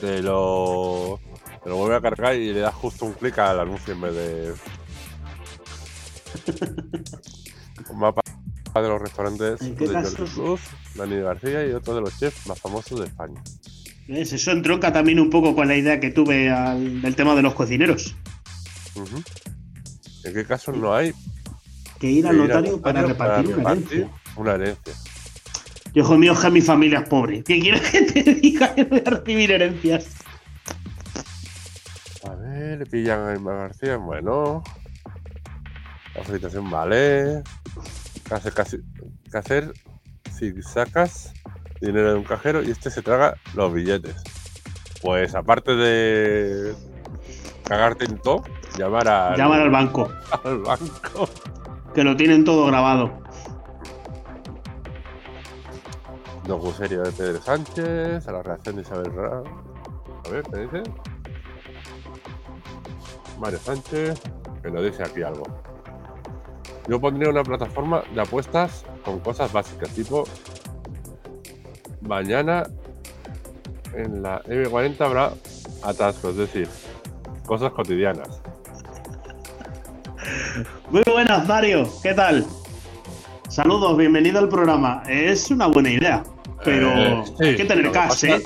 te 0.00 0.22
lo. 0.22 1.20
Te 1.62 1.70
lo 1.70 1.76
vuelve 1.76 1.96
a 1.96 2.00
cargar 2.00 2.34
y 2.36 2.52
le 2.52 2.60
das 2.60 2.74
justo 2.74 3.04
un 3.06 3.12
clic 3.14 3.38
al 3.38 3.58
anuncio 3.60 3.92
en 3.94 4.00
vez 4.00 4.14
de. 4.14 4.54
Un 7.90 7.98
mapa 7.98 8.22
de 8.74 8.88
los 8.88 9.00
restaurantes 9.00 9.60
¿En 9.62 9.76
de 9.76 9.86
Jordi? 9.86 10.14
Cruz, 10.14 10.60
Dani 10.94 11.16
García 11.20 11.66
y 11.66 11.72
otro 11.72 11.94
de 11.94 12.00
los 12.02 12.18
chefs 12.18 12.46
más 12.46 12.60
famosos 12.60 13.00
de 13.00 13.06
España. 13.06 13.40
¿Ves? 14.08 14.32
Eso 14.32 14.50
entronca 14.50 14.92
también 14.92 15.18
un 15.20 15.30
poco 15.30 15.54
con 15.54 15.66
la 15.68 15.76
idea 15.76 15.98
que 15.98 16.10
tuve 16.10 16.50
al- 16.50 17.00
del 17.02 17.16
tema 17.16 17.34
de 17.34 17.42
los 17.42 17.54
cocineros. 17.54 18.14
¿En 20.24 20.34
qué 20.34 20.44
casos 20.44 20.76
no 20.76 20.94
hay 20.94 21.12
Que 21.98 22.10
ir 22.10 22.26
al 22.26 22.36
notario 22.38 22.80
para 22.80 23.02
repartir 23.02 23.52
herencia. 23.58 24.08
una 24.36 24.54
herencia? 24.54 24.92
Hijo 25.96 26.18
mío, 26.18 26.32
es 26.34 26.40
que 26.40 26.50
mi 26.50 26.60
familia 26.60 26.98
es 27.00 27.08
pobre. 27.08 27.42
¿Qué 27.42 27.58
quieres 27.58 27.80
que 27.90 28.02
te 28.02 28.22
diga 28.34 28.74
que 28.74 28.84
voy 28.84 29.02
a 29.04 29.10
recibir 29.10 29.50
herencias? 29.50 30.08
A 32.28 32.34
ver, 32.34 32.78
le 32.80 32.84
pillan 32.86 33.26
a 33.26 33.32
Irma 33.32 33.54
García. 33.54 33.96
Bueno. 33.96 34.62
La 36.14 36.22
felicitación 36.22 36.70
vale. 36.70 37.42
¿Qué 38.28 38.34
hacer, 38.34 38.52
casi- 38.52 38.80
qué 39.30 39.38
hacer 39.38 39.72
si 40.36 40.60
sacas 40.62 41.32
dinero 41.80 42.10
de 42.10 42.16
un 42.18 42.24
cajero 42.24 42.62
y 42.62 42.70
este 42.70 42.90
se 42.90 43.00
traga 43.00 43.36
los 43.54 43.72
billetes? 43.72 44.16
Pues 45.00 45.34
aparte 45.34 45.76
de 45.76 46.74
cagarte 47.64 48.04
en 48.04 48.18
todo, 48.18 48.42
llamar 48.78 49.08
al, 49.08 49.36
Llamar 49.38 49.60
al 49.62 49.70
banco, 49.70 50.10
al 50.44 50.58
banco. 50.58 51.28
que 51.94 52.04
lo 52.04 52.16
tienen 52.16 52.44
todo 52.44 52.66
grabado. 52.66 53.22
Docuserio 56.46 57.02
de 57.02 57.12
Pedro 57.12 57.42
Sánchez, 57.42 58.28
a 58.28 58.32
la 58.32 58.42
reacción 58.42 58.76
de 58.76 58.82
Isabel 58.82 59.12
Ra. 59.12 59.42
A 60.26 60.30
ver, 60.30 60.42
¿qué 60.44 60.60
dice? 60.60 60.82
Mario 63.38 63.58
Sánchez, 63.58 64.20
que 64.62 64.70
nos 64.70 64.84
dice 64.84 65.02
aquí 65.02 65.22
algo. 65.22 65.44
Yo 66.88 67.00
pondría 67.00 67.30
una 67.30 67.42
plataforma 67.42 68.02
de 68.14 68.20
apuestas 68.20 68.84
con 69.04 69.18
cosas 69.20 69.52
básicas, 69.52 69.90
tipo 69.90 70.24
mañana 72.00 72.64
en 73.94 74.22
la 74.22 74.42
M40 74.44 75.00
habrá 75.00 75.32
atascos, 75.82 76.32
es 76.32 76.36
decir, 76.36 76.68
cosas 77.44 77.72
cotidianas. 77.72 78.40
Muy 80.90 81.02
buenas, 81.06 81.46
Mario. 81.48 81.88
¿Qué 82.02 82.14
tal? 82.14 82.46
Saludos, 83.48 83.96
bienvenido 83.96 84.38
al 84.38 84.48
programa. 84.48 85.02
Es 85.08 85.50
una 85.50 85.66
buena 85.66 85.90
idea, 85.90 86.22
pero 86.64 86.88
Eh, 86.96 87.24
sí, 87.38 87.44
hay 87.44 87.56
que 87.56 87.64
tener 87.64 87.90
cash, 87.92 88.24
¿eh? 88.24 88.42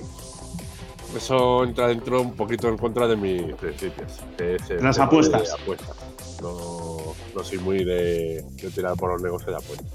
Eso 1.17 1.65
entra 1.65 1.89
dentro 1.89 2.23
un 2.23 2.35
poquito 2.35 2.69
en 2.69 2.77
contra 2.79 3.07
de 3.09 3.17
mis 3.17 3.43
principios. 3.55 4.21
Las 4.81 4.99
apuestas. 4.99 5.57
No, 6.41 6.99
no 7.35 7.45
soy 7.45 7.59
muy 7.59 7.85
de, 7.85 8.43
de 8.55 8.71
tirar 8.71 8.95
por 8.97 9.13
los 9.13 9.21
negocios 9.23 9.51
de 9.51 9.57
apuestas. 9.57 9.87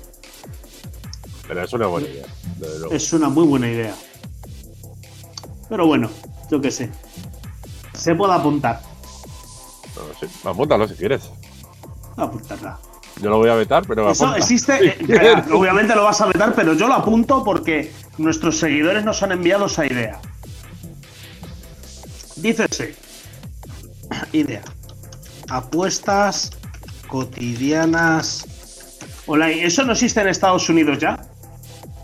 Pero 1.47 1.63
es 1.63 1.73
una 1.73 1.87
buena 1.87 2.07
idea. 2.07 2.25
Es 2.91 3.13
una 3.13 3.29
muy 3.29 3.45
buena 3.45 3.69
idea. 3.69 3.95
Pero 5.69 5.87
bueno, 5.87 6.09
yo 6.51 6.59
qué 6.59 6.69
sé. 6.71 6.89
Se 7.93 8.13
puede 8.13 8.33
apuntar. 8.33 8.81
No, 9.95 10.01
sí, 10.19 10.27
apúntalo 10.43 10.87
si 10.87 10.95
quieres. 10.95 11.29
Apuntarla. 12.17 12.77
Yo 13.21 13.29
lo 13.29 13.37
voy 13.37 13.49
a 13.49 13.55
vetar, 13.55 13.85
pero 13.87 14.09
Eso 14.11 14.25
apunta. 14.25 14.39
existe. 14.39 14.73
Eh, 14.85 14.97
espera, 14.99 15.45
obviamente 15.53 15.95
lo 15.95 16.03
vas 16.03 16.19
a 16.19 16.25
vetar, 16.25 16.53
pero 16.53 16.73
yo 16.73 16.87
lo 16.87 16.95
apunto 16.95 17.43
porque 17.43 17.91
nuestros 18.17 18.57
seguidores 18.57 19.03
nos 19.03 19.21
han 19.23 19.31
enviado 19.31 19.65
esa 19.65 19.85
idea. 19.85 20.19
Dícese. 22.35 22.95
Idea. 24.31 24.61
Apuestas 25.49 26.51
cotidianas. 27.07 28.45
Online. 29.27 29.65
¿Eso 29.65 29.83
no 29.83 29.93
existe 29.93 30.21
en 30.21 30.27
Estados 30.27 30.69
Unidos 30.69 30.99
ya? 30.99 31.19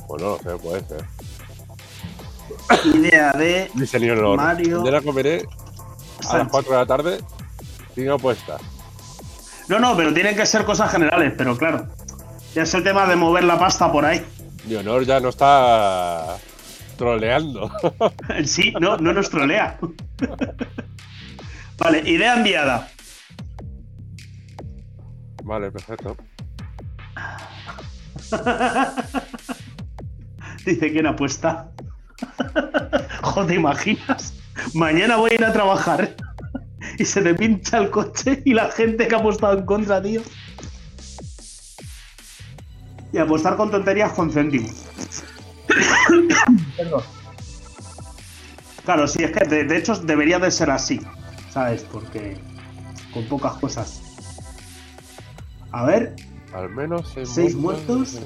Bueno, 0.08 0.38
no 0.44 0.52
sé, 0.52 0.58
puede 0.58 0.84
ser. 0.88 1.06
Idea 2.96 3.32
de 3.34 3.70
Mario 4.38 4.84
Yo 4.84 4.92
la 4.92 5.02
comeré 5.02 5.40
a 5.40 6.24
las 6.24 6.28
Sánchez. 6.28 6.52
4 6.52 6.72
de 6.72 6.78
la 6.78 6.86
tarde 6.86 7.20
sin 7.96 8.10
apuestas. 8.10 8.62
No, 9.68 9.80
no, 9.80 9.96
pero 9.96 10.14
tienen 10.14 10.36
que 10.36 10.46
ser 10.46 10.66
cosas 10.66 10.92
generales, 10.92 11.34
pero 11.38 11.58
claro. 11.58 11.88
Ya 12.54 12.64
es 12.64 12.74
el 12.74 12.84
tema 12.84 13.06
de 13.06 13.16
mover 13.16 13.44
la 13.44 13.58
pasta 13.58 13.92
por 13.92 14.06
ahí. 14.06 14.26
Leonor 14.68 15.06
ya 15.06 15.20
no 15.20 15.30
está 15.30 16.38
troleando. 16.98 17.72
Sí, 18.46 18.74
no, 18.80 18.98
no 18.98 19.14
nos 19.14 19.30
trolea. 19.30 19.78
vale, 21.78 22.10
idea 22.10 22.36
enviada. 22.36 22.90
Vale, 25.44 25.72
perfecto. 25.72 26.16
Dice 30.66 30.92
quién 30.92 31.08
apuesta. 31.08 31.72
Joder, 33.22 33.48
¿te 33.48 33.56
imaginas? 33.56 34.36
Mañana 34.74 35.18
voy 35.18 35.32
a 35.32 35.36
ir 35.36 35.46
a 35.46 35.52
trabajar 35.52 36.16
y 36.98 37.06
se 37.06 37.22
te 37.22 37.34
pincha 37.34 37.80
el 37.80 37.90
coche 37.90 38.42
y 38.46 38.54
la 38.54 38.70
gente 38.72 39.08
que 39.08 39.16
ha 39.16 39.18
apostado 39.18 39.58
en 39.58 39.66
contra, 39.66 40.02
tío. 40.02 40.22
Y 43.14 43.18
apostar 43.18 43.58
con 43.58 43.70
tonterías 43.72 44.14
con 44.14 44.32
céntimos. 44.32 44.72
Perdón. 46.78 47.04
Claro, 48.86 49.08
sí, 49.08 49.24
es 49.24 49.32
que 49.32 49.46
de, 49.46 49.64
de 49.66 49.78
hecho 49.78 49.96
debería 49.96 50.40
de 50.40 50.50
ser 50.50 50.70
así, 50.72 51.00
¿sabes? 51.52 51.84
Porque 51.84 52.38
con 53.14 53.26
pocas 53.28 53.54
cosas. 53.54 54.02
A 55.72 55.86
ver, 55.86 56.16
Al 56.54 56.70
menos 56.70 57.10
seis, 57.14 57.30
Seis 57.30 57.56
muertos. 57.56 58.20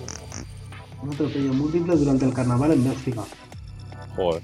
un 1.02 1.14
atropello 1.14 1.54
múltiple 1.54 1.96
durante 1.96 2.26
el 2.26 2.34
carnaval 2.34 2.72
en 2.72 2.84
Bélgica. 2.84 3.24
Joder. 4.16 4.42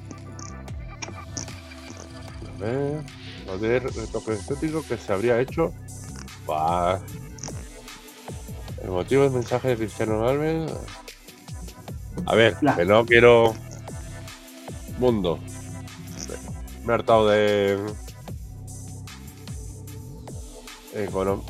A 2.58 2.62
ver. 2.62 3.04
Lo 3.48 3.58
de 3.58 3.80
retoque 3.80 4.34
estético 4.34 4.84
que 4.88 4.98
se 4.98 5.12
habría 5.14 5.40
hecho. 5.40 5.74
Buah. 6.46 7.00
El 8.84 8.90
motivo 8.90 9.24
del 9.24 9.32
mensaje 9.32 9.70
de 9.70 9.78
Cristiano 9.78 10.20
Ronaldo. 10.20 10.82
A 12.26 12.36
ver, 12.36 12.58
que 12.76 12.86
no 12.86 13.06
quiero. 13.06 13.54
Mundo. 15.00 15.40
Me 16.86 16.92
he 16.92 16.96
hartado 16.96 17.28
de. 17.28 17.78
Econom... 20.94 21.42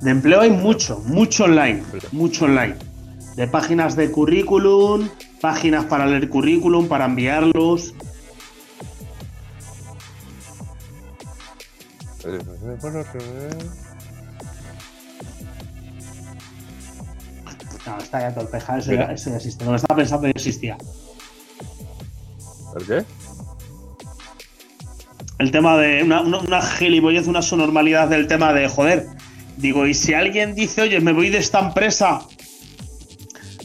De 0.00 0.10
empleo 0.10 0.40
hay 0.40 0.50
mucho, 0.50 0.98
mucho 1.06 1.44
online, 1.44 1.82
mucho 2.12 2.44
online. 2.44 2.76
De 3.36 3.48
páginas 3.48 3.96
de 3.96 4.10
currículum, 4.10 5.08
páginas 5.40 5.86
para 5.86 6.06
leer 6.06 6.28
currículum, 6.28 6.88
para 6.88 7.06
enviarlos. 7.06 7.94
No, 17.86 17.98
está 17.98 18.20
ya 18.20 18.34
torpeja, 18.34 18.78
eso, 18.78 18.92
ya, 18.92 19.12
eso 19.12 19.30
ya 19.30 19.36
existe. 19.36 19.64
Lo 19.64 19.72
que 19.72 19.76
estaba 19.76 19.96
pensando 19.96 20.26
ya 20.26 20.30
existía. 20.30 20.78
¿El 22.76 22.86
qué? 22.86 23.04
El 25.38 25.50
tema 25.50 25.76
de 25.76 26.02
una, 26.02 26.22
una, 26.22 26.38
una 26.38 26.62
gilipollez, 26.62 27.26
una 27.26 27.42
subnormalidad 27.42 28.08
del 28.08 28.26
tema 28.26 28.52
de 28.52 28.68
joder. 28.68 29.06
Digo, 29.56 29.86
y 29.86 29.94
si 29.94 30.14
alguien 30.14 30.54
dice, 30.54 30.82
oye, 30.82 31.00
me 31.00 31.12
voy 31.12 31.28
de 31.28 31.38
esta 31.38 31.60
empresa, 31.60 32.22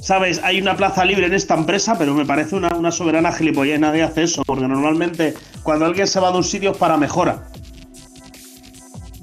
¿sabes? 0.02 0.42
Hay 0.44 0.60
una 0.60 0.76
plaza 0.76 1.06
libre 1.06 1.28
en 1.28 1.34
esta 1.34 1.56
empresa, 1.56 1.98
pero 1.98 2.14
me 2.14 2.26
parece 2.26 2.56
una, 2.56 2.76
una 2.76 2.92
soberana 2.92 3.32
gilipollez. 3.32 3.80
Nadie 3.80 4.04
hace 4.04 4.24
eso, 4.24 4.44
porque 4.46 4.68
normalmente 4.68 5.34
cuando 5.64 5.86
alguien 5.86 6.08
se 6.08 6.20
va 6.20 6.32
de 6.32 6.38
un 6.38 6.44
sitio 6.44 6.72
es 6.72 6.78
para 6.78 6.98
mejora. 6.98 7.48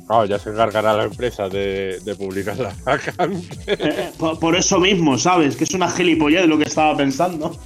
Claro, 0.06 0.24
ya 0.24 0.38
se 0.38 0.50
encargará 0.50 0.92
la 0.92 1.04
empresa 1.04 1.48
de, 1.48 1.98
de 2.04 2.14
publicar 2.14 2.56
la 2.58 2.74
vacante. 2.84 3.48
Eh, 3.66 4.12
por, 4.16 4.38
por 4.38 4.54
eso 4.56 4.78
mismo, 4.78 5.18
¿sabes? 5.18 5.56
Que 5.56 5.64
es 5.64 5.74
una 5.74 5.90
gilipollez 5.90 6.42
de 6.42 6.46
lo 6.46 6.58
que 6.58 6.64
estaba 6.64 6.96
pensando. 6.96 7.56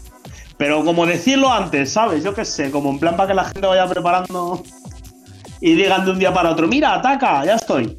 Pero 0.56 0.84
como 0.84 1.06
decirlo 1.06 1.52
antes, 1.52 1.92
¿sabes? 1.92 2.24
Yo 2.24 2.34
qué 2.34 2.44
sé, 2.44 2.70
como 2.70 2.90
en 2.90 2.98
plan 2.98 3.16
para 3.16 3.28
que 3.28 3.34
la 3.34 3.44
gente 3.44 3.66
vaya 3.66 3.86
preparando 3.86 4.62
y 5.60 5.74
digan 5.74 6.04
de 6.04 6.12
un 6.12 6.18
día 6.18 6.32
para 6.32 6.50
otro, 6.50 6.66
mira, 6.66 6.94
ataca, 6.94 7.44
ya 7.44 7.56
estoy. 7.56 7.98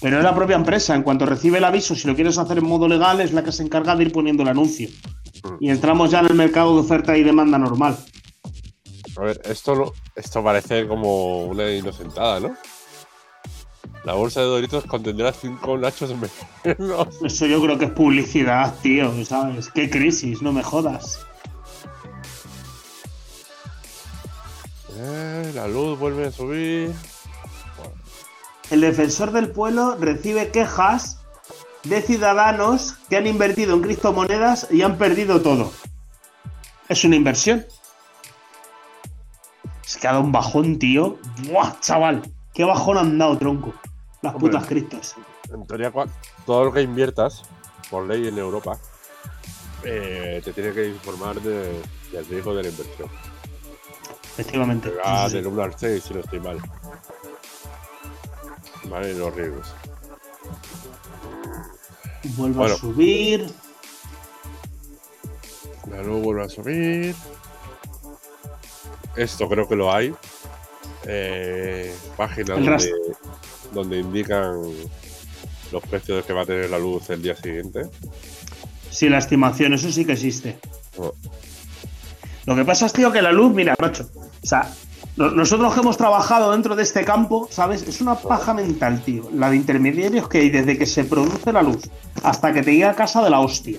Pero 0.00 0.18
es 0.18 0.24
la 0.24 0.34
propia 0.34 0.56
empresa, 0.56 0.94
en 0.94 1.02
cuanto 1.02 1.26
recibe 1.26 1.58
el 1.58 1.64
aviso, 1.64 1.94
si 1.94 2.08
lo 2.08 2.14
quieres 2.14 2.38
hacer 2.38 2.58
en 2.58 2.66
modo 2.66 2.88
legal, 2.88 3.20
es 3.20 3.32
la 3.32 3.44
que 3.44 3.52
se 3.52 3.62
encarga 3.62 3.94
de 3.96 4.04
ir 4.04 4.12
poniendo 4.12 4.42
el 4.42 4.48
anuncio. 4.48 4.88
Y 5.60 5.68
entramos 5.68 6.10
ya 6.10 6.20
en 6.20 6.26
el 6.26 6.34
mercado 6.34 6.74
de 6.74 6.80
oferta 6.80 7.16
y 7.16 7.22
demanda 7.22 7.58
normal. 7.58 7.98
A 9.16 9.20
ver, 9.22 9.40
esto, 9.44 9.92
esto 10.16 10.42
parece 10.42 10.86
como 10.86 11.44
una 11.44 11.70
inocentada, 11.70 12.40
¿no? 12.40 12.56
La 14.04 14.14
bolsa 14.14 14.40
de 14.40 14.46
Doritos 14.46 14.84
contendrá 14.84 15.32
cinco 15.32 15.76
nachos 15.76 16.14
menos. 16.14 17.18
Eso 17.22 17.46
yo 17.46 17.60
creo 17.60 17.78
que 17.78 17.84
es 17.86 17.90
publicidad, 17.90 18.74
tío, 18.82 19.12
¿sabes? 19.24 19.70
Qué 19.70 19.90
crisis, 19.90 20.40
no 20.40 20.52
me 20.52 20.62
jodas. 20.62 21.20
Eh, 24.96 25.52
la 25.54 25.68
luz 25.68 25.98
vuelve 25.98 26.26
a 26.26 26.32
subir. 26.32 26.92
El 28.70 28.80
defensor 28.80 29.32
del 29.32 29.50
pueblo 29.50 29.96
recibe 29.96 30.50
quejas 30.50 31.20
de 31.84 32.00
ciudadanos 32.00 32.94
que 33.08 33.16
han 33.16 33.26
invertido 33.26 33.74
en 33.74 33.82
criptomonedas 33.82 34.68
y 34.70 34.82
han 34.82 34.96
perdido 34.96 35.42
todo. 35.42 35.72
Es 36.88 37.04
una 37.04 37.16
inversión. 37.16 37.66
Es 39.84 39.96
que 39.96 40.08
ha 40.08 40.12
dado 40.12 40.24
un 40.24 40.32
bajón, 40.32 40.78
tío. 40.78 41.18
¡Buah, 41.48 41.80
chaval! 41.80 42.22
¡Qué 42.54 42.64
bajón 42.64 42.98
han 42.98 43.18
dado, 43.18 43.36
tronco! 43.36 43.74
Las 44.22 44.34
Hombre. 44.34 44.50
putas 44.52 44.66
criptos. 44.66 45.14
En 45.52 45.66
teoría, 45.66 45.92
todo 46.46 46.64
lo 46.66 46.72
que 46.72 46.82
inviertas, 46.82 47.42
por 47.90 48.06
ley 48.06 48.28
en 48.28 48.38
Europa, 48.38 48.78
eh, 49.82 50.40
te 50.44 50.52
tiene 50.52 50.72
que 50.72 50.88
informar 50.88 51.40
de- 51.40 51.80
del 52.12 52.26
riesgo 52.26 52.54
de 52.54 52.64
la 52.64 52.68
inversión. 52.68 53.08
Efectivamente. 54.36 54.90
Va 54.90 55.24
Sí, 55.24 55.30
sí, 55.30 55.36
del 55.36 55.46
1 55.46 55.62
al 55.62 55.78
6, 55.78 56.04
si 56.04 56.14
no 56.14 56.20
estoy 56.20 56.40
mal. 56.40 56.58
Vale, 58.84 59.14
los 59.14 59.34
riesgos. 59.34 59.66
Bueno. 62.36 62.62
a 62.64 62.68
subir. 62.76 63.50
La 65.90 66.02
luz 66.02 66.22
vuelve 66.22 66.44
a 66.44 66.48
subir. 66.48 67.14
Esto 69.16 69.48
creo 69.48 69.66
que 69.66 69.76
lo 69.76 69.92
hay. 69.92 70.14
Eh, 71.04 71.96
páginas 72.16 72.58
El 72.58 72.64
donde, 73.72 73.98
indican 74.00 74.60
los 75.72 75.82
precios 75.84 76.24
que 76.24 76.32
va 76.32 76.42
a 76.42 76.46
tener 76.46 76.68
la 76.70 76.78
luz 76.78 77.10
el 77.10 77.22
día 77.22 77.36
siguiente. 77.36 77.82
Sí, 78.90 79.08
la 79.08 79.18
estimación, 79.18 79.72
eso 79.74 79.90
sí 79.92 80.04
que 80.04 80.12
existe. 80.12 80.58
Oh, 80.96 81.12
Lo 82.46 82.56
que 82.56 82.64
pasa 82.64 82.86
es, 82.86 82.92
tío, 82.92 83.12
que 83.12 83.22
la 83.22 83.30
luz, 83.32 83.52
mira, 83.54 83.74
macho. 83.80 84.08
O 84.42 84.46
sea, 84.46 84.74
no- 85.16 85.30
nosotros 85.30 85.72
que 85.74 85.80
hemos 85.80 85.96
trabajado 85.96 86.50
dentro 86.52 86.74
de 86.74 86.82
este 86.82 87.04
campo, 87.04 87.46
¿sabes? 87.50 87.82
Es 87.82 88.00
una 88.00 88.16
paja 88.16 88.52
mental, 88.54 89.00
tío. 89.04 89.28
La 89.32 89.50
de 89.50 89.56
intermediarios 89.56 90.28
que 90.28 90.38
hay 90.38 90.50
desde 90.50 90.76
que 90.76 90.86
se 90.86 91.04
produce 91.04 91.52
la 91.52 91.62
luz 91.62 91.82
hasta 92.24 92.52
que 92.52 92.62
te 92.62 92.72
llega 92.74 92.90
a 92.90 92.96
casa 92.96 93.22
de 93.22 93.30
la 93.30 93.40
hostia. 93.40 93.78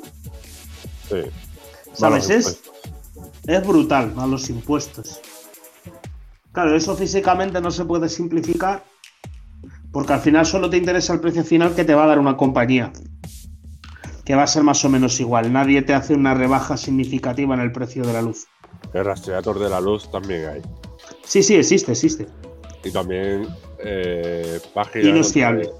sí. 1.09 1.17
¿Sabes? 1.93 2.29
Es, 2.29 2.61
es 3.47 3.67
brutal 3.67 4.13
a 4.17 4.25
los 4.25 4.49
impuestos. 4.49 5.19
Claro, 6.53 6.73
eso 6.75 6.95
físicamente 6.95 7.59
no 7.59 7.69
se 7.69 7.83
puede 7.83 8.07
simplificar 8.07 8.85
porque 9.91 10.13
al 10.13 10.21
final 10.21 10.45
solo 10.45 10.69
te 10.69 10.77
interesa 10.77 11.13
el 11.13 11.19
precio 11.19 11.43
final 11.43 11.75
que 11.75 11.83
te 11.83 11.93
va 11.93 12.05
a 12.05 12.07
dar 12.07 12.19
una 12.19 12.37
compañía. 12.37 12.91
Que 14.23 14.35
va 14.35 14.43
a 14.43 14.47
ser 14.47 14.63
más 14.63 14.83
o 14.85 14.89
menos 14.89 15.19
igual. 15.19 15.51
Nadie 15.51 15.81
te 15.81 15.93
hace 15.93 16.13
una 16.13 16.33
rebaja 16.33 16.77
significativa 16.77 17.55
en 17.55 17.61
el 17.61 17.71
precio 17.71 18.03
de 18.03 18.13
la 18.13 18.21
luz. 18.21 18.45
El 18.93 19.05
rastreador 19.05 19.59
de 19.59 19.69
la 19.69 19.81
luz 19.81 20.09
también 20.11 20.45
hay. 20.47 20.61
Sí, 21.23 21.43
sí, 21.43 21.55
existe, 21.55 21.91
existe. 21.91 22.27
Y 22.83 22.91
también 22.91 23.47
eh, 23.79 24.59
páginas 24.73 25.33
donde- 25.33 25.71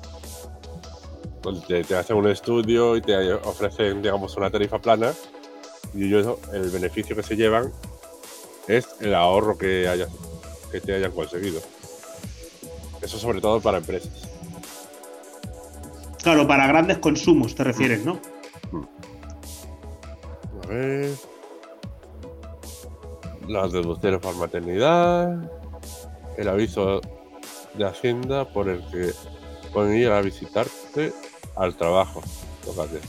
te 1.83 1.95
hacen 1.95 2.17
un 2.17 2.27
estudio 2.27 2.95
y 2.95 3.01
te 3.01 3.33
ofrecen, 3.33 4.01
digamos, 4.01 4.35
una 4.37 4.51
tarifa 4.51 4.79
plana. 4.79 5.11
Y 5.93 6.05
ellos, 6.05 6.37
el 6.53 6.69
beneficio 6.69 7.15
que 7.15 7.23
se 7.23 7.35
llevan 7.35 7.71
es 8.67 8.87
el 8.99 9.15
ahorro 9.15 9.57
que, 9.57 9.87
hayas, 9.87 10.09
que 10.71 10.79
te 10.79 10.95
hayan 10.95 11.11
conseguido. 11.11 11.59
Eso 13.01 13.17
sobre 13.17 13.41
todo 13.41 13.59
para 13.59 13.79
empresas. 13.79 14.29
Claro, 16.21 16.47
para 16.47 16.67
grandes 16.67 16.99
consumos 16.99 17.55
te 17.55 17.63
refieres, 17.63 18.05
¿no? 18.05 18.19
A 20.63 20.67
ver. 20.67 21.11
Las 23.47 23.71
deducciones 23.71 24.19
por 24.19 24.35
maternidad. 24.35 25.35
El 26.37 26.47
aviso 26.47 27.01
de 27.73 27.85
Hacienda 27.85 28.45
por 28.45 28.69
el 28.69 28.85
que 28.91 29.11
pueden 29.73 29.97
ir 29.97 30.09
a 30.09 30.21
visitarte 30.21 31.13
al 31.55 31.75
trabajo. 31.75 32.21
Tócate. 32.63 32.99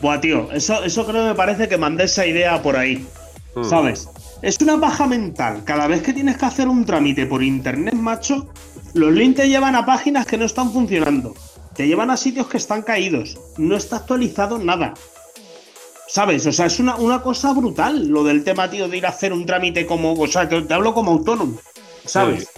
Buah, 0.00 0.20
tío, 0.20 0.50
eso, 0.52 0.84
eso 0.84 1.04
creo 1.06 1.22
que 1.22 1.28
me 1.28 1.34
parece 1.34 1.68
que 1.68 1.76
mandé 1.76 2.04
esa 2.04 2.26
idea 2.26 2.62
por 2.62 2.76
ahí. 2.76 3.06
Hmm. 3.54 3.64
¿Sabes? 3.64 4.08
Es 4.42 4.58
una 4.60 4.78
paja 4.80 5.06
mental. 5.06 5.62
Cada 5.64 5.86
vez 5.86 6.02
que 6.02 6.12
tienes 6.12 6.36
que 6.36 6.46
hacer 6.46 6.68
un 6.68 6.84
trámite 6.84 7.26
por 7.26 7.42
internet, 7.42 7.94
macho, 7.94 8.48
los 8.92 9.12
links 9.12 9.36
te 9.36 9.48
llevan 9.48 9.74
a 9.74 9.86
páginas 9.86 10.26
que 10.26 10.36
no 10.36 10.44
están 10.44 10.72
funcionando. 10.72 11.34
Te 11.74 11.86
llevan 11.86 12.10
a 12.10 12.16
sitios 12.16 12.46
que 12.46 12.58
están 12.58 12.82
caídos. 12.82 13.38
No 13.56 13.76
está 13.76 13.96
actualizado 13.96 14.58
nada. 14.58 14.94
¿Sabes? 16.06 16.46
O 16.46 16.52
sea, 16.52 16.66
es 16.66 16.78
una, 16.78 16.96
una 16.96 17.22
cosa 17.22 17.52
brutal 17.52 18.08
lo 18.08 18.22
del 18.22 18.44
tema, 18.44 18.70
tío, 18.70 18.88
de 18.88 18.98
ir 18.98 19.06
a 19.06 19.08
hacer 19.08 19.32
un 19.32 19.46
trámite 19.46 19.86
como. 19.86 20.12
O 20.12 20.26
sea, 20.26 20.48
te, 20.48 20.62
te 20.62 20.74
hablo 20.74 20.94
como 20.94 21.12
autónomo. 21.12 21.58
¿Sabes? 22.04 22.48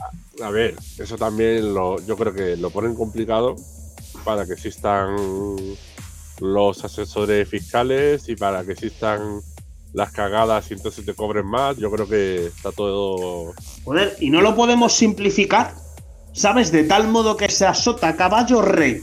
A 0.42 0.50
ver, 0.50 0.74
eso 0.98 1.16
también 1.16 1.72
lo, 1.72 2.04
yo 2.04 2.16
creo 2.16 2.34
que 2.34 2.56
lo 2.56 2.70
ponen 2.70 2.94
complicado 2.94 3.56
para 4.24 4.44
que 4.44 4.54
existan 4.54 5.56
los 6.40 6.84
asesores 6.84 7.48
fiscales 7.48 8.28
y 8.28 8.36
para 8.36 8.64
que 8.64 8.72
existan 8.72 9.40
las 9.96 10.12
cagadas 10.12 10.70
y 10.70 10.74
entonces 10.74 11.06
te 11.06 11.14
cobren 11.14 11.46
más. 11.46 11.78
Yo 11.78 11.90
creo 11.90 12.06
que 12.06 12.46
está 12.46 12.70
todo. 12.70 13.54
Joder, 13.84 14.14
y 14.20 14.28
no 14.28 14.42
lo 14.42 14.54
podemos 14.54 14.92
simplificar, 14.92 15.74
¿sabes? 16.34 16.70
De 16.70 16.84
tal 16.84 17.08
modo 17.08 17.36
que 17.36 17.48
se 17.48 17.66
asota 17.66 18.14
caballo 18.14 18.60
rey. 18.60 19.02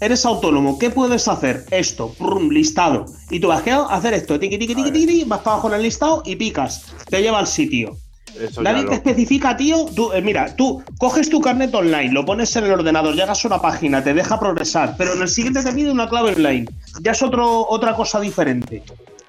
Eres 0.00 0.26
autónomo, 0.26 0.80
¿qué 0.80 0.90
puedes 0.90 1.28
hacer? 1.28 1.64
Esto, 1.70 2.12
prum, 2.18 2.48
listado. 2.50 3.06
Y 3.30 3.38
tú 3.38 3.46
vas 3.46 3.64
a 3.68 3.84
hacer 3.94 4.14
esto, 4.14 4.38
tiqui, 4.38 4.58
tiqui, 4.58 4.74
tiqui, 4.74 4.90
tiqui, 4.90 5.24
vas 5.24 5.38
para 5.42 5.52
abajo 5.54 5.68
en 5.68 5.74
el 5.74 5.82
listado 5.82 6.22
y 6.26 6.34
picas. 6.34 6.86
Te 7.08 7.22
lleva 7.22 7.38
al 7.38 7.46
sitio. 7.46 7.96
Eso 8.38 8.62
Nadie 8.62 8.82
te 8.82 8.88
lo- 8.88 8.92
especifica, 8.94 9.56
tío. 9.56 9.86
Tú, 9.94 10.12
eh, 10.12 10.20
mira, 10.20 10.56
tú 10.56 10.82
coges 10.98 11.30
tu 11.30 11.40
carnet 11.40 11.72
online, 11.72 12.12
lo 12.12 12.26
pones 12.26 12.54
en 12.56 12.64
el 12.64 12.72
ordenador, 12.72 13.14
llegas 13.14 13.44
a 13.44 13.48
una 13.48 13.62
página, 13.62 14.02
te 14.02 14.12
deja 14.12 14.38
progresar, 14.40 14.96
pero 14.98 15.14
en 15.14 15.22
el 15.22 15.28
siguiente 15.28 15.62
te 15.62 15.72
pide 15.72 15.90
una 15.92 16.08
clave 16.08 16.34
online. 16.34 16.66
Ya 17.00 17.12
es 17.12 17.22
otro, 17.22 17.66
otra 17.70 17.94
cosa 17.94 18.18
diferente. 18.20 18.82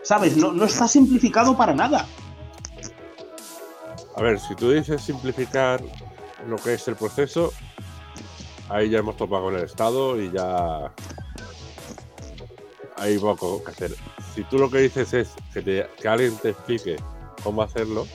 ¿Sabes? 0.07 0.37
No, 0.37 0.53
no 0.53 0.63
está 0.63 0.87
simplificado 0.87 1.57
para 1.57 1.73
nada. 1.73 2.07
A 4.15 4.21
ver, 4.21 4.39
si 4.39 4.55
tú 4.55 4.71
dices 4.71 5.01
simplificar 5.01 5.81
lo 6.47 6.55
que 6.55 6.75
es 6.75 6.87
el 6.87 6.95
proceso, 6.95 7.51
ahí 8.69 8.89
ya 8.89 8.99
hemos 8.99 9.17
topado 9.17 9.43
con 9.43 9.55
el 9.57 9.63
Estado 9.65 10.19
y 10.21 10.31
ya 10.31 10.93
hay 12.95 13.17
poco 13.19 13.61
que 13.65 13.71
hacer. 13.71 13.95
Si 14.33 14.45
tú 14.45 14.57
lo 14.57 14.71
que 14.71 14.77
dices 14.79 15.13
es 15.13 15.27
que, 15.53 15.61
te- 15.61 15.87
que 16.01 16.07
alguien 16.07 16.37
te 16.37 16.51
explique 16.51 16.95
cómo 17.43 17.61
hacerlo, 17.61 18.07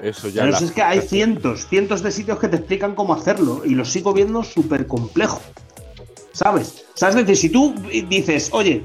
eso 0.00 0.28
ya 0.28 0.42
Pero 0.42 0.52
la- 0.52 0.58
es 0.60 0.70
que 0.70 0.82
hay 0.82 1.00
cientos, 1.00 1.66
cientos 1.66 2.00
de 2.04 2.12
sitios 2.12 2.38
que 2.38 2.46
te 2.46 2.58
explican 2.58 2.94
cómo 2.94 3.12
hacerlo 3.12 3.62
y 3.64 3.70
lo 3.74 3.84
sigo 3.84 4.12
viendo 4.12 4.44
súper 4.44 4.86
complejo. 4.86 5.40
¿Sabes? 6.32 6.84
Sea, 6.94 7.08
es 7.08 7.16
decir, 7.16 7.36
si 7.36 7.48
tú 7.48 7.74
dices, 8.08 8.50
oye, 8.52 8.84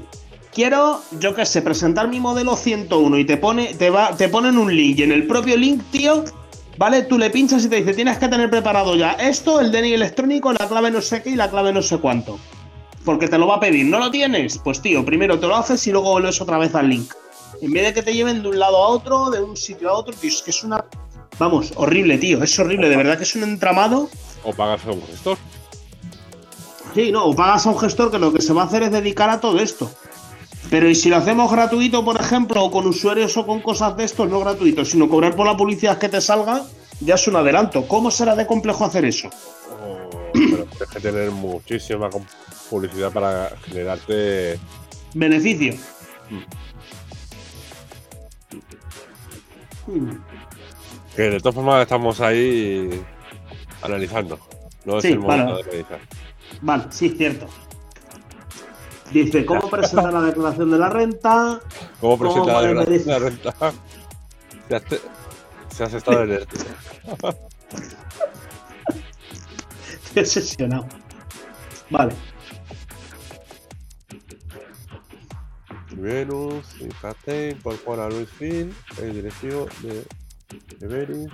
quiero, 0.52 1.00
yo 1.18 1.34
qué 1.34 1.46
sé, 1.46 1.62
presentar 1.62 2.08
mi 2.08 2.20
modelo 2.20 2.56
101 2.56 3.18
y 3.18 3.24
te 3.24 3.36
pone, 3.36 3.74
te 3.74 3.90
va, 3.90 4.16
te 4.16 4.28
ponen 4.28 4.58
un 4.58 4.74
link 4.74 4.98
y 4.98 5.02
en 5.02 5.12
el 5.12 5.26
propio 5.26 5.56
link, 5.56 5.82
tío, 5.90 6.24
¿vale? 6.76 7.02
Tú 7.02 7.18
le 7.18 7.30
pinchas 7.30 7.64
y 7.64 7.68
te 7.68 7.76
dice, 7.76 7.94
tienes 7.94 8.18
que 8.18 8.28
tener 8.28 8.50
preparado 8.50 8.94
ya 8.96 9.12
esto, 9.12 9.60
el 9.60 9.72
DNI 9.72 9.94
electrónico, 9.94 10.52
la 10.52 10.68
clave 10.68 10.90
no 10.90 11.00
sé 11.00 11.22
qué 11.22 11.30
y 11.30 11.36
la 11.36 11.50
clave 11.50 11.72
no 11.72 11.82
sé 11.82 11.98
cuánto. 11.98 12.38
Porque 13.04 13.26
te 13.26 13.36
lo 13.36 13.48
va 13.48 13.56
a 13.56 13.60
pedir. 13.60 13.86
¿No 13.86 13.98
lo 13.98 14.12
tienes? 14.12 14.58
Pues 14.58 14.80
tío, 14.80 15.04
primero 15.04 15.36
te 15.40 15.48
lo 15.48 15.56
haces 15.56 15.84
y 15.88 15.90
luego 15.90 16.12
vuelves 16.12 16.40
otra 16.40 16.58
vez 16.58 16.72
al 16.76 16.88
link. 16.88 17.12
En 17.60 17.72
vez 17.72 17.84
de 17.84 17.94
que 17.94 18.02
te 18.02 18.12
lleven 18.12 18.42
de 18.42 18.48
un 18.48 18.58
lado 18.58 18.76
a 18.76 18.88
otro, 18.88 19.30
de 19.30 19.42
un 19.42 19.56
sitio 19.56 19.90
a 19.90 19.94
otro, 19.94 20.14
tío, 20.14 20.30
es 20.30 20.40
que 20.40 20.52
es 20.52 20.62
una. 20.62 20.84
Vamos, 21.38 21.72
horrible, 21.74 22.18
tío. 22.18 22.42
Es 22.44 22.56
horrible, 22.60 22.88
de 22.88 22.96
verdad 22.96 23.16
que 23.16 23.24
es 23.24 23.34
un 23.34 23.42
entramado. 23.42 24.08
o 24.44 24.52
pagas 24.52 24.84
a 24.86 24.92
un 24.92 25.02
gestor. 25.04 25.36
Sí, 26.94 27.10
no, 27.10 27.24
o 27.24 27.34
pagas 27.34 27.66
a 27.66 27.70
un 27.70 27.78
gestor 27.78 28.10
que 28.12 28.20
lo 28.20 28.32
que 28.32 28.40
se 28.40 28.52
va 28.52 28.62
a 28.62 28.66
hacer 28.66 28.84
es 28.84 28.92
dedicar 28.92 29.30
a 29.30 29.40
todo 29.40 29.58
esto. 29.58 29.90
Pero 30.72 30.88
y 30.88 30.94
si 30.94 31.10
lo 31.10 31.16
hacemos 31.16 31.52
gratuito, 31.52 32.02
por 32.02 32.18
ejemplo, 32.18 32.64
o 32.64 32.70
con 32.70 32.86
usuarios 32.86 33.36
o 33.36 33.44
con 33.44 33.60
cosas 33.60 33.94
de 33.94 34.04
estos, 34.04 34.26
no 34.30 34.40
gratuitos, 34.40 34.88
sino 34.88 35.06
cobrar 35.06 35.36
por 35.36 35.44
la 35.46 35.54
publicidad 35.54 35.98
que 35.98 36.08
te 36.08 36.18
salga, 36.22 36.62
ya 37.00 37.16
es 37.16 37.28
un 37.28 37.36
adelanto. 37.36 37.86
¿Cómo 37.86 38.10
será 38.10 38.34
de 38.34 38.46
complejo 38.46 38.86
hacer 38.86 39.04
eso? 39.04 39.28
O- 39.28 40.08
pero 40.32 40.64
tienes 40.64 40.88
que 40.90 41.00
tener 41.00 41.30
muchísima 41.30 42.08
publicidad 42.70 43.12
para 43.12 43.50
generarte. 43.66 44.58
Beneficio. 45.12 45.74
Hmm. 49.86 50.10
Que 51.14 51.22
de 51.22 51.38
todas 51.40 51.54
formas 51.54 51.82
estamos 51.82 52.18
ahí 52.22 52.88
analizando. 53.82 54.38
No 54.86 54.96
es 54.96 55.02
Sí, 55.02 55.08
el 55.12 55.18
momento 55.18 55.52
vale. 55.52 55.64
de 55.64 55.68
analizar. 55.70 56.00
Vale, 56.62 56.84
sí, 56.88 57.06
es 57.08 57.16
cierto. 57.18 57.46
Dice, 59.12 59.44
¿cómo 59.44 59.68
presentar 59.68 60.12
la 60.12 60.22
declaración 60.22 60.70
de 60.70 60.78
la 60.78 60.88
renta? 60.88 61.60
¿Cómo 62.00 62.18
presenta 62.18 62.52
la 62.52 62.62
declaración 62.62 63.04
de 63.04 63.10
la 63.12 63.18
renta? 63.18 63.54
Si 64.68 64.74
has, 64.76 64.84
te- 64.84 65.00
si 65.74 65.82
has 65.82 65.92
estado 65.92 66.22
en 66.22 66.30
el. 66.30 66.42
Estoy 70.14 70.22
obsesionado. 70.22 70.86
Vale. 71.90 72.14
Venus, 75.90 76.64
fíjate, 76.78 77.50
incorpora 77.50 78.06
a 78.06 78.08
Luis 78.08 78.28
Phil, 78.38 78.74
el 78.98 79.12
directivo 79.12 79.66
de, 79.82 80.04
de. 80.88 81.28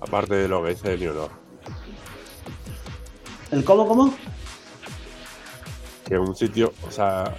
Aparte 0.00 0.34
de 0.34 0.48
lo 0.48 0.62
que 0.62 0.70
dice 0.70 0.94
el 0.94 1.08
honor, 1.08 1.30
¿El 3.50 3.64
cómo, 3.64 3.86
cómo? 3.86 4.14
que 6.06 6.18
un 6.18 6.34
sitio, 6.34 6.72
o 6.86 6.90
sea, 6.90 7.34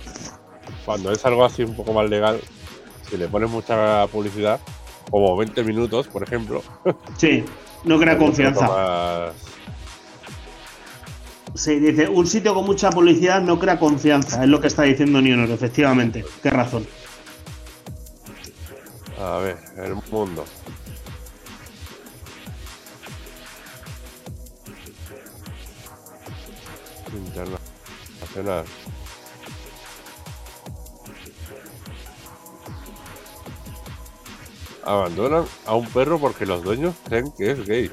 cuando 0.85 1.11
es 1.11 1.25
algo 1.25 1.43
así 1.43 1.63
un 1.63 1.75
poco 1.75 1.91
más 1.91 2.07
legal, 2.07 2.39
si 3.09 3.17
le 3.17 3.27
pones 3.27 3.49
mucha 3.49 4.05
publicidad, 4.07 4.59
como 5.09 5.35
20 5.35 5.63
minutos, 5.63 6.07
por 6.07 6.21
ejemplo, 6.21 6.61
Sí, 7.17 7.43
no 7.83 7.97
crea 7.99 8.15
confianza. 8.19 8.67
más- 8.67 9.33
Sí, 11.55 11.79
dice, 11.79 12.07
un 12.07 12.27
sitio 12.27 12.53
con 12.53 12.63
mucha 12.65 12.91
publicidad 12.91 13.41
no 13.41 13.57
crea 13.57 13.79
confianza, 13.79 14.43
es 14.43 14.49
lo 14.49 14.61
que 14.61 14.67
está 14.67 14.83
diciendo 14.83 15.19
Nionor, 15.19 15.49
efectivamente. 15.49 16.23
Qué 16.43 16.51
razón. 16.51 16.85
A 19.19 19.37
ver, 19.39 19.57
el 19.77 19.95
mundo. 20.11 20.45
Abandonan 34.83 35.45
a 35.65 35.75
un 35.75 35.85
perro 35.87 36.19
porque 36.19 36.45
los 36.45 36.63
dueños 36.63 36.95
creen 37.05 37.31
que 37.37 37.51
es 37.51 37.65
gay. 37.65 37.91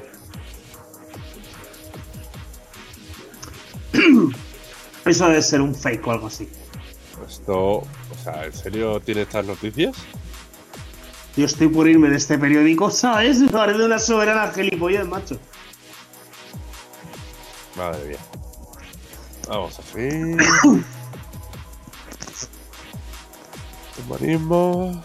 Eso 5.05 5.27
debe 5.27 5.41
ser 5.41 5.61
un 5.61 5.75
fake 5.75 6.05
o 6.07 6.11
algo 6.11 6.27
así. 6.27 6.49
Esto, 7.27 7.57
o 7.57 7.87
sea, 8.23 8.45
¿en 8.45 8.53
serio 8.53 8.99
tiene 8.99 9.23
estas 9.23 9.45
noticias? 9.45 9.95
Yo 11.35 11.45
estoy 11.45 11.67
por 11.67 11.87
irme 11.87 12.09
de 12.09 12.17
este 12.17 12.37
periódico, 12.37 12.89
¿sabes? 12.89 13.37
Me 13.41 13.49
parece 13.49 13.83
una 13.83 13.99
soberana 13.99 14.51
gilipollez, 14.51 15.05
macho. 15.05 15.39
Madre 17.75 18.05
mía. 18.05 18.36
Vamos 19.47 19.79
así. 19.79 20.09
Humanismo. 24.05 25.03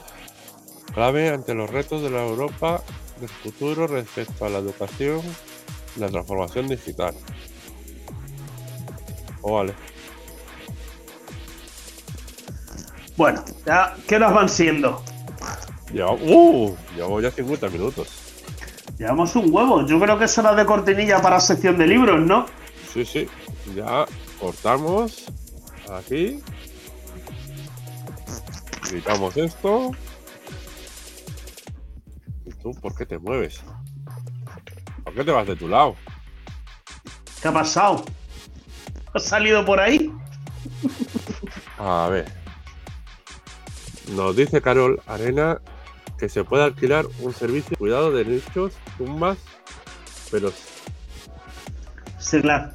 Clave 0.94 1.30
ante 1.30 1.54
los 1.54 1.70
retos 1.70 2.02
de 2.02 2.10
la 2.10 2.22
Europa 2.26 2.82
del 3.20 3.28
futuro 3.28 3.86
respecto 3.86 4.44
a 4.44 4.50
la 4.50 4.58
educación 4.58 5.22
y 5.96 6.00
la 6.00 6.08
transformación 6.08 6.68
digital. 6.68 7.14
Oh, 9.40 9.54
vale. 9.54 9.72
Bueno, 13.16 13.44
ya, 13.64 13.96
¿qué 14.06 14.16
horas 14.16 14.34
van 14.34 14.48
siendo? 14.48 15.02
Llevamos, 15.92 16.20
uh, 16.22 16.76
llevamos 16.94 17.22
ya 17.22 17.30
50 17.30 17.68
minutos. 17.68 18.08
Llevamos 18.98 19.34
un 19.36 19.54
huevo. 19.54 19.86
Yo 19.86 20.00
creo 20.00 20.18
que 20.18 20.24
es 20.24 20.38
hora 20.38 20.54
de 20.54 20.66
cortinilla 20.66 21.22
para 21.22 21.40
sección 21.40 21.78
de 21.78 21.86
libros, 21.86 22.20
¿no? 22.20 22.46
Sí, 22.92 23.04
sí. 23.04 23.28
Ya 23.74 24.06
cortamos 24.42 25.26
aquí. 25.88 26.42
Quitamos 28.90 29.36
esto. 29.36 29.92
¿Y 32.44 32.50
tú 32.54 32.72
por 32.80 32.92
qué 32.96 33.06
te 33.06 33.18
mueves? 33.18 33.62
¿Por 35.04 35.14
qué 35.14 35.22
te 35.22 35.30
vas 35.30 35.46
de 35.46 35.54
tu 35.54 35.68
lado? 35.68 35.94
¿Qué 37.40 37.48
ha 37.48 37.52
pasado? 37.52 38.04
¿Has 39.14 39.24
salido 39.24 39.64
por 39.64 39.78
ahí? 39.78 40.12
A 41.78 42.08
ver. 42.10 42.26
Nos 44.10 44.34
dice 44.34 44.60
Carol 44.60 45.00
Arena 45.06 45.60
que 46.18 46.28
se 46.28 46.42
puede 46.42 46.64
alquilar 46.64 47.06
un 47.20 47.32
servicio 47.32 47.70
de 47.70 47.76
cuidado 47.76 48.10
de 48.10 48.24
nichos, 48.24 48.72
tumbas, 48.98 49.38
pero, 50.30 50.52
Será, 52.18 52.74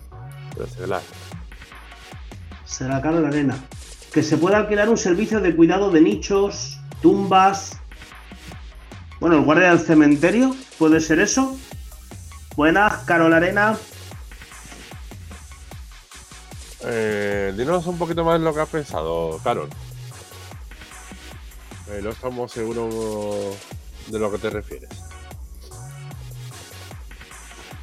pero 0.53 0.67
seglar. 0.67 1.01
Será 2.77 3.01
caro 3.01 3.19
la 3.19 3.29
arena. 3.29 3.57
Que 4.13 4.21
se 4.21 4.37
puede 4.37 4.55
alquilar 4.55 4.89
un 4.89 4.97
servicio 4.97 5.41
de 5.41 5.55
cuidado 5.55 5.89
de 5.89 6.01
nichos, 6.01 6.79
tumbas. 7.01 7.77
Bueno, 9.19 9.37
el 9.37 9.43
guardia 9.43 9.69
del 9.69 9.79
cementerio, 9.79 10.55
¿puede 10.77 10.99
ser 11.01 11.19
eso? 11.19 11.57
Buenas, 12.55 12.97
Carol 13.05 13.33
Arena. 13.33 13.77
Eh, 16.83 17.53
dinos 17.57 17.87
un 17.87 17.97
poquito 17.97 18.23
más 18.23 18.39
lo 18.39 18.53
que 18.53 18.61
has 18.61 18.69
pensado, 18.69 19.39
Carol. 19.43 19.69
eh, 21.89 21.99
no 22.03 22.11
estamos 22.11 22.51
seguros 22.51 23.55
de 24.07 24.19
lo 24.19 24.31
que 24.31 24.37
te 24.37 24.49
refieres. 24.51 24.89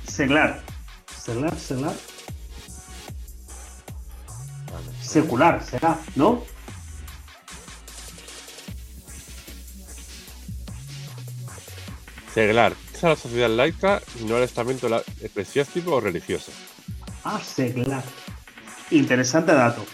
Seglar. 0.07 0.63
Seglar, 1.21 1.59
seglar. 1.59 1.95
Secular, 5.07 5.63
será, 5.63 5.99
¿no? 6.17 6.43
Seglar. 12.33 12.75
Es 12.93 13.05
a 13.05 13.11
la 13.11 13.17
sociedad 13.17 13.51
laica 13.51 14.03
y 14.21 14.25
no 14.25 14.37
al 14.37 14.43
estamento 14.43 14.89
eclesiástico 15.21 15.95
o 15.95 16.01
religioso. 16.01 16.51
Ah, 17.23 17.41
seglar. 17.41 18.03
Interesante 18.91 19.53
dato. 19.53 19.85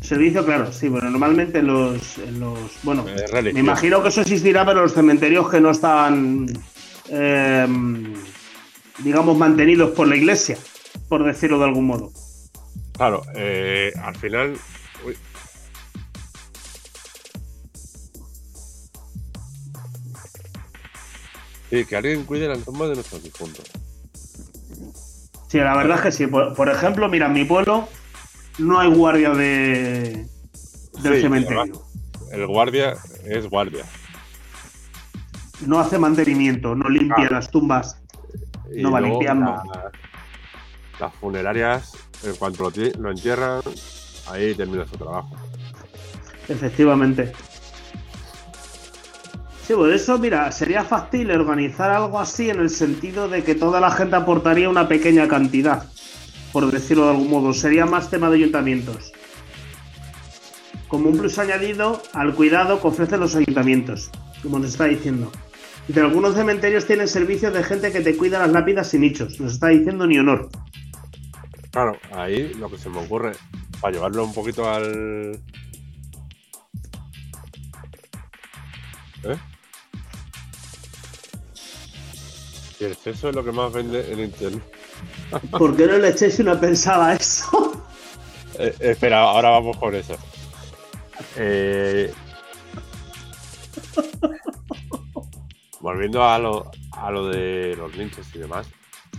Servicio, 0.00 0.44
claro, 0.44 0.72
sí, 0.72 0.88
bueno, 0.88 1.10
normalmente 1.10 1.60
en 1.60 1.68
los, 1.68 2.18
los 2.18 2.58
bueno, 2.82 3.04
Eh, 3.08 3.52
me 3.52 3.60
imagino 3.60 4.02
que 4.02 4.08
eso 4.08 4.20
existirá, 4.20 4.64
pero 4.66 4.82
los 4.82 4.92
cementerios 4.92 5.48
que 5.48 5.60
no 5.60 5.70
están, 5.70 6.46
eh, 7.08 7.66
digamos, 8.98 9.38
mantenidos 9.38 9.90
por 9.92 10.08
la 10.08 10.16
iglesia, 10.16 10.58
por 11.12 11.24
decirlo 11.24 11.58
de 11.58 11.66
algún 11.66 11.86
modo. 11.86 12.10
Claro, 12.96 13.20
eh, 13.34 13.92
al 14.02 14.16
final. 14.16 14.56
uy. 15.04 15.14
Sí, 21.70 21.84
que 21.86 21.96
alguien 21.96 22.24
cuide 22.24 22.48
la 22.48 22.56
tumba 22.58 22.86
de 22.88 22.94
nuestros 22.94 23.22
difuntos. 23.22 23.64
Sí, 25.48 25.58
la 25.58 25.76
verdad 25.76 25.96
es 25.98 26.02
que 26.02 26.12
sí. 26.12 26.26
Por, 26.26 26.54
por 26.54 26.68
ejemplo, 26.68 27.08
mira, 27.08 27.26
en 27.26 27.32
mi 27.32 27.44
pueblo 27.44 27.88
no 28.58 28.78
hay 28.78 28.90
guardia 28.90 29.30
de, 29.30 30.26
del 31.02 31.14
Sí, 31.16 31.22
cementerio. 31.22 31.82
El 32.30 32.46
guardia 32.46 32.96
es 33.24 33.48
guardia. 33.48 33.84
No 35.66 35.78
hace 35.78 35.98
mantenimiento, 35.98 36.74
no 36.74 36.88
limpia 36.88 37.26
Ah. 37.28 37.32
las 37.34 37.50
tumbas. 37.50 37.96
Y 38.74 38.82
No 38.82 38.90
va 38.90 39.00
limpiando. 39.00 39.50
la- 39.50 39.90
las 41.02 41.14
funerarias, 41.14 41.92
en 42.24 42.34
cuanto 42.36 42.62
lo, 42.64 42.70
ti- 42.70 42.92
lo 42.98 43.10
entierran, 43.10 43.60
ahí 44.30 44.54
termina 44.54 44.86
su 44.86 44.96
trabajo. 44.96 45.30
Efectivamente. 46.48 47.32
Sí, 49.66 49.74
por 49.74 49.92
eso, 49.92 50.18
mira, 50.18 50.50
sería 50.50 50.84
fácil 50.84 51.30
organizar 51.30 51.90
algo 51.90 52.18
así 52.18 52.50
en 52.50 52.60
el 52.60 52.70
sentido 52.70 53.28
de 53.28 53.44
que 53.44 53.54
toda 53.54 53.80
la 53.80 53.90
gente 53.90 54.16
aportaría 54.16 54.68
una 54.68 54.88
pequeña 54.88 55.28
cantidad, 55.28 55.84
por 56.52 56.70
decirlo 56.70 57.04
de 57.04 57.10
algún 57.12 57.30
modo. 57.30 57.52
Sería 57.52 57.86
más 57.86 58.10
tema 58.10 58.28
de 58.28 58.36
ayuntamientos. 58.38 59.12
Como 60.88 61.08
un 61.10 61.16
plus 61.16 61.38
añadido 61.38 62.02
al 62.12 62.34
cuidado 62.34 62.80
que 62.80 62.88
ofrecen 62.88 63.20
los 63.20 63.34
ayuntamientos, 63.36 64.10
como 64.42 64.58
nos 64.58 64.70
está 64.70 64.84
diciendo. 64.86 65.30
Y 65.88 65.98
algunos 65.98 66.34
cementerios 66.34 66.86
tienen 66.86 67.08
servicios 67.08 67.54
de 67.54 67.62
gente 67.62 67.92
que 67.92 68.00
te 68.00 68.16
cuida 68.16 68.40
las 68.40 68.50
lápidas 68.50 68.92
y 68.94 68.98
nichos. 68.98 69.40
Nos 69.40 69.54
está 69.54 69.68
diciendo 69.68 70.06
ni 70.06 70.18
honor. 70.18 70.48
Claro, 71.72 71.98
ahí 72.12 72.52
lo 72.54 72.70
que 72.70 72.76
se 72.76 72.90
me 72.90 73.00
ocurre, 73.00 73.32
para 73.80 73.94
llevarlo 73.94 74.24
un 74.24 74.34
poquito 74.34 74.70
al. 74.70 75.40
¿Eh? 79.24 79.36
Y 82.78 82.84
el 82.84 82.94
sexo 82.96 83.30
es 83.30 83.34
lo 83.34 83.42
que 83.42 83.52
más 83.52 83.72
vende 83.72 84.12
en 84.12 84.20
internet. 84.20 84.62
¿Por 85.50 85.74
qué 85.74 85.86
no 85.86 85.96
le 85.96 86.08
echéis 86.08 86.38
una 86.40 86.60
pensada 86.60 87.08
a 87.08 87.14
eso? 87.14 87.86
Eh, 88.58 88.76
espera, 88.80 89.22
ahora 89.22 89.48
vamos 89.48 89.78
con 89.78 89.94
eso. 89.94 90.14
Eh, 91.36 92.12
volviendo 95.80 96.22
a 96.22 96.38
lo, 96.38 96.70
a 96.92 97.10
lo 97.10 97.28
de 97.28 97.74
los 97.76 97.96
linches 97.96 98.26
y 98.34 98.38
demás, 98.40 98.66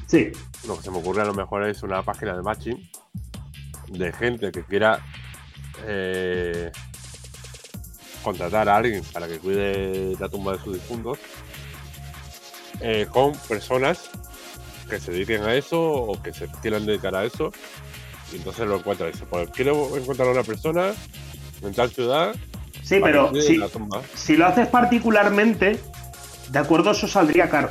Sí, 0.08 0.32
lo 0.68 0.78
que 0.78 0.84
se 0.84 0.92
me 0.92 0.98
ocurre 0.98 1.22
a 1.22 1.26
lo 1.26 1.34
mejor 1.34 1.68
es 1.68 1.84
una 1.84 2.02
página 2.04 2.36
de 2.36 2.42
matching 2.42 2.90
de 3.90 4.12
gente 4.12 4.52
que 4.52 4.64
quiera 4.64 5.00
eh, 5.86 6.72
contratar 8.24 8.70
a 8.70 8.78
alguien 8.78 9.04
para 9.12 9.28
que 9.28 9.40
cuide 9.40 10.16
la 10.20 10.30
tumba 10.30 10.54
de 10.54 10.60
sus 10.60 10.74
difuntos 10.74 11.20
eh, 12.80 13.08
con 13.12 13.34
personas 13.34 14.10
que 14.90 15.00
se 15.00 15.12
dediquen 15.12 15.44
a 15.44 15.54
eso 15.54 15.82
o 15.82 16.22
que 16.22 16.34
se 16.34 16.48
quieran 16.62 16.86
dedicar 16.86 17.16
a 17.16 17.26
eso 17.26 17.52
y 18.32 18.38
entonces 18.38 18.68
lo 18.68 18.78
encuentra 18.78 19.08
dice 19.08 19.26
pues 19.30 19.50
quiero 19.52 19.96
encontrar 19.98 20.30
a 20.30 20.32
una 20.32 20.44
persona 20.44 20.94
en 21.62 21.74
tal 21.74 21.90
ciudad 21.92 22.36
sí, 22.82 23.00
pero 23.02 23.32
tumba 23.72 24.02
si 24.16 24.36
lo 24.36 24.48
haces 24.48 24.68
particularmente, 24.68 25.80
de 26.50 26.60
acuerdo, 26.60 26.92
eso 26.92 27.08
saldría 27.08 27.50
caro. 27.50 27.70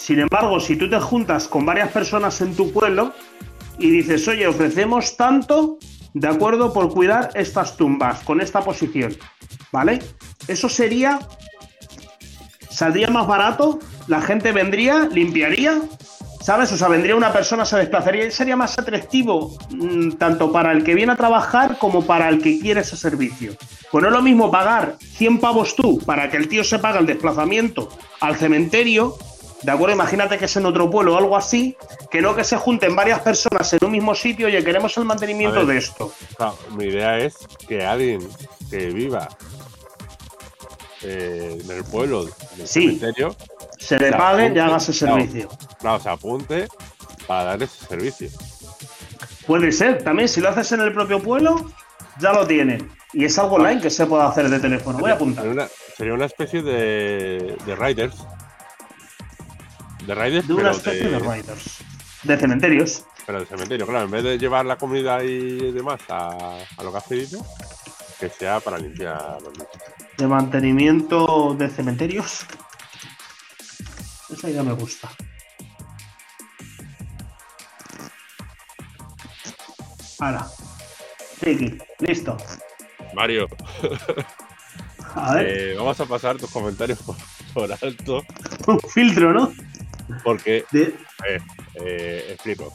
Sin 0.00 0.18
embargo, 0.18 0.58
si 0.60 0.76
tú 0.76 0.88
te 0.88 0.98
juntas 0.98 1.46
con 1.46 1.66
varias 1.66 1.90
personas 1.90 2.40
en 2.40 2.56
tu 2.56 2.72
pueblo 2.72 3.12
y 3.78 3.90
dices, 3.90 4.26
oye, 4.28 4.46
ofrecemos 4.46 5.14
tanto, 5.14 5.76
de 6.14 6.26
acuerdo, 6.26 6.72
por 6.72 6.90
cuidar 6.90 7.30
estas 7.34 7.76
tumbas, 7.76 8.20
con 8.20 8.40
esta 8.40 8.62
posición, 8.62 9.14
¿vale? 9.70 9.98
Eso 10.48 10.70
sería, 10.70 11.18
saldría 12.70 13.08
más 13.08 13.26
barato, 13.26 13.78
la 14.06 14.22
gente 14.22 14.52
vendría, 14.52 15.06
limpiaría, 15.12 15.82
¿sabes? 16.40 16.72
O 16.72 16.78
sea, 16.78 16.88
vendría 16.88 17.14
una 17.14 17.30
persona, 17.30 17.66
se 17.66 17.76
desplazaría 17.76 18.24
y 18.24 18.30
sería 18.30 18.56
más 18.56 18.78
atractivo 18.78 19.58
mm, 19.68 20.12
tanto 20.12 20.50
para 20.50 20.72
el 20.72 20.82
que 20.82 20.94
viene 20.94 21.12
a 21.12 21.16
trabajar 21.16 21.76
como 21.76 22.06
para 22.06 22.30
el 22.30 22.40
que 22.40 22.58
quiere 22.58 22.80
ese 22.80 22.96
servicio. 22.96 23.52
Pues 23.92 24.00
no 24.00 24.08
es 24.08 24.14
lo 24.14 24.22
mismo 24.22 24.50
pagar 24.50 24.96
100 24.98 25.40
pavos 25.40 25.76
tú 25.76 25.98
para 26.06 26.30
que 26.30 26.38
el 26.38 26.48
tío 26.48 26.64
se 26.64 26.78
pague 26.78 27.00
el 27.00 27.06
desplazamiento 27.06 27.90
al 28.20 28.36
cementerio, 28.36 29.18
¿de 29.62 29.70
acuerdo? 29.72 29.94
Imagínate 29.94 30.38
que 30.38 30.44
es 30.46 30.56
en 30.56 30.66
otro 30.66 30.90
pueblo 30.90 31.14
o 31.14 31.18
algo 31.18 31.36
así, 31.36 31.76
que 32.10 32.20
no 32.20 32.34
que 32.34 32.44
se 32.44 32.56
junten 32.56 32.94
varias 32.96 33.20
personas 33.20 33.72
en 33.72 33.84
un 33.84 33.92
mismo 33.92 34.14
sitio, 34.14 34.46
oye, 34.46 34.62
queremos 34.64 34.96
el 34.96 35.04
mantenimiento 35.04 35.58
ver. 35.58 35.66
de 35.66 35.76
esto. 35.78 36.12
Claro, 36.36 36.56
mi 36.76 36.84
idea 36.86 37.18
es 37.18 37.36
que 37.68 37.84
alguien 37.84 38.26
que 38.70 38.86
viva 38.88 39.28
eh, 41.02 41.58
en 41.64 41.70
el 41.70 41.84
pueblo 41.84 42.24
del 42.24 42.66
Sí. 42.66 42.82
cementerio 42.98 43.34
Se 43.78 43.98
le 43.98 44.12
pague 44.12 44.52
y 44.54 44.58
haga 44.58 44.76
ese 44.76 44.92
servicio. 44.92 45.48
claro, 45.78 45.98
se 46.00 46.08
apunte 46.10 46.68
para 47.26 47.44
dar 47.44 47.62
ese 47.62 47.86
servicio. 47.86 48.28
Puede 49.46 49.72
ser, 49.72 50.02
también 50.04 50.28
si 50.28 50.40
lo 50.40 50.50
haces 50.50 50.70
en 50.72 50.80
el 50.80 50.92
propio 50.92 51.20
pueblo, 51.22 51.70
ya 52.20 52.32
lo 52.32 52.46
tienen. 52.46 52.90
Y 53.12 53.24
es 53.24 53.36
algo 53.38 53.56
online 53.56 53.80
que 53.80 53.90
se 53.90 54.06
puede 54.06 54.22
hacer 54.22 54.48
de 54.48 54.60
teléfono. 54.60 54.98
Voy 54.98 55.10
a 55.10 55.14
apuntar. 55.14 55.42
Sería 55.44 55.52
una, 55.62 55.68
sería 55.96 56.14
una 56.14 56.26
especie 56.26 56.62
de, 56.62 57.56
de 57.66 57.76
riders. 57.76 58.14
De 60.10 60.16
riders, 60.16 60.48
De 60.48 60.54
una 60.54 60.72
especie 60.72 61.04
de, 61.04 61.10
de 61.10 61.18
riders. 61.20 61.78
De 62.24 62.36
cementerios. 62.36 63.04
pero 63.24 63.38
de 63.38 63.46
cementerio. 63.46 63.86
Claro, 63.86 64.06
en 64.06 64.10
vez 64.10 64.24
de 64.24 64.38
llevar 64.38 64.66
la 64.66 64.76
comida 64.76 65.22
y 65.22 65.70
demás 65.70 66.00
a, 66.08 66.58
a 66.76 66.82
lo 66.82 66.90
que 66.90 66.98
has 66.98 67.04
pedido, 67.04 67.46
que 68.18 68.28
sea 68.28 68.58
para 68.58 68.76
limpiar 68.78 69.38
los. 69.40 69.52
De 70.18 70.26
mantenimiento 70.26 71.54
de 71.56 71.68
cementerios. 71.68 72.44
Esa 74.30 74.50
idea 74.50 74.64
me 74.64 74.72
gusta. 74.72 75.08
Ahora. 80.18 80.44
Listo. 82.00 82.36
Mario, 83.14 83.46
A 85.14 85.34
ver, 85.36 85.46
eh, 85.46 85.74
vamos 85.76 86.00
a 86.00 86.04
pasar 86.06 86.36
tus 86.36 86.50
comentarios 86.50 86.98
por, 87.00 87.16
por 87.54 87.72
alto, 87.72 88.24
un 88.66 88.80
filtro, 88.80 89.32
¿no? 89.32 89.52
Porque 90.22 90.64
De- 90.72 90.94
Eh, 91.74 92.32
explico. 92.32 92.72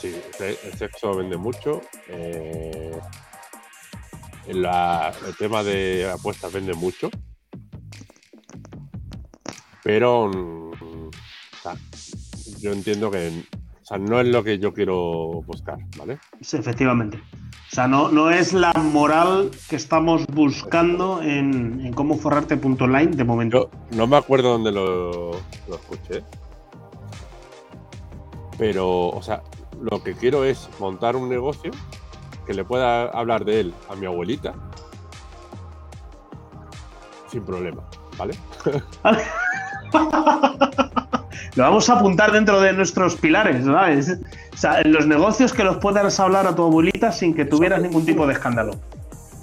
Sí, 0.00 0.14
el 0.40 0.58
el 0.64 0.78
sexo 0.78 1.14
vende 1.14 1.36
mucho. 1.36 1.80
eh, 2.08 2.98
la- 4.48 5.14
el 5.26 5.36
tema 5.36 5.62
de 5.62 6.10
apuestas 6.10 6.52
vende 6.52 6.74
mucho. 6.74 7.10
Pero 9.82 10.28
mm, 10.28 10.72
o 11.08 11.10
sea, 11.62 11.76
yo 12.60 12.72
entiendo 12.72 13.10
que 13.10 13.44
o 13.84 13.86
sea, 13.86 13.98
no 13.98 14.18
es 14.18 14.26
lo 14.26 14.42
que 14.42 14.58
yo 14.58 14.72
quiero 14.72 15.42
buscar, 15.46 15.76
¿vale? 15.98 16.18
sí, 16.40 16.56
efectivamente. 16.56 17.18
O 17.70 17.74
sea, 17.74 17.86
no, 17.86 18.08
no 18.08 18.30
es 18.30 18.54
la 18.54 18.72
moral 18.72 19.50
que 19.68 19.76
estamos 19.76 20.24
buscando 20.28 21.20
en, 21.20 21.84
en 21.84 21.92
cómo 21.92 22.16
forrarte.online 22.16 23.08
de 23.08 23.24
momento. 23.24 23.70
Yo 23.90 23.96
no 23.98 24.06
me 24.06 24.16
acuerdo 24.16 24.52
dónde 24.52 24.72
lo, 24.72 25.32
lo 25.32 25.74
escuché. 25.74 26.22
Pero, 28.56 29.08
o 29.08 29.22
sea, 29.22 29.42
lo 29.82 30.02
que 30.02 30.14
quiero 30.14 30.44
es 30.44 30.66
montar 30.80 31.14
un 31.14 31.28
negocio 31.28 31.70
que 32.46 32.54
le 32.54 32.64
pueda 32.64 33.04
hablar 33.08 33.44
de 33.44 33.60
él 33.60 33.74
a 33.90 33.96
mi 33.96 34.06
abuelita 34.06 34.54
sin 37.30 37.44
problema, 37.44 37.82
¿vale? 38.16 38.34
Lo 41.56 41.62
vamos 41.62 41.88
a 41.88 41.94
apuntar 41.94 42.32
dentro 42.32 42.60
de 42.60 42.72
nuestros 42.72 43.14
pilares, 43.14 43.64
¿sabes? 43.64 44.18
O 44.52 44.56
sea, 44.56 44.80
en 44.80 44.92
los 44.92 45.06
negocios 45.06 45.52
que 45.52 45.62
los 45.62 45.76
puedas 45.76 46.18
hablar 46.18 46.46
a 46.46 46.54
tu 46.54 46.64
abuelita 46.64 47.12
sin 47.12 47.34
que 47.34 47.44
tuvieras 47.44 47.80
ningún 47.80 48.04
tipo 48.04 48.26
de 48.26 48.32
escándalo. 48.32 48.72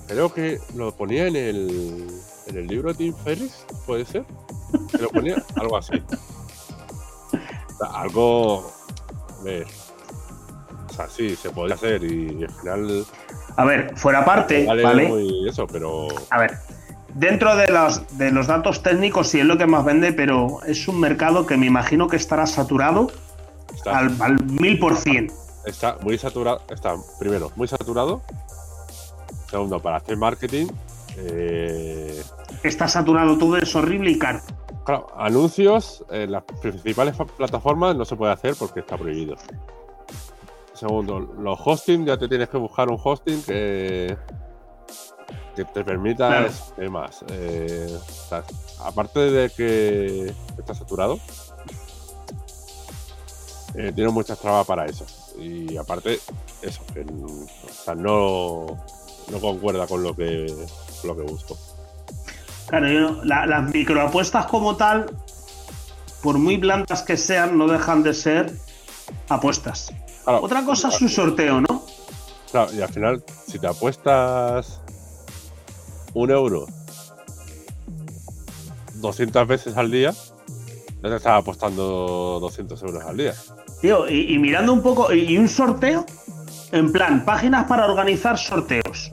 creo 0.07 0.33
que 0.33 0.59
lo 0.75 0.91
ponía 0.93 1.27
en 1.27 1.35
el, 1.37 2.07
en 2.47 2.57
el 2.57 2.67
libro 2.67 2.89
de 2.89 2.95
Tim 2.95 3.13
Ferriss, 3.23 3.65
¿puede 3.85 4.05
ser? 4.05 4.25
Que 4.91 4.97
lo 4.97 5.09
ponía 5.09 5.35
algo 5.55 5.77
así. 5.77 6.01
O 7.31 7.77
sea, 7.77 8.01
algo. 8.01 8.71
A 9.39 9.43
ver. 9.43 9.67
O 10.89 10.93
sea, 10.93 11.07
sí, 11.07 11.35
se 11.37 11.49
podría 11.49 11.75
hacer 11.75 12.03
y 12.03 12.43
al 12.43 12.51
final. 12.51 13.05
A 13.55 13.65
ver, 13.65 13.97
fuera 13.97 14.25
parte, 14.25 14.65
vale, 14.65 14.83
¿vale? 14.83 15.09
eso, 15.47 15.65
pero. 15.65 16.07
A 16.29 16.39
ver, 16.39 16.57
dentro 17.15 17.55
de 17.55 17.67
los, 17.67 18.17
de 18.17 18.31
los 18.31 18.47
datos 18.47 18.83
técnicos 18.83 19.27
sí 19.29 19.39
es 19.39 19.45
lo 19.45 19.57
que 19.57 19.65
más 19.67 19.83
vende, 19.85 20.13
pero 20.13 20.59
es 20.65 20.87
un 20.87 20.99
mercado 20.99 21.45
que 21.45 21.57
me 21.57 21.65
imagino 21.65 22.07
que 22.07 22.15
estará 22.17 22.45
saturado 22.45 23.11
Está, 23.73 23.99
al, 23.99 24.43
mil 24.45 24.77
por 24.79 24.97
cien. 24.97 25.31
está 25.65 25.97
muy 26.01 26.17
saturado. 26.17 26.61
Está, 26.69 26.95
primero, 27.19 27.51
muy 27.55 27.67
saturado. 27.67 28.21
Segundo, 29.49 29.79
para 29.79 29.97
hacer 29.97 30.17
marketing. 30.17 30.67
eh, 31.17 32.21
Está 32.63 32.87
saturado 32.87 33.37
todo, 33.37 33.57
es 33.57 33.73
horrible 33.75 34.11
y 34.11 34.19
caro. 34.19 34.39
Claro, 34.85 35.07
anuncios 35.17 36.03
en 36.09 36.31
las 36.31 36.43
principales 36.61 37.15
plataformas 37.37 37.95
no 37.95 38.03
se 38.05 38.15
puede 38.15 38.33
hacer 38.33 38.55
porque 38.57 38.79
está 38.81 38.97
prohibido. 38.97 39.35
Segundo, 40.73 41.19
los 41.19 41.59
hosting, 41.63 42.05
ya 42.05 42.17
te 42.17 42.27
tienes 42.27 42.49
que 42.49 42.57
buscar 42.57 42.89
un 42.89 42.97
hosting 43.01 43.43
que, 43.43 44.17
que 45.55 45.65
te 45.65 45.83
permita 45.83 46.27
Claro. 46.27 46.47
es- 46.47 46.73
demás. 46.77 47.23
Eh, 47.29 47.97
o 47.99 48.27
sea, 48.29 48.43
aparte 48.79 49.19
de 49.19 49.49
que 49.49 50.33
está 50.57 50.73
saturado, 50.73 51.19
eh, 53.75 53.91
tiene 53.95 54.09
muchas 54.11 54.37
trabas 54.39 54.65
para 54.65 54.85
eso. 54.85 55.05
Y 55.37 55.77
aparte, 55.77 56.19
eso, 56.61 56.81
que 56.93 57.01
o 57.01 57.83
sea, 57.85 57.95
no, 57.95 58.65
no 59.29 59.39
concuerda 59.39 59.87
con 59.87 60.03
lo 60.03 60.13
que, 60.15 60.45
con 61.01 61.07
lo 61.09 61.15
que 61.15 61.23
busco. 61.31 61.57
Claro, 62.67 62.87
yo- 62.89 63.23
la- 63.23 63.45
las 63.45 63.73
microapuestas 63.73 64.45
como 64.47 64.75
tal, 64.75 65.09
por 66.21 66.37
muy 66.37 66.57
blancas 66.57 67.01
que 67.03 67.17
sean, 67.17 67.57
no 67.57 67.67
dejan 67.67 68.03
de 68.03 68.13
ser 68.13 68.53
apuestas. 69.29 69.91
Claro, 70.23 70.41
Otra 70.43 70.63
cosa 70.63 70.89
es 70.89 71.01
un 71.01 71.09
sorteo, 71.09 71.61
¿no? 71.61 71.83
Claro, 72.51 72.73
y 72.73 72.81
al 72.81 72.89
final, 72.93 73.23
si 73.47 73.57
te 73.59 73.67
apuestas 73.67 74.80
un 76.13 76.31
euro 76.31 76.65
200 78.95 79.47
veces 79.47 79.77
al 79.77 79.89
día, 79.91 80.11
ya 81.01 81.09
te 81.09 81.15
estás 81.15 81.39
apostando 81.39 82.37
200 82.41 82.81
euros 82.83 83.03
al 83.03 83.17
día. 83.17 83.33
Tío, 83.81 84.07
y, 84.09 84.33
y 84.33 84.37
mirando 84.37 84.73
un 84.73 84.81
poco, 84.83 85.11
y, 85.11 85.21
y 85.21 85.37
un 85.37 85.47
sorteo, 85.47 86.05
en 86.71 86.91
plan, 86.91 87.25
páginas 87.25 87.65
para 87.65 87.85
organizar 87.85 88.37
sorteos. 88.37 89.11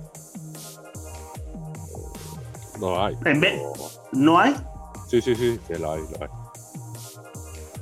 No 2.79 3.03
hay. 3.05 3.17
En 3.25 3.41
vez- 3.41 3.63
¿No 4.13 4.39
hay? 4.39 4.55
Sí, 5.09 5.21
sí, 5.23 5.35
sí, 5.35 5.59
que 5.67 5.79
lo 5.79 5.93
hay, 5.93 6.01
lo 6.03 6.23
hay. 6.23 6.29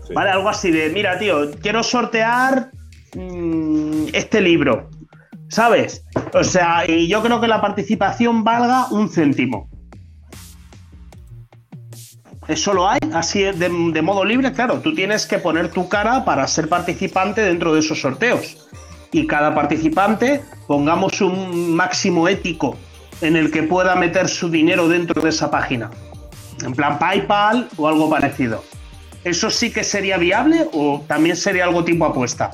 Sí. 0.07 0.15
Vale, 0.15 0.31
algo 0.31 0.49
así 0.49 0.71
de, 0.71 0.89
mira, 0.91 1.19
tío, 1.19 1.51
quiero 1.61 1.83
sortear 1.83 2.71
mm, 3.15 4.07
este 4.13 4.41
libro, 4.41 4.89
¿sabes? 5.49 6.05
O 6.35 6.45
sea, 6.45 6.89
y 6.89 7.09
yo 7.09 7.23
creo 7.23 7.41
que 7.41 7.49
la 7.49 7.61
participación 7.61 8.45
valga 8.45 8.87
un 8.91 9.09
céntimo. 9.09 9.69
¿Eso 12.49 12.75
lo 12.75 12.89
hay? 12.89 13.01
Así 13.13 13.43
de, 13.43 13.53
de 13.53 14.03
modo 14.03 14.25
libre, 14.25 14.53
claro, 14.53 14.81
tú 14.81 14.95
tienes 14.95 15.27
que 15.27 15.39
poner 15.39 15.71
tu 15.71 15.89
cara 15.89 16.25
para 16.25 16.47
ser 16.47 16.69
participante 16.69 17.41
dentro 17.41 17.75
de 17.75 17.81
esos 17.81 18.01
sorteos. 18.01 18.69
Y 19.11 19.27
cada 19.27 19.55
participante, 19.55 20.43
pongamos 20.67 21.21
un 21.21 21.75
máximo 21.75 22.29
ético 22.29 22.77
en 23.21 23.37
el 23.37 23.51
que 23.51 23.63
pueda 23.63 23.97
meter 23.97 24.29
su 24.29 24.49
dinero 24.49 24.89
dentro 24.89 25.23
de 25.23 25.31
esa 25.31 25.51
página. 25.51 25.91
En 26.65 26.73
plan 26.73 26.99
PayPal 26.99 27.69
o 27.77 27.89
algo 27.89 28.09
parecido. 28.09 28.63
¿Eso 29.25 29.51
sí 29.51 29.73
que 29.73 29.83
sería 29.83 30.19
viable 30.19 30.69
o 30.73 31.03
también 31.09 31.37
sería 31.37 31.65
algo 31.65 31.85
tipo 31.85 32.05
apuesta? 32.05 32.53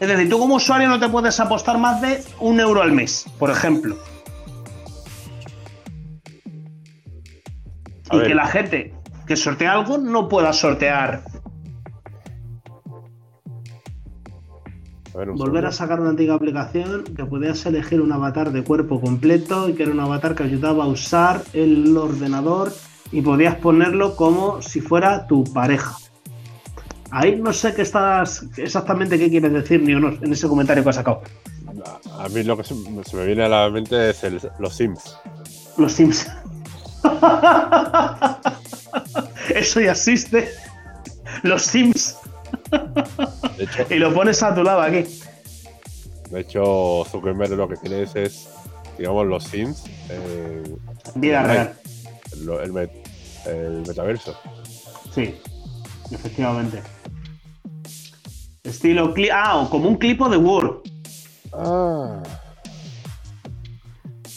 Es 0.00 0.08
decir, 0.08 0.30
tú 0.30 0.38
como 0.38 0.54
usuario 0.54 0.88
no 0.88 0.98
te 0.98 1.10
puedes 1.10 1.38
apostar 1.40 1.76
más 1.76 2.00
de 2.00 2.24
un 2.40 2.58
euro 2.58 2.80
al 2.80 2.90
mes, 2.90 3.26
por 3.38 3.50
ejemplo. 3.50 3.98
A 8.08 8.16
y 8.16 8.18
ver. 8.18 8.28
que 8.28 8.34
la 8.34 8.46
gente 8.46 8.94
que 9.26 9.36
sortea 9.36 9.72
algo 9.72 9.98
no 9.98 10.26
pueda 10.26 10.54
sortear. 10.54 11.22
A 15.14 15.18
ver, 15.18 15.30
un 15.30 15.36
Volver 15.36 15.66
a 15.66 15.72
sacar 15.72 16.00
una 16.00 16.10
antigua 16.10 16.36
aplicación 16.36 17.04
que 17.04 17.24
podías 17.26 17.66
elegir 17.66 18.00
un 18.00 18.10
avatar 18.10 18.52
de 18.52 18.64
cuerpo 18.64 19.02
completo 19.02 19.68
y 19.68 19.74
que 19.74 19.82
era 19.82 19.92
un 19.92 20.00
avatar 20.00 20.34
que 20.34 20.44
ayudaba 20.44 20.84
a 20.84 20.86
usar 20.86 21.42
el 21.52 21.94
ordenador 21.94 22.72
y 23.12 23.20
podías 23.20 23.56
ponerlo 23.56 24.16
como 24.16 24.62
si 24.62 24.80
fuera 24.80 25.26
tu 25.26 25.44
pareja. 25.44 25.99
Ahí 27.12 27.36
no 27.36 27.52
sé 27.52 27.74
qué 27.74 27.82
estás 27.82 28.44
exactamente 28.56 29.18
qué 29.18 29.28
quieres 29.28 29.52
decir 29.52 29.82
ni 29.82 29.94
honor 29.94 30.16
en 30.22 30.32
ese 30.32 30.46
comentario 30.48 30.82
que 30.84 30.90
has 30.90 30.96
sacado. 30.96 31.22
A 32.18 32.28
mí 32.28 32.42
lo 32.44 32.56
que 32.56 32.64
se, 32.64 32.74
se 33.04 33.16
me 33.16 33.26
viene 33.26 33.44
a 33.44 33.48
la 33.48 33.68
mente 33.70 34.10
es 34.10 34.22
el- 34.24 34.40
los 34.58 34.76
Sims. 34.76 35.16
Los 35.76 35.92
Sims. 35.92 36.26
Eso 39.54 39.80
ya 39.80 39.92
existe. 39.92 40.48
Los 41.42 41.62
Sims. 41.62 42.16
De 43.56 43.64
hecho, 43.64 43.86
Y 43.94 43.98
lo 43.98 44.12
pones 44.14 44.42
a 44.42 44.54
tu 44.54 44.62
lado 44.62 44.80
aquí. 44.82 45.04
de 46.30 46.40
hecho 46.40 47.04
Zuckerberg 47.10 47.50
lo 47.52 47.68
que 47.68 47.76
tiene 47.76 48.02
es, 48.02 48.14
es, 48.14 48.48
digamos, 48.98 49.26
los 49.26 49.44
Sims 49.44 49.84
en 50.08 50.78
Vida 51.20 51.42
real. 51.42 51.74
El 53.46 53.82
metaverso. 53.86 54.36
Sí, 55.14 55.34
efectivamente. 56.10 56.82
Estilo 58.64 59.14
cli- 59.14 59.30
Ah, 59.32 59.56
o 59.56 59.70
como 59.70 59.88
un 59.88 59.96
clipo 59.96 60.28
de 60.28 60.36
Word. 60.36 60.76
Ah. 61.52 62.22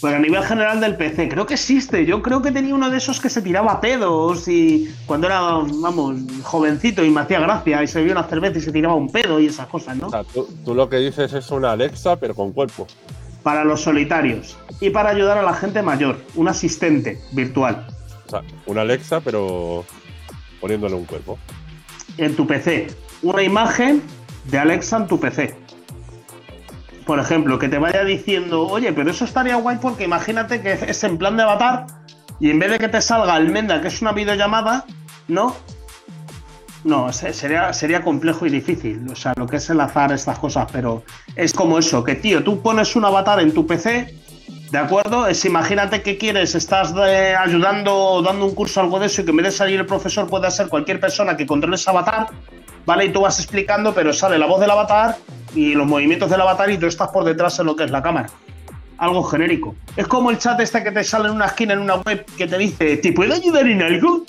Pero 0.00 0.16
a 0.16 0.18
nivel 0.18 0.42
general 0.44 0.80
del 0.80 0.96
PC, 0.96 1.30
creo 1.30 1.46
que 1.46 1.54
existe. 1.54 2.04
Yo 2.04 2.20
creo 2.20 2.42
que 2.42 2.52
tenía 2.52 2.74
uno 2.74 2.90
de 2.90 2.98
esos 2.98 3.20
que 3.20 3.30
se 3.30 3.40
tiraba 3.40 3.80
pedos 3.80 4.46
y 4.48 4.92
cuando 5.06 5.28
era, 5.28 5.40
vamos, 5.40 6.16
jovencito 6.42 7.02
y 7.02 7.10
me 7.10 7.22
hacía 7.22 7.40
gracia 7.40 7.82
y 7.82 7.86
se 7.86 8.00
bebía 8.00 8.12
una 8.12 8.24
cerveza 8.24 8.58
y 8.58 8.60
se 8.60 8.72
tiraba 8.72 8.94
un 8.94 9.10
pedo 9.10 9.40
y 9.40 9.46
esas 9.46 9.66
cosas, 9.68 9.96
¿no? 9.96 10.08
O 10.08 10.10
sea, 10.10 10.22
tú, 10.24 10.46
tú 10.62 10.74
lo 10.74 10.90
que 10.90 10.96
dices 10.98 11.32
es 11.32 11.50
una 11.50 11.72
Alexa, 11.72 12.16
pero 12.16 12.34
con 12.34 12.52
cuerpo. 12.52 12.86
Para 13.42 13.64
los 13.64 13.80
solitarios 13.82 14.58
y 14.80 14.90
para 14.90 15.08
ayudar 15.10 15.38
a 15.38 15.42
la 15.42 15.54
gente 15.54 15.80
mayor, 15.80 16.18
un 16.34 16.48
asistente 16.48 17.18
virtual 17.32 17.86
O 18.26 18.30
sea, 18.30 18.42
una 18.66 18.82
Alexa, 18.82 19.20
pero 19.22 19.84
poniéndole 20.60 20.96
un 20.96 21.04
cuerpo. 21.06 21.38
en 22.18 22.36
tu 22.36 22.46
PC. 22.46 22.88
Una 23.24 23.42
imagen 23.42 24.02
de 24.44 24.58
Alexa 24.58 24.98
en 24.98 25.06
tu 25.08 25.18
PC. 25.18 25.56
Por 27.06 27.18
ejemplo, 27.18 27.58
que 27.58 27.68
te 27.68 27.78
vaya 27.78 28.04
diciendo, 28.04 28.66
oye, 28.66 28.92
pero 28.92 29.10
eso 29.10 29.24
estaría 29.24 29.56
guay 29.56 29.78
porque 29.80 30.04
imagínate 30.04 30.60
que 30.62 30.72
es 30.72 31.04
en 31.04 31.18
plan 31.18 31.36
de 31.36 31.42
avatar 31.42 31.86
y 32.40 32.50
en 32.50 32.58
vez 32.58 32.70
de 32.70 32.78
que 32.78 32.88
te 32.88 33.00
salga 33.00 33.34
Almenda, 33.34 33.80
que 33.80 33.88
es 33.88 34.00
una 34.02 34.12
videollamada, 34.12 34.84
¿no? 35.28 35.56
No, 36.84 37.12
se- 37.12 37.32
sería, 37.32 37.72
sería 37.72 38.02
complejo 38.02 38.44
y 38.46 38.50
difícil, 38.50 39.06
o 39.10 39.16
sea, 39.16 39.32
lo 39.36 39.46
que 39.46 39.56
es 39.56 39.70
enlazar 39.70 40.12
estas 40.12 40.38
cosas, 40.38 40.66
pero 40.70 41.02
es 41.34 41.52
como 41.54 41.78
eso, 41.78 42.04
que 42.04 42.14
tío, 42.14 42.44
tú 42.44 42.60
pones 42.60 42.94
un 42.96 43.06
avatar 43.06 43.40
en 43.40 43.52
tu 43.52 43.66
PC, 43.66 44.14
¿de 44.70 44.78
acuerdo? 44.78 45.26
Es 45.26 45.44
imagínate 45.46 46.02
que 46.02 46.18
quieres, 46.18 46.54
estás 46.54 46.92
eh, 47.06 47.34
ayudando 47.38 48.20
dando 48.22 48.44
un 48.44 48.54
curso 48.54 48.80
algo 48.80 48.98
de 48.98 49.06
eso 49.06 49.22
y 49.22 49.24
que 49.24 49.30
en 49.30 49.36
vez 49.38 49.46
de 49.46 49.52
salir 49.52 49.80
el 49.80 49.86
profesor 49.86 50.26
pueda 50.28 50.50
ser 50.50 50.68
cualquier 50.68 51.00
persona 51.00 51.36
que 51.38 51.46
controle 51.46 51.76
ese 51.76 51.88
avatar, 51.88 52.26
¿vale? 52.86 53.06
Y 53.06 53.08
tú 53.10 53.22
vas 53.22 53.38
explicando, 53.38 53.94
pero 53.94 54.12
sale 54.12 54.38
la 54.38 54.46
voz 54.46 54.60
del 54.60 54.70
avatar 54.70 55.16
y 55.54 55.74
los 55.74 55.86
movimientos 55.86 56.30
del 56.30 56.40
avatar 56.40 56.70
y 56.70 56.78
tú 56.78 56.86
estás 56.86 57.08
por 57.08 57.24
detrás 57.24 57.58
en 57.58 57.66
lo 57.66 57.76
que 57.76 57.84
es 57.84 57.90
la 57.90 58.02
cámara. 58.02 58.28
Algo 58.98 59.22
genérico. 59.24 59.74
Es 59.96 60.06
como 60.06 60.30
el 60.30 60.38
chat 60.38 60.60
este 60.60 60.82
que 60.82 60.92
te 60.92 61.02
sale 61.04 61.28
en 61.28 61.34
una 61.34 61.46
esquina 61.46 61.74
en 61.74 61.80
una 61.80 61.96
web 61.96 62.24
que 62.36 62.46
te 62.46 62.58
dice, 62.58 62.96
¿te 62.98 63.12
puedo 63.12 63.34
ayudar 63.34 63.66
en 63.66 63.82
algo? 63.82 64.24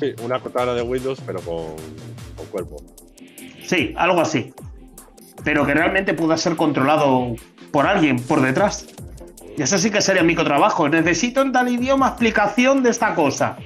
Sí, 0.00 0.12
una 0.22 0.40
cortana 0.40 0.74
de 0.74 0.82
Windows, 0.82 1.20
pero 1.24 1.40
con, 1.40 1.76
con 2.36 2.46
cuerpo. 2.50 2.76
Sí, 3.64 3.94
algo 3.96 4.20
así. 4.20 4.52
Pero 5.44 5.64
que 5.66 5.74
realmente 5.74 6.14
pueda 6.14 6.36
ser 6.36 6.56
controlado 6.56 7.34
por 7.70 7.86
alguien 7.86 8.20
por 8.20 8.40
detrás. 8.40 8.86
Y 9.56 9.62
eso 9.62 9.78
sí 9.78 9.90
que 9.90 10.00
sería 10.00 10.22
microtrabajo. 10.22 10.88
Necesito 10.88 11.42
en 11.42 11.52
tal 11.52 11.68
idioma 11.68 12.08
explicación 12.08 12.82
de 12.82 12.90
esta 12.90 13.14
cosa. 13.14 13.56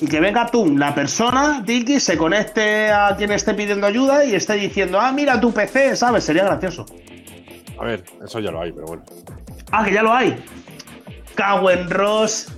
Y 0.00 0.06
que 0.06 0.20
venga 0.20 0.46
tú, 0.46 0.76
la 0.76 0.94
persona, 0.94 1.62
Tiki, 1.64 2.00
se 2.00 2.16
conecte 2.16 2.90
a 2.90 3.14
quien 3.16 3.30
esté 3.32 3.54
pidiendo 3.54 3.86
ayuda 3.86 4.24
y 4.24 4.34
esté 4.34 4.54
diciendo, 4.54 5.00
ah, 5.00 5.12
mira 5.12 5.40
tu 5.40 5.52
PC, 5.52 5.96
¿sabes? 5.96 6.24
Sería 6.24 6.44
gracioso. 6.44 6.84
A 7.78 7.84
ver, 7.84 8.04
eso 8.24 8.40
ya 8.40 8.50
lo 8.50 8.60
hay, 8.60 8.72
pero 8.72 8.86
bueno. 8.86 9.04
Ah, 9.70 9.84
que 9.84 9.92
ya 9.92 10.02
lo 10.02 10.12
hay. 10.12 10.36
Cago 11.34 11.70
en 11.70 11.88
Ross. 11.90 12.48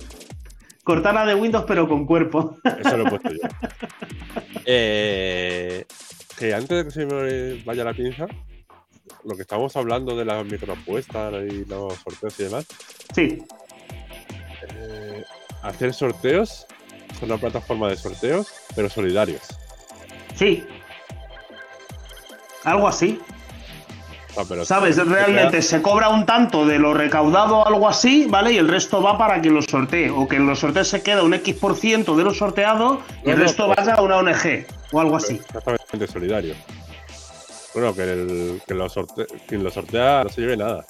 Cortana 0.83 1.25
de 1.25 1.35
Windows, 1.35 1.65
pero 1.67 1.87
con 1.87 2.05
cuerpo. 2.05 2.57
Eso 2.79 2.97
lo 2.97 3.07
he 3.07 3.09
puesto 3.09 3.29
yo. 3.29 3.39
Eh, 4.69 5.85
que 6.37 6.53
antes 6.53 6.69
de 6.69 6.83
que 6.83 6.91
se 6.91 7.05
me 7.05 7.63
vaya 7.63 7.85
la 7.85 7.93
pinza, 7.93 8.27
lo 9.23 9.33
que 9.37 9.43
estamos 9.43 9.73
hablando 9.77 10.13
de 10.13 10.25
las 10.25 10.45
microapuestas 10.45 11.33
y 11.49 11.63
los 11.63 11.93
sorteos 11.93 12.37
y 12.37 12.43
demás, 12.43 12.65
Sí, 13.15 13.43
eh, 14.75 15.23
hacer 15.63 15.93
sorteos 15.93 16.67
una 17.21 17.37
plataforma 17.37 17.89
de 17.89 17.95
sorteos, 17.97 18.47
pero 18.75 18.89
solidarios. 18.89 19.41
sí. 20.35 20.65
Algo 22.63 22.87
así. 22.87 23.21
Pero 24.49 24.65
¿Sabes? 24.65 24.97
Realmente 24.97 25.61
se 25.61 25.81
cobra 25.81 26.09
un 26.09 26.25
tanto 26.25 26.65
de 26.65 26.77
lo 26.77 26.93
recaudado, 26.93 27.65
algo 27.65 27.87
así, 27.87 28.27
¿vale? 28.29 28.51
Y 28.51 28.57
el 28.57 28.67
resto 28.67 29.01
va 29.01 29.17
para 29.17 29.39
quien 29.41 29.53
lo 29.55 29.61
sortee. 29.61 30.09
O 30.11 30.27
que 30.27 30.35
en 30.35 30.45
los 30.45 30.59
sorteos 30.59 30.87
se 30.89 31.01
queda 31.01 31.23
un 31.23 31.33
X 31.33 31.55
por 31.55 31.75
ciento 31.75 32.15
de 32.15 32.23
lo 32.25 32.33
sorteado 32.33 33.01
y 33.23 33.27
No, 33.27 33.31
el 33.31 33.37
no, 33.39 33.43
resto 33.45 33.65
pues- 33.67 33.77
vaya 33.77 33.93
a 33.95 34.01
una 34.01 34.17
ONG 34.17 34.65
o 34.91 34.99
algo 34.99 35.15
así. 35.15 35.35
Exactamente 35.35 36.07
solidario. 36.07 36.55
Bueno, 37.73 37.95
que, 37.95 38.03
el, 38.03 38.61
que 38.67 38.73
lo 38.73 38.89
sorte- 38.89 39.25
quien 39.47 39.63
lo 39.63 39.71
sortea 39.71 40.23
no 40.25 40.29
se 40.29 40.41
lleve 40.41 40.57
nada. 40.57 40.85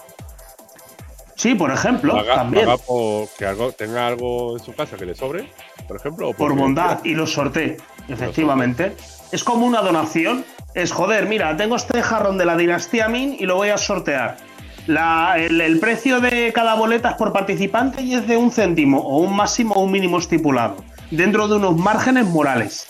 Sí, 1.36 1.53
por 1.53 1.72
ejemplo, 1.72 2.22
también. 2.26 2.68
por- 2.88 3.30
que 3.38 3.45
algo, 3.45 3.72
tenga 3.72 4.07
algo 4.07 4.57
en 4.57 4.63
su 4.63 4.74
casa 4.74 4.97
que 4.97 5.05
le 5.05 5.13
sobre, 5.15 5.49
por 5.88 5.97
ejemplo. 5.97 6.29
o 6.29 6.33
Por 6.33 6.53
bondad 6.55 6.99
y 7.03 7.13
lo 7.15 7.25
sortee, 7.27 7.77
efectivamente. 8.07 8.95
Es 9.31 9.43
como 9.43 9.65
una 9.65 9.81
donación. 9.81 10.45
Es 10.73 10.91
joder, 10.91 11.25
mira, 11.27 11.55
tengo 11.57 11.75
este 11.75 12.01
jarrón 12.03 12.38
de 12.38 12.45
la 12.45 12.55
dinastía 12.55 13.07
Min 13.07 13.35
y 13.39 13.45
lo 13.45 13.55
voy 13.55 13.69
a 13.69 13.77
sortear. 13.77 14.38
La- 14.85 15.35
el, 15.38 15.59
el 15.59 15.79
precio 15.79 16.19
de 16.21 16.51
cada 16.53 16.75
boleta 16.75 17.09
es 17.11 17.15
por 17.15 17.33
participante 17.33 18.01
y 18.01 18.13
es 18.15 18.27
de 18.27 18.38
un 18.38 18.51
céntimo 18.51 18.99
o 18.99 19.17
un 19.17 19.35
máximo 19.35 19.73
o 19.75 19.81
un 19.81 19.91
mínimo 19.91 20.17
estipulado, 20.19 20.77
dentro 21.11 21.47
de 21.47 21.55
unos 21.55 21.75
márgenes 21.77 22.25
morales. 22.25 22.88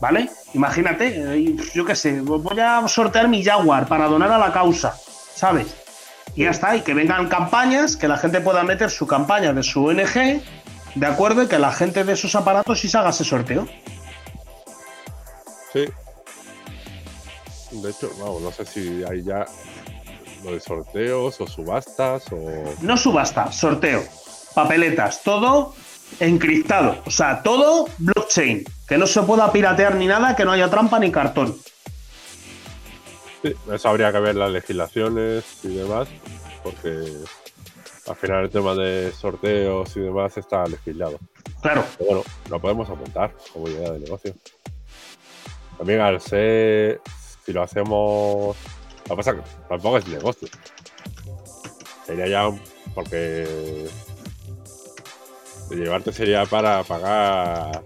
¿Vale? 0.00 0.28
Imagínate, 0.54 1.36
eh, 1.38 1.56
yo 1.74 1.84
qué 1.84 1.94
sé, 1.96 2.20
voy 2.20 2.60
a 2.60 2.86
sortear 2.86 3.28
mi 3.28 3.42
Jaguar 3.42 3.86
para 3.86 4.06
donar 4.08 4.30
a 4.30 4.36
la 4.38 4.52
causa, 4.52 4.94
¿sabes? 5.34 5.74
Y 6.34 6.44
ya 6.44 6.50
está, 6.50 6.76
y 6.76 6.82
que 6.82 6.92
vengan 6.92 7.28
campañas, 7.28 7.96
que 7.96 8.06
la 8.06 8.18
gente 8.18 8.40
pueda 8.42 8.62
meter 8.62 8.90
su 8.90 9.06
campaña 9.06 9.54
de 9.54 9.62
su 9.62 9.86
ONG, 9.86 10.42
¿de 10.96 11.06
acuerdo? 11.06 11.42
Y 11.42 11.46
que 11.46 11.58
la 11.58 11.72
gente 11.72 12.02
de 12.02 12.12
esos 12.14 12.34
aparatos 12.34 12.80
sí 12.80 12.88
se 12.88 12.98
haga 12.98 13.10
ese 13.10 13.24
sorteo. 13.24 13.68
Sí. 15.72 15.84
De 17.70 17.90
hecho, 17.90 18.10
vamos, 18.18 18.42
no 18.42 18.50
sé 18.50 18.64
si 18.64 19.04
hay 19.04 19.22
ya 19.22 19.44
lo 20.42 20.52
de 20.52 20.60
sorteos 20.60 21.40
o 21.40 21.46
subastas 21.46 22.24
o. 22.32 22.74
No 22.80 22.96
subasta, 22.96 23.52
sorteo, 23.52 24.02
papeletas, 24.54 25.22
todo 25.22 25.74
encriptado. 26.18 27.02
O 27.04 27.10
sea, 27.10 27.42
todo 27.42 27.88
blockchain. 27.98 28.64
Que 28.88 28.96
no 28.96 29.06
se 29.06 29.20
pueda 29.22 29.50
piratear 29.52 29.96
ni 29.96 30.06
nada, 30.06 30.36
que 30.36 30.44
no 30.44 30.52
haya 30.52 30.70
trampa 30.70 30.98
ni 30.98 31.10
cartón. 31.10 31.56
Sí, 33.42 33.52
eso 33.72 33.88
habría 33.88 34.12
que 34.12 34.20
ver 34.20 34.36
las 34.36 34.50
legislaciones 34.50 35.44
y 35.64 35.74
demás, 35.74 36.08
porque 36.62 37.04
al 38.08 38.16
final 38.16 38.44
el 38.44 38.50
tema 38.50 38.74
de 38.74 39.12
sorteos 39.12 39.96
y 39.96 40.00
demás 40.00 40.36
está 40.36 40.64
legislado. 40.66 41.18
Claro, 41.62 41.84
Pero 41.98 42.10
bueno, 42.10 42.24
lo 42.50 42.60
podemos 42.60 42.88
apuntar 42.88 43.34
como 43.52 43.68
idea 43.68 43.90
de 43.92 43.98
negocio. 44.00 44.34
También 45.78 46.00
al 46.00 46.20
ser, 46.20 47.00
si 47.44 47.52
lo 47.52 47.62
hacemos, 47.62 48.56
lo 49.08 49.10
que 49.10 49.16
pasa 49.16 49.30
es 49.32 49.36
que 49.36 49.42
tampoco 49.68 49.98
es 49.98 50.06
negocio. 50.08 50.48
Sería 52.06 52.26
ya 52.28 52.48
un- 52.48 52.60
porque 52.94 53.88
de 55.68 55.76
llevarte 55.76 56.12
sería 56.12 56.46
para 56.46 56.82
pagar 56.84 57.82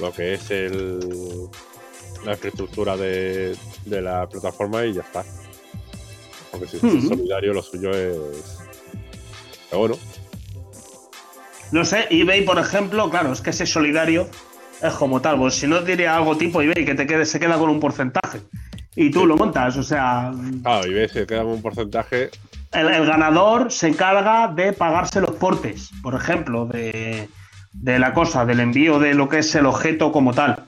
lo 0.00 0.12
que 0.12 0.34
es 0.34 0.50
el 0.50 1.00
la 2.24 2.32
infraestructura 2.32 2.96
de, 2.96 3.54
de 3.84 4.00
la 4.00 4.26
plataforma 4.28 4.84
y 4.86 4.94
ya 4.94 5.02
está. 5.02 5.24
Porque 6.58 6.68
si 6.68 6.76
es 6.76 6.82
Ujú. 6.84 7.08
solidario, 7.08 7.52
lo 7.52 7.62
suyo 7.62 7.90
es. 7.90 8.58
Bueno, 9.72 9.96
no 11.72 11.84
sé, 11.84 12.06
eBay, 12.10 12.44
por 12.44 12.58
ejemplo, 12.60 13.10
claro, 13.10 13.32
es 13.32 13.40
que 13.40 13.50
ese 13.50 13.66
solidario 13.66 14.28
es 14.80 14.92
como 14.94 15.20
tal. 15.20 15.36
Pues 15.38 15.54
si 15.54 15.66
no 15.66 15.80
diría 15.80 16.14
algo 16.16 16.36
tipo 16.36 16.62
eBay, 16.62 16.84
que 16.84 16.94
te 16.94 17.06
quede, 17.08 17.26
se 17.26 17.40
queda 17.40 17.58
con 17.58 17.70
un 17.70 17.80
porcentaje. 17.80 18.40
Y 18.94 19.10
tú 19.10 19.20
Sí. 19.22 19.26
lo 19.26 19.36
montas, 19.36 19.76
o 19.76 19.82
sea, 19.82 20.32
claro, 20.62 20.86
y 20.86 20.94
ves 20.94 21.10
que 21.10 21.26
queda 21.26 21.44
un 21.44 21.60
porcentaje 21.60 22.30
el, 22.70 22.86
el 22.88 23.06
ganador 23.06 23.72
se 23.72 23.88
encarga 23.88 24.46
de 24.48 24.72
pagarse 24.72 25.20
los 25.20 25.32
portes, 25.32 25.90
por 26.02 26.14
ejemplo, 26.14 26.66
de, 26.66 27.28
de 27.72 27.98
la 27.98 28.14
cosa, 28.14 28.44
del 28.46 28.60
envío 28.60 29.00
de 29.00 29.14
lo 29.14 29.28
que 29.28 29.38
es 29.38 29.52
el 29.56 29.66
objeto 29.66 30.12
como 30.12 30.32
tal. 30.32 30.64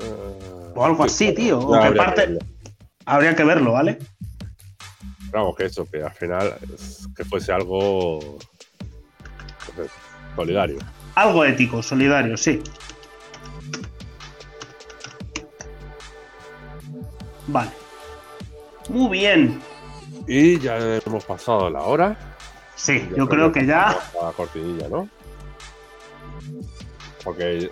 Eh, 0.00 0.72
O 0.74 0.84
algo 0.84 1.08
sí, 1.08 1.26
así, 1.28 1.34
tío. 1.34 1.60
ya 1.72 1.88
O 1.88 1.92
que 1.92 1.96
parte. 1.98 2.38
Habría 3.06 3.34
que 3.34 3.44
verlo, 3.44 3.72
¿vale? 3.72 3.98
Vamos, 5.30 5.56
que 5.56 5.64
eso, 5.64 5.86
que 5.90 6.02
al 6.02 6.12
final 6.12 6.56
es 6.74 7.08
que 7.16 7.24
fuese 7.24 7.52
algo 7.52 8.38
pues, 9.74 9.90
solidario. 10.36 10.78
Algo 11.14 11.44
ético, 11.44 11.82
solidario, 11.82 12.36
sí. 12.36 12.62
Vale. 17.46 17.70
Muy 18.88 19.18
bien. 19.18 19.60
Y 20.26 20.58
ya 20.58 20.78
hemos 21.04 21.24
pasado 21.24 21.70
la 21.70 21.82
hora. 21.82 22.36
Sí, 22.76 23.08
yo 23.16 23.28
creo 23.28 23.52
que 23.52 23.66
ya. 23.66 23.98
La 24.20 24.32
cortinilla, 24.32 24.88
¿no? 24.88 25.08
Porque 27.24 27.70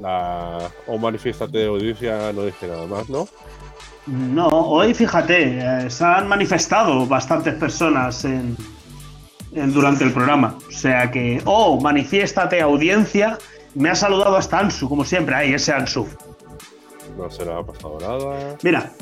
la. 0.00 0.70
O 0.86 0.98
manifiéstate 0.98 1.58
de 1.58 1.66
audiencia 1.66 2.32
no 2.32 2.44
dice 2.44 2.68
nada 2.68 2.86
más, 2.86 3.08
¿no? 3.08 3.28
No, 4.06 4.48
hoy 4.48 4.94
fíjate, 4.94 5.58
eh, 5.86 5.90
se 5.90 6.04
han 6.04 6.26
manifestado 6.26 7.06
bastantes 7.06 7.54
personas 7.54 8.24
en, 8.24 8.56
en- 9.52 9.72
durante 9.72 10.02
el 10.04 10.12
programa. 10.12 10.56
O 10.68 10.72
sea 10.72 11.10
que, 11.10 11.40
oh, 11.44 11.80
manifiéstate 11.80 12.60
audiencia. 12.60 13.38
Me 13.74 13.88
ha 13.90 13.94
saludado 13.94 14.36
hasta 14.36 14.58
Ansu, 14.58 14.88
como 14.88 15.04
siempre. 15.04 15.34
Ahí, 15.34 15.54
ese 15.54 15.72
Ansu. 15.72 16.06
No 17.16 17.30
se 17.30 17.44
le 17.44 17.52
ha 17.52 17.62
pasado 17.62 17.98
nada. 18.00 18.56
Mira, 18.62 18.92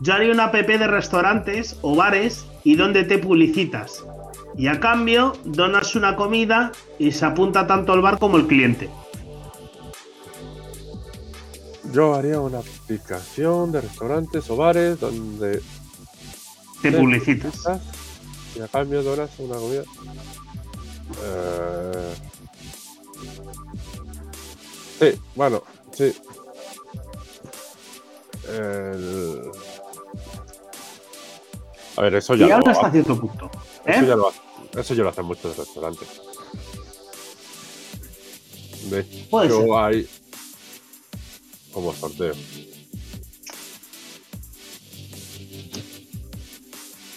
yo 0.00 0.14
haría 0.14 0.32
una 0.32 0.44
app 0.44 0.54
de 0.54 0.86
restaurantes 0.86 1.78
o 1.82 1.94
bares 1.94 2.46
y 2.64 2.76
donde 2.76 3.04
te 3.04 3.18
publicitas. 3.18 4.04
Y 4.56 4.68
a 4.68 4.80
cambio, 4.80 5.34
donas 5.44 5.94
una 5.96 6.16
comida 6.16 6.72
y 6.98 7.12
se 7.12 7.26
apunta 7.26 7.66
tanto 7.66 7.92
el 7.92 8.00
bar 8.00 8.18
como 8.18 8.38
el 8.38 8.46
cliente. 8.46 8.88
Yo 11.92 12.14
haría 12.14 12.40
una 12.40 12.58
aplicación 12.58 13.72
de 13.72 13.80
restaurantes 13.80 14.48
o 14.50 14.56
bares 14.56 15.00
donde 15.00 15.62
Te 16.82 16.92
publicitas. 16.92 17.54
y 18.56 18.60
a 18.60 18.68
cambio 18.68 19.02
donas 19.02 19.30
una 19.38 19.56
comida. 19.56 19.82
Eh, 21.24 22.14
Sí, 24.98 25.12
bueno, 25.34 25.62
sí. 25.92 26.10
El- 28.48 29.42
A 31.98 32.00
ver, 32.02 32.14
eso 32.14 32.34
ya, 32.34 32.46
Y 32.46 32.50
habla 32.50 32.72
hasta 32.72 32.90
cierto 32.90 33.18
punto. 33.20 33.50
eso 33.84 34.00
¿eh? 34.04 34.06
ya 34.06 34.16
lo 34.16 34.28
hace- 34.28 34.40
eso 34.80 34.94
ya 34.94 35.02
lo 35.02 35.08
hacen 35.10 35.24
muchos 35.26 35.54
restaurantes. 35.56 36.08
De 38.90 39.00
hecho, 39.00 39.78
hay 39.78 40.08
como 41.76 41.92
sorteo. 41.92 42.32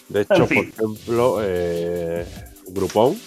De 0.09 0.21
hecho, 0.21 0.33
En 0.33 0.47
por 0.47 0.57
ejemplo, 0.57 1.39
eh, 1.41 2.25
Groupon. 2.67 3.17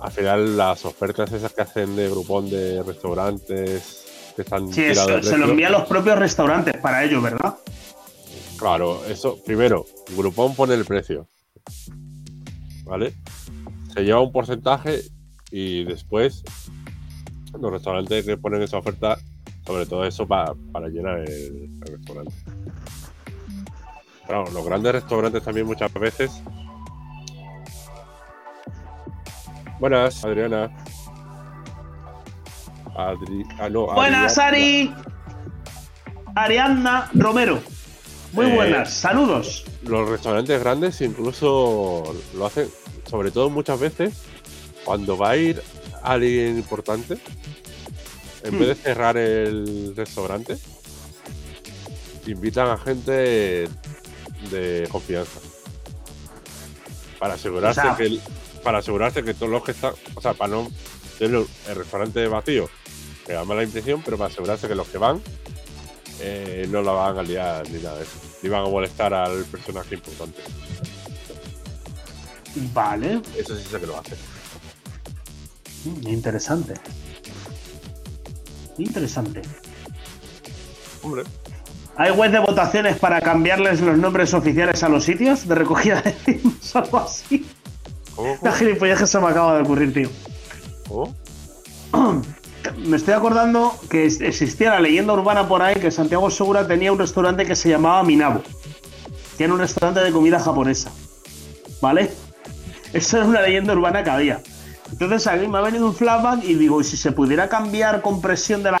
Al 0.00 0.12
final, 0.12 0.56
las 0.56 0.84
ofertas 0.84 1.32
esas 1.32 1.52
que 1.52 1.62
hacen 1.62 1.96
de 1.96 2.08
Groupon 2.08 2.48
de 2.50 2.84
restaurantes 2.84 4.04
que 4.36 4.42
están 4.42 4.68
Sí, 4.68 4.74
tiradas 4.82 5.08
eso, 5.08 5.16
de 5.16 5.22
se 5.24 5.30
lo 5.30 5.36
precio, 5.38 5.50
envían 5.50 5.72
los 5.72 5.88
propios 5.88 6.16
restaurantes 6.16 6.76
para 6.76 7.02
ello, 7.02 7.20
¿verdad? 7.20 7.56
Claro, 8.58 9.04
eso, 9.06 9.38
primero, 9.44 9.86
Groupon 10.16 10.54
pone 10.54 10.74
el 10.74 10.84
precio. 10.84 11.26
¿Vale? 12.84 13.12
Se 13.92 14.04
lleva 14.04 14.20
un 14.20 14.30
porcentaje 14.30 15.00
y 15.50 15.82
después 15.82 16.44
los 17.58 17.70
restaurantes 17.72 18.24
que 18.24 18.36
ponen 18.36 18.62
esa 18.62 18.78
oferta, 18.78 19.18
sobre 19.66 19.86
todo 19.86 20.04
eso 20.04 20.26
pa- 20.26 20.54
para 20.72 20.88
llenar 20.88 21.18
el, 21.20 21.68
el 21.86 21.96
restaurante. 21.98 22.32
Claro, 24.26 24.44
los 24.52 24.64
grandes 24.64 24.92
restaurantes 24.92 25.42
también 25.42 25.66
muchas 25.66 25.92
veces. 25.94 26.42
Buenas, 29.78 30.24
Adriana. 30.24 30.70
Adri... 32.96 33.44
Ah, 33.58 33.68
no, 33.68 33.86
Buenas. 33.86 34.36
Ari. 34.38 34.92
Ariadna 36.34 37.10
Romero. 37.14 37.60
Muy 38.32 38.46
Eh, 38.46 38.54
buenas, 38.54 38.92
saludos. 38.92 39.64
los 39.82 40.08
restaurantes 40.08 40.60
grandes 40.60 41.00
incluso 41.00 42.14
lo 42.36 42.46
hacen, 42.46 42.68
sobre 43.08 43.32
todo 43.32 43.50
muchas 43.50 43.80
veces, 43.80 44.22
cuando 44.84 45.16
va 45.18 45.30
a 45.30 45.36
ir 45.36 45.60
alguien 46.02 46.56
importante, 46.58 47.18
en 48.42 48.54
Hmm. 48.54 48.58
vez 48.58 48.68
de 48.68 48.74
cerrar 48.76 49.16
el 49.16 49.92
restaurante, 49.96 50.56
invitan 52.26 52.68
a 52.68 52.76
gente 52.78 53.68
de 54.50 54.88
confianza. 54.90 55.40
Para 57.18 57.34
asegurarse 57.34 57.80
O 57.80 57.82
sea- 57.84 57.96
que 57.96 58.04
el- 58.04 58.20
para 58.62 58.78
asegurarse 58.78 59.22
que 59.22 59.34
todos 59.34 59.50
los 59.50 59.62
que 59.64 59.72
están, 59.72 59.92
o 60.14 60.20
sea, 60.20 60.34
para 60.34 60.52
no 60.54 60.70
tener 61.18 61.46
el 61.68 61.74
restaurante 61.76 62.26
vacío, 62.28 62.68
que 63.26 63.32
da 63.34 63.44
mala 63.44 63.62
impresión, 63.62 64.02
pero 64.04 64.16
para 64.18 64.30
asegurarse 64.30 64.68
que 64.68 64.74
los 64.74 64.88
que 64.88 64.98
van 64.98 65.22
eh, 66.22 66.66
no 66.70 66.82
la 66.82 66.92
van 66.92 67.16
a 67.18 67.22
liar 67.22 67.66
ni 67.70 67.82
nada 67.82 67.96
de 67.96 68.02
eso. 68.02 68.12
Ni 68.42 68.50
van 68.50 68.64
a 68.64 68.68
molestar 68.68 69.14
al 69.14 69.42
personaje 69.46 69.94
importante. 69.94 70.42
Vale. 72.74 73.22
Eso 73.38 73.56
sí 73.56 73.64
sé 73.70 73.80
que 73.80 73.86
lo 73.86 73.98
hace. 73.98 74.16
Mm, 75.84 76.08
Interesante. 76.08 76.74
Interesante. 78.78 79.42
Hombre, 81.02 81.24
¿Hay 81.96 82.12
web 82.12 82.30
de 82.30 82.38
votaciones 82.38 82.98
para 82.98 83.20
cambiarles 83.20 83.80
los 83.82 83.98
nombres 83.98 84.32
oficiales 84.32 84.82
a 84.82 84.88
los 84.88 85.04
sitios 85.04 85.46
de 85.46 85.54
recogida 85.54 86.00
de 86.00 86.12
firmas 86.12 86.74
algo 86.76 86.98
así? 86.98 87.46
¿cómo? 88.16 88.38
La 88.42 88.52
gilipollez 88.56 88.98
que 88.98 89.06
se 89.06 89.18
me 89.20 89.26
acaba 89.26 89.56
de 89.56 89.62
ocurrir, 89.62 89.92
tío. 89.92 90.08
¿Cómo? 90.88 91.14
Me 92.78 92.96
estoy 92.96 93.14
acordando 93.14 93.74
que 93.90 94.06
existía 94.06 94.70
la 94.70 94.80
leyenda 94.80 95.12
urbana 95.12 95.48
por 95.48 95.60
ahí 95.62 95.74
que 95.76 95.90
Santiago 95.90 96.30
Segura 96.30 96.66
tenía 96.66 96.92
un 96.92 96.98
restaurante 96.98 97.44
que 97.44 97.56
se 97.56 97.68
llamaba 97.68 98.02
Minabo. 98.02 98.42
Que 99.36 99.44
era 99.44 99.52
un 99.52 99.58
restaurante 99.58 100.00
de 100.00 100.12
comida 100.12 100.38
japonesa. 100.38 100.90
¿Vale? 101.82 102.10
Eso 102.92 103.16
era 103.18 103.26
una 103.26 103.42
leyenda 103.42 103.72
urbana 103.74 104.02
que 104.04 104.10
había. 104.10 104.42
Entonces 104.92 105.26
a 105.26 105.36
mí 105.36 105.46
me 105.48 105.58
ha 105.58 105.62
venido 105.62 105.86
un 105.86 105.94
flashback 105.94 106.44
y 106.44 106.54
digo, 106.54 106.80
¿y 106.80 106.84
si 106.84 106.96
se 106.96 107.12
pudiera 107.12 107.48
cambiar 107.48 108.02
con 108.02 108.20
presión 108.20 108.62
de 108.62 108.72
la, 108.72 108.80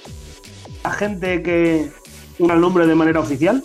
la 0.84 0.90
gente 0.90 1.42
que 1.42 1.90
una 2.38 2.54
nombre 2.56 2.86
de 2.86 2.94
manera 2.94 3.20
oficial? 3.20 3.62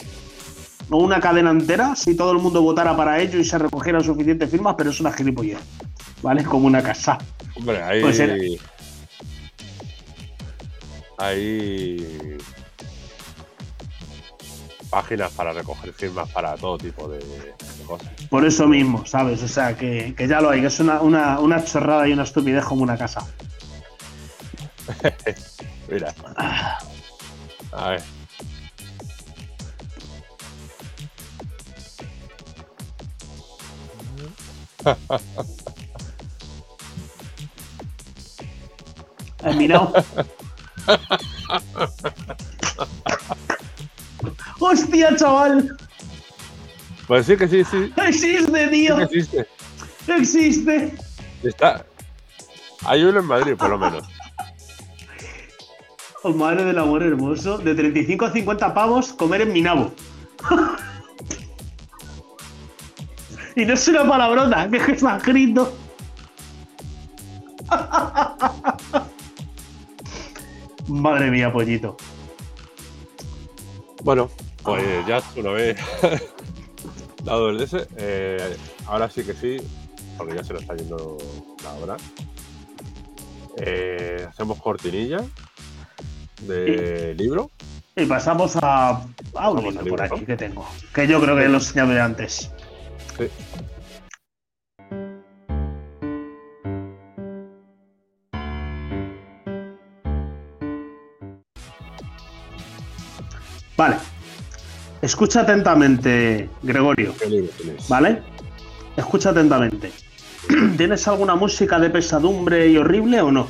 O 0.91 0.97
una 0.97 1.19
cadena 1.19 1.49
entera, 1.49 1.95
si 1.95 2.15
todo 2.15 2.31
el 2.31 2.37
mundo 2.37 2.61
votara 2.61 2.95
para 2.95 3.19
ello 3.19 3.39
y 3.39 3.43
se 3.43 3.57
recogieran 3.57 4.03
suficientes 4.03 4.49
firmas, 4.51 4.75
pero 4.77 4.91
es 4.91 4.99
una 4.99 5.11
gilipollez. 5.11 5.57
¿Vale? 6.21 6.43
Como 6.43 6.67
una 6.67 6.81
casa. 6.83 7.17
Hombre, 7.55 7.81
hay. 7.81 8.01
Pues 8.01 8.19
era- 8.19 8.35
Hay. 11.17 12.37
Páginas 14.95 15.29
para 15.33 15.51
recoger 15.51 15.91
firmas 15.91 16.31
para 16.31 16.55
todo 16.55 16.77
tipo 16.77 17.09
de, 17.09 17.17
de 17.17 17.53
cosas. 17.85 18.07
Por 18.29 18.45
eso 18.45 18.65
mismo, 18.65 19.05
¿sabes? 19.05 19.43
O 19.43 19.47
sea, 19.49 19.75
que, 19.75 20.15
que 20.15 20.25
ya 20.25 20.39
lo 20.39 20.49
hay, 20.49 20.61
que 20.61 20.67
es 20.67 20.79
una, 20.79 21.01
una, 21.01 21.37
una 21.41 21.61
chorrada 21.65 22.07
y 22.07 22.13
una 22.13 22.23
estupidez 22.23 22.63
como 22.63 22.81
una 22.83 22.97
casa. 22.97 23.27
Mira. 25.89 26.15
A 27.73 27.89
ver. 27.89 28.03
¿Has 39.43 39.55
mirado? 39.57 39.93
¡Hostia, 44.59 45.15
chaval! 45.15 45.75
Pues 47.07 47.25
sí 47.25 47.37
que 47.37 47.47
sí, 47.47 47.63
sí. 47.63 47.93
¡Existe, 47.97 48.65
Sí 48.65 48.71
tío! 48.71 48.97
que 48.97 49.03
existe. 49.03 49.47
¡Existe! 50.07 50.95
Está. 51.43 51.85
Hay 52.85 53.03
uno 53.03 53.19
en 53.19 53.25
Madrid, 53.25 53.55
por 53.57 53.69
lo 53.69 53.77
menos. 53.77 54.07
Oh, 56.23 56.33
madre 56.33 56.63
del 56.65 56.79
amor 56.79 57.03
hermoso. 57.03 57.57
De 57.59 57.75
35 57.75 58.25
a 58.25 58.31
50 58.31 58.73
pavos, 58.73 59.13
comer 59.13 59.41
en 59.41 59.53
Minabo. 59.53 59.93
y 63.55 63.65
no 63.65 63.73
es 63.73 63.87
una 63.87 64.07
palabrota, 64.07 64.67
que 64.69 64.77
es 64.77 65.03
más 65.03 65.23
grito. 65.23 65.75
Madre 70.87 71.31
mía, 71.31 71.51
pollito. 71.51 71.97
Bueno, 74.03 74.29
pues 74.65 75.05
ya 75.05 75.21
una 75.35 75.51
vez 75.51 75.77
dado 77.23 77.49
el 77.49 77.61
ese, 77.61 77.87
eh, 77.97 78.57
ahora 78.87 79.09
sí 79.09 79.23
que 79.23 79.33
sí, 79.33 79.57
porque 80.17 80.35
ya 80.35 80.43
se 80.43 80.53
nos 80.53 80.63
está 80.63 80.75
yendo 80.75 81.17
la 81.63 81.73
hora. 81.73 81.97
Eh, 83.57 84.25
hacemos 84.27 84.59
cortinilla 84.59 85.23
de 86.41 87.13
libro. 87.15 87.51
Y 87.95 88.05
pasamos 88.05 88.57
a, 88.61 89.05
a 89.35 89.49
un 89.49 89.63
libro 89.63 89.85
por 89.85 90.01
aquí 90.01 90.25
que 90.25 90.35
tengo. 90.35 90.67
Que 90.93 91.07
yo 91.07 91.21
creo 91.21 91.37
que 91.37 91.47
lo 91.47 91.57
enseñado 91.57 92.03
antes. 92.03 92.51
Sí. 93.17 93.29
Vale. 103.77 104.14
Escucha 105.05 105.41
atentamente, 105.41 106.49
Gregorio. 106.63 107.13
¿Vale? 107.87 108.23
Escucha 108.97 109.29
atentamente. 109.29 109.91
¿Tienes 110.77 111.07
alguna 111.07 111.35
música 111.35 111.77
de 111.77 111.91
pesadumbre 111.91 112.67
y 112.69 112.77
horrible 112.77 113.21
o 113.21 113.31
no? 113.31 113.47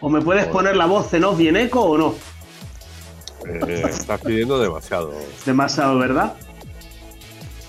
¿O 0.00 0.08
me 0.08 0.22
puedes 0.22 0.46
poner 0.46 0.74
la 0.74 0.86
voz 0.86 1.12
en 1.12 1.24
off 1.24 1.38
y 1.38 1.48
en 1.48 1.56
eco 1.56 1.82
o 1.82 1.98
no? 1.98 2.14
Eh, 3.46 3.82
estás 3.90 4.22
pidiendo 4.22 4.58
demasiado. 4.58 5.12
Demasiado, 5.44 5.98
¿verdad? 5.98 6.32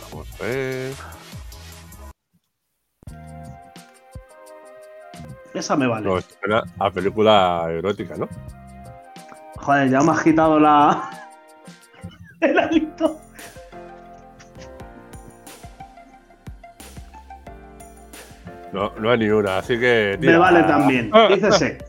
Vamos 0.09 0.27
a 0.39 0.43
ver. 0.45 0.93
Esa 5.53 5.75
me 5.75 5.85
vale. 5.85 6.07
No, 6.07 6.63
a 6.79 6.91
película 6.91 7.65
erótica, 7.69 8.15
¿no? 8.15 8.29
Joder, 9.57 9.89
ya 9.89 9.99
me 9.99 10.11
has 10.13 10.23
quitado 10.23 10.57
la. 10.61 11.28
El 12.41 12.57
alito. 12.57 13.19
No, 18.71 18.93
no 18.99 19.09
hay 19.09 19.17
ni 19.19 19.29
una, 19.29 19.57
así 19.57 19.79
que. 19.79 20.17
Me 20.21 20.37
vale 20.37 20.63
también. 20.63 21.11
Dícese. 21.29 21.79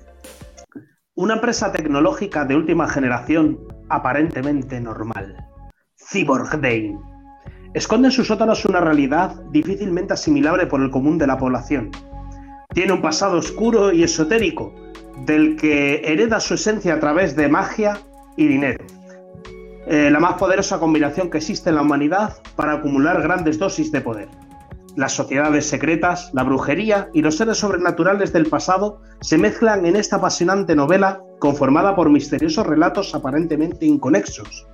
Una 1.14 1.34
empresa 1.34 1.70
tecnológica 1.70 2.44
de 2.44 2.56
última 2.56 2.88
generación, 2.88 3.58
aparentemente 3.90 4.80
normal. 4.80 5.36
Cyborg 5.96 6.50
Dane. 6.60 6.98
Esconde 7.74 8.08
en 8.08 8.12
sus 8.12 8.26
sótanos 8.26 8.64
una 8.64 8.80
realidad 8.80 9.34
difícilmente 9.50 10.14
asimilable 10.14 10.66
por 10.66 10.80
el 10.80 10.90
común 10.90 11.18
de 11.18 11.26
la 11.26 11.36
población. 11.36 11.90
Tiene 12.72 12.94
un 12.94 13.02
pasado 13.02 13.36
oscuro 13.36 13.92
y 13.92 14.02
esotérico, 14.02 14.74
del 15.26 15.56
que 15.56 16.00
hereda 16.04 16.40
su 16.40 16.54
esencia 16.54 16.94
a 16.94 17.00
través 17.00 17.36
de 17.36 17.48
magia 17.48 17.98
y 18.36 18.46
dinero. 18.46 18.84
Eh, 19.92 20.08
la 20.08 20.20
más 20.20 20.34
poderosa 20.34 20.78
combinación 20.78 21.30
que 21.30 21.38
existe 21.38 21.68
en 21.68 21.74
la 21.74 21.82
humanidad 21.82 22.36
para 22.54 22.74
acumular 22.74 23.20
grandes 23.22 23.58
dosis 23.58 23.90
de 23.90 24.00
poder. 24.00 24.28
Las 24.94 25.14
sociedades 25.14 25.68
secretas, 25.68 26.30
la 26.32 26.44
brujería 26.44 27.08
y 27.12 27.22
los 27.22 27.36
seres 27.36 27.58
sobrenaturales 27.58 28.32
del 28.32 28.46
pasado 28.46 29.00
se 29.20 29.36
mezclan 29.36 29.84
en 29.86 29.96
esta 29.96 30.16
apasionante 30.16 30.76
novela 30.76 31.20
conformada 31.40 31.96
por 31.96 32.08
misteriosos 32.08 32.68
relatos 32.68 33.16
aparentemente 33.16 33.84
inconexos. 33.84 34.68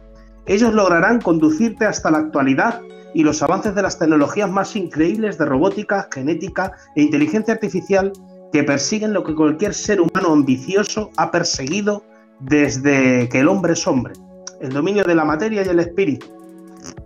Ellos 0.45 0.75
lograrán 0.75 1.23
conducirte 1.23 1.87
hasta 1.87 2.11
la 2.11 2.19
actualidad 2.19 2.83
y 3.15 3.23
los 3.23 3.43
avances 3.43 3.75
de 3.75 3.81
las 3.81 3.99
tecnologías 3.99 4.51
más 4.51 4.77
increíbles 4.77 5.39
de 5.39 5.47
robótica, 5.47 6.09
genética 6.13 6.73
e 6.95 7.01
inteligencia 7.01 7.55
artificial 7.55 8.13
que 8.53 8.65
persiguen 8.65 9.15
lo 9.15 9.25
que 9.25 9.35
cualquier 9.35 9.73
ser 9.73 10.03
humano 10.03 10.35
ambicioso 10.35 11.11
ha 11.17 11.31
perseguido 11.31 12.05
desde 12.39 13.31
que 13.31 13.41
el 13.41 13.49
hombre 13.49 13.73
es 13.73 13.87
hombre, 13.87 14.13
el 14.61 14.71
dominio 14.71 15.05
de 15.05 15.15
la 15.15 15.25
materia 15.25 15.63
y 15.65 15.69
el 15.69 15.81
espíritu. 15.81 16.27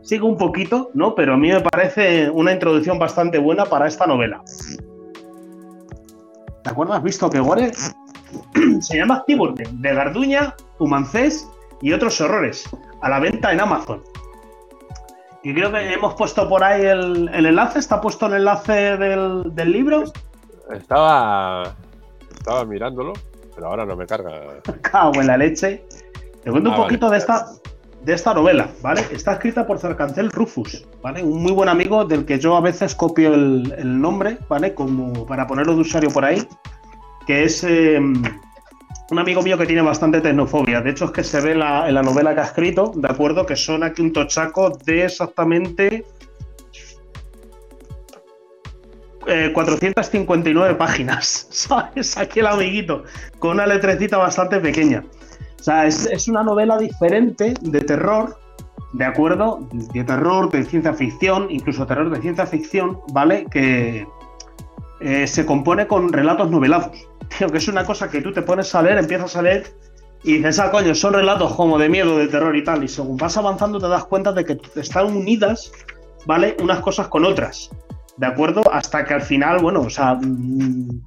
Sigo 0.03 0.27
un 0.27 0.37
poquito, 0.37 0.91
¿no? 0.95 1.15
Pero 1.15 1.35
a 1.35 1.37
mí 1.37 1.51
me 1.51 1.61
parece 1.61 2.31
una 2.31 2.53
introducción 2.53 2.99
bastante 2.99 3.39
buena 3.39 3.65
para 3.65 3.87
esta 3.87 4.07
novela. 4.07 4.43
¿Te 6.63 6.71
acuerdas? 6.71 6.99
¿Has 6.99 7.03
visto 7.03 7.31
que 7.31 7.41
Gore 7.41 7.73
se 8.81 8.97
llama 8.97 9.25
Cyborg 9.27 9.55
de 9.55 9.95
Garduña, 9.95 10.55
Humancés 10.79 11.49
y 11.81 11.93
otros 11.93 12.21
horrores, 12.21 12.69
a 13.01 13.09
la 13.09 13.21
venta 13.21 13.53
en 13.53 13.61
Amazon. 13.61 14.03
Y 15.43 15.55
creo 15.55 15.73
que 15.73 15.93
hemos 15.95 16.15
puesto 16.15 16.49
por 16.49 16.63
ahí 16.63 16.83
el, 16.85 17.31
el 17.33 17.47
enlace, 17.47 17.79
está 17.79 18.01
puesto 18.01 18.27
el 18.27 18.35
enlace 18.35 18.97
del, 18.99 19.55
del 19.55 19.73
libro. 19.73 20.05
Estaba. 20.71 21.75
Estaba 22.31 22.65
mirándolo, 22.65 23.15
pero 23.55 23.69
ahora 23.69 23.87
no 23.87 23.97
me 23.97 24.07
carga. 24.07 24.61
Cago 24.83 25.21
en 25.21 25.27
la 25.27 25.37
leche. 25.39 25.85
Te 26.43 26.51
cuento 26.51 26.71
un 26.71 26.75
Ah, 26.75 26.79
vale. 26.79 26.89
poquito 26.89 27.11
de 27.11 27.19
esta, 27.19 27.47
de 28.05 28.13
esta 28.15 28.33
novela, 28.35 28.69
¿vale? 28.83 29.03
Está 29.13 29.33
escrita 29.35 29.67
por 29.67 29.79
Zarcancel 29.79 30.31
Rufus, 30.31 30.87
¿vale? 31.03 31.23
Un 31.23 31.43
muy 31.43 31.53
buen 31.53 31.69
amigo 31.69 32.05
del 32.05 32.25
que 32.25 32.39
yo 32.39 32.57
a 32.57 32.61
veces 32.61 32.95
copio 32.95 33.35
el, 33.35 33.75
el 33.77 34.01
nombre, 34.01 34.39
¿vale? 34.49 34.75
Como 34.75 35.27
para 35.27 35.47
ponerlo 35.47 35.75
de 35.75 35.81
usuario 35.83 36.11
por 36.11 36.25
ahí, 36.25 36.47
que 37.27 37.45
es 37.45 37.63
eh, 37.65 37.99
un 37.99 39.19
amigo 39.19 39.43
mío 39.43 39.59
que 39.59 39.67
tiene 39.67 39.83
bastante 39.83 40.21
tecnofobia. 40.21 40.81
De 40.81 40.91
hecho, 40.91 41.07
es 41.07 41.11
que 41.11 41.25
se 41.25 41.41
ve 41.41 41.55
la, 41.55 41.89
en 41.89 41.95
la 41.95 42.03
novela 42.03 42.35
que 42.35 42.41
ha 42.41 42.45
escrito, 42.45 42.93
¿de 42.95 43.09
acuerdo? 43.09 43.45
Que 43.45 43.57
son 43.57 43.83
aquí 43.83 44.01
un 44.01 44.13
tochaco 44.13 44.71
de 44.87 45.05
exactamente 45.05 46.07
459 49.53 50.71
eh, 50.71 50.75
páginas, 50.75 51.47
¿sabes? 51.51 52.17
Aquí 52.17 52.41
el 52.41 52.47
amiguito, 52.47 53.05
con 53.39 53.53
una 53.53 53.67
letrecita 53.67 54.17
bastante 54.17 54.59
pequeña. 54.61 55.05
O 55.61 55.63
sea, 55.63 55.87
es, 55.87 56.27
una 56.27 56.43
novela 56.43 56.79
diferente 56.79 57.53
de 57.61 57.81
terror, 57.83 58.39
¿de 58.95 59.05
acuerdo? 59.05 59.69
De 59.93 60.03
terror, 60.05 60.51
de 60.51 60.65
ciencia 60.65 60.95
ficción, 60.95 61.49
incluso 61.51 61.87
terror 61.87 62.09
de 62.09 62.19
ciencia 62.23 62.47
ficción, 62.47 62.99
¿vale? 63.13 63.45
Que 63.51 64.07
eh, 65.01 65.27
se 65.27 65.45
compone 65.45 65.87
con 65.87 66.13
relatos 66.15 66.51
novelados. 66.51 67.07
Tío, 67.39 67.49
que 67.49 67.59
es 67.59 67.69
una 67.69 67.85
cosa 67.85 68.11
que 68.11 68.23
tú 68.23 68.33
te 68.33 68.41
pones 68.41 68.75
a 68.75 68.83
leer, 68.83 68.99
empiezas 68.99 69.37
a 69.37 69.43
leer 69.43 69.71
y 70.23 70.39
dices, 70.39 70.59
ah, 70.59 70.71
coño, 70.71 70.95
son 70.95 71.13
relatos 71.13 71.55
como 71.55 71.79
de 71.79 71.91
miedo, 71.91 72.17
de 72.17 72.29
terror 72.29 72.57
y 72.57 72.65
tal. 72.65 72.83
Y 72.83 72.89
según 72.89 73.19
vas 73.19 73.37
avanzando 73.37 73.79
te 73.79 73.89
das 73.89 74.05
cuenta 74.05 74.33
de 74.33 74.47
que 74.47 74.59
están 74.77 75.15
unidas, 75.15 75.73
¿vale? 76.27 76.57
Unas 76.63 76.81
cosas 76.81 77.09
con 77.09 77.27
otras. 77.27 77.71
¿De 78.21 78.27
acuerdo? 78.27 78.63
Hasta 78.71 79.03
que 79.07 79.15
al 79.15 79.23
final, 79.23 79.63
bueno, 79.63 79.81
o 79.81 79.89
sea, 79.89 80.15
mm, 80.15 81.01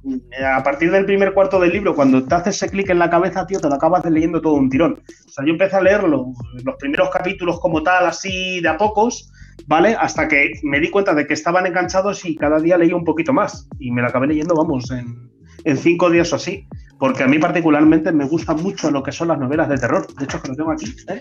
a 0.52 0.60
partir 0.64 0.90
del 0.90 1.06
primer 1.06 1.32
cuarto 1.32 1.60
del 1.60 1.70
libro, 1.70 1.94
cuando 1.94 2.24
te 2.24 2.34
haces 2.34 2.56
ese 2.56 2.68
clic 2.68 2.90
en 2.90 2.98
la 2.98 3.08
cabeza, 3.08 3.46
tío, 3.46 3.60
te 3.60 3.68
lo 3.68 3.74
acabas 3.76 4.04
leyendo 4.04 4.40
todo 4.40 4.54
un 4.54 4.68
tirón. 4.68 5.00
O 5.24 5.30
sea, 5.30 5.44
yo 5.46 5.52
empecé 5.52 5.76
a 5.76 5.80
leerlo, 5.80 6.32
los 6.64 6.74
primeros 6.76 7.10
capítulos 7.10 7.60
como 7.60 7.84
tal, 7.84 8.06
así 8.06 8.60
de 8.60 8.68
a 8.68 8.76
pocos, 8.76 9.30
¿vale? 9.68 9.96
Hasta 9.96 10.26
que 10.26 10.54
me 10.64 10.80
di 10.80 10.90
cuenta 10.90 11.14
de 11.14 11.24
que 11.24 11.34
estaban 11.34 11.68
enganchados 11.68 12.24
y 12.24 12.34
cada 12.34 12.58
día 12.58 12.76
leía 12.76 12.96
un 12.96 13.04
poquito 13.04 13.32
más. 13.32 13.68
Y 13.78 13.92
me 13.92 14.02
lo 14.02 14.08
acabé 14.08 14.26
leyendo, 14.26 14.56
vamos, 14.56 14.90
en, 14.90 15.76
cinco 15.76 16.10
días 16.10 16.32
o 16.32 16.36
así. 16.36 16.66
Porque 16.98 17.22
a 17.22 17.28
mí 17.28 17.38
particularmente 17.38 18.10
me 18.10 18.24
gusta 18.24 18.54
mucho 18.54 18.90
lo 18.90 19.04
que 19.04 19.12
son 19.12 19.28
las 19.28 19.38
novelas 19.38 19.68
de 19.68 19.78
terror. 19.78 20.04
De 20.16 20.24
hecho, 20.24 20.42
que 20.42 20.48
lo 20.48 20.56
tengo 20.56 20.72
aquí. 20.72 20.86
¿eh? 21.08 21.20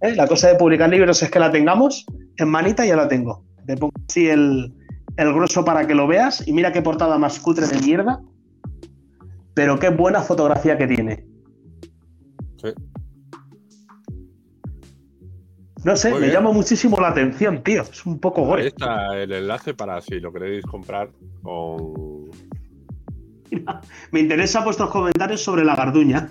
¿Eh? 0.00 0.16
La 0.16 0.26
cosa 0.26 0.48
de 0.48 0.56
publicar 0.56 0.90
libros 0.90 1.22
es 1.22 1.30
que 1.30 1.38
la 1.38 1.52
tengamos 1.52 2.06
en 2.36 2.48
manita 2.48 2.84
ya 2.84 2.96
la 2.96 3.06
tengo. 3.06 3.44
Te 3.66 3.76
pongo 3.76 3.92
así 4.08 4.28
el, 4.28 4.72
el 5.18 5.34
grueso 5.34 5.64
para 5.64 5.86
que 5.86 5.94
lo 5.94 6.06
veas 6.06 6.46
y 6.46 6.52
mira 6.52 6.72
qué 6.72 6.80
portada 6.80 7.18
más 7.18 7.40
cutre 7.40 7.66
de 7.66 7.80
mierda. 7.80 8.20
Pero 9.52 9.78
qué 9.78 9.90
buena 9.90 10.22
fotografía 10.22 10.78
que 10.78 10.86
tiene. 10.86 11.26
Sí. 12.62 12.68
No 15.84 15.96
sé, 15.96 16.14
me 16.14 16.28
llama 16.28 16.52
muchísimo 16.52 17.00
la 17.00 17.08
atención, 17.08 17.62
tío. 17.64 17.82
Es 17.82 18.06
un 18.06 18.20
poco 18.20 18.44
gore. 18.44 18.62
Ahí 18.62 18.68
está 18.68 19.16
el 19.16 19.32
enlace 19.32 19.74
para 19.74 20.00
si 20.00 20.20
lo 20.20 20.32
queréis 20.32 20.64
comprar 20.64 21.10
con. 21.42 22.30
me 24.12 24.20
interesan 24.20 24.64
vuestros 24.64 24.90
comentarios 24.90 25.42
sobre 25.42 25.64
la 25.64 25.74
garduña. 25.74 26.30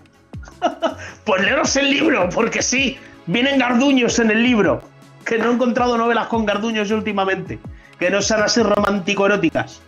pues 1.25 1.41
leeros 1.41 1.75
el 1.75 1.89
libro, 1.89 2.29
porque 2.33 2.61
sí, 2.61 2.95
vienen 3.25 3.59
garduños 3.59 4.17
en 4.19 4.31
el 4.31 4.43
libro. 4.43 4.81
Que 5.25 5.37
no 5.37 5.51
he 5.51 5.53
encontrado 5.55 5.97
novelas 5.97 6.27
con 6.27 6.45
garduños 6.45 6.89
últimamente 6.91 7.59
que 7.99 8.09
no 8.09 8.21
sean 8.21 8.43
así 8.43 8.61
romántico-eróticas. 8.61 9.81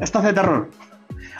Esto 0.00 0.18
hace 0.18 0.32
terror. 0.32 0.70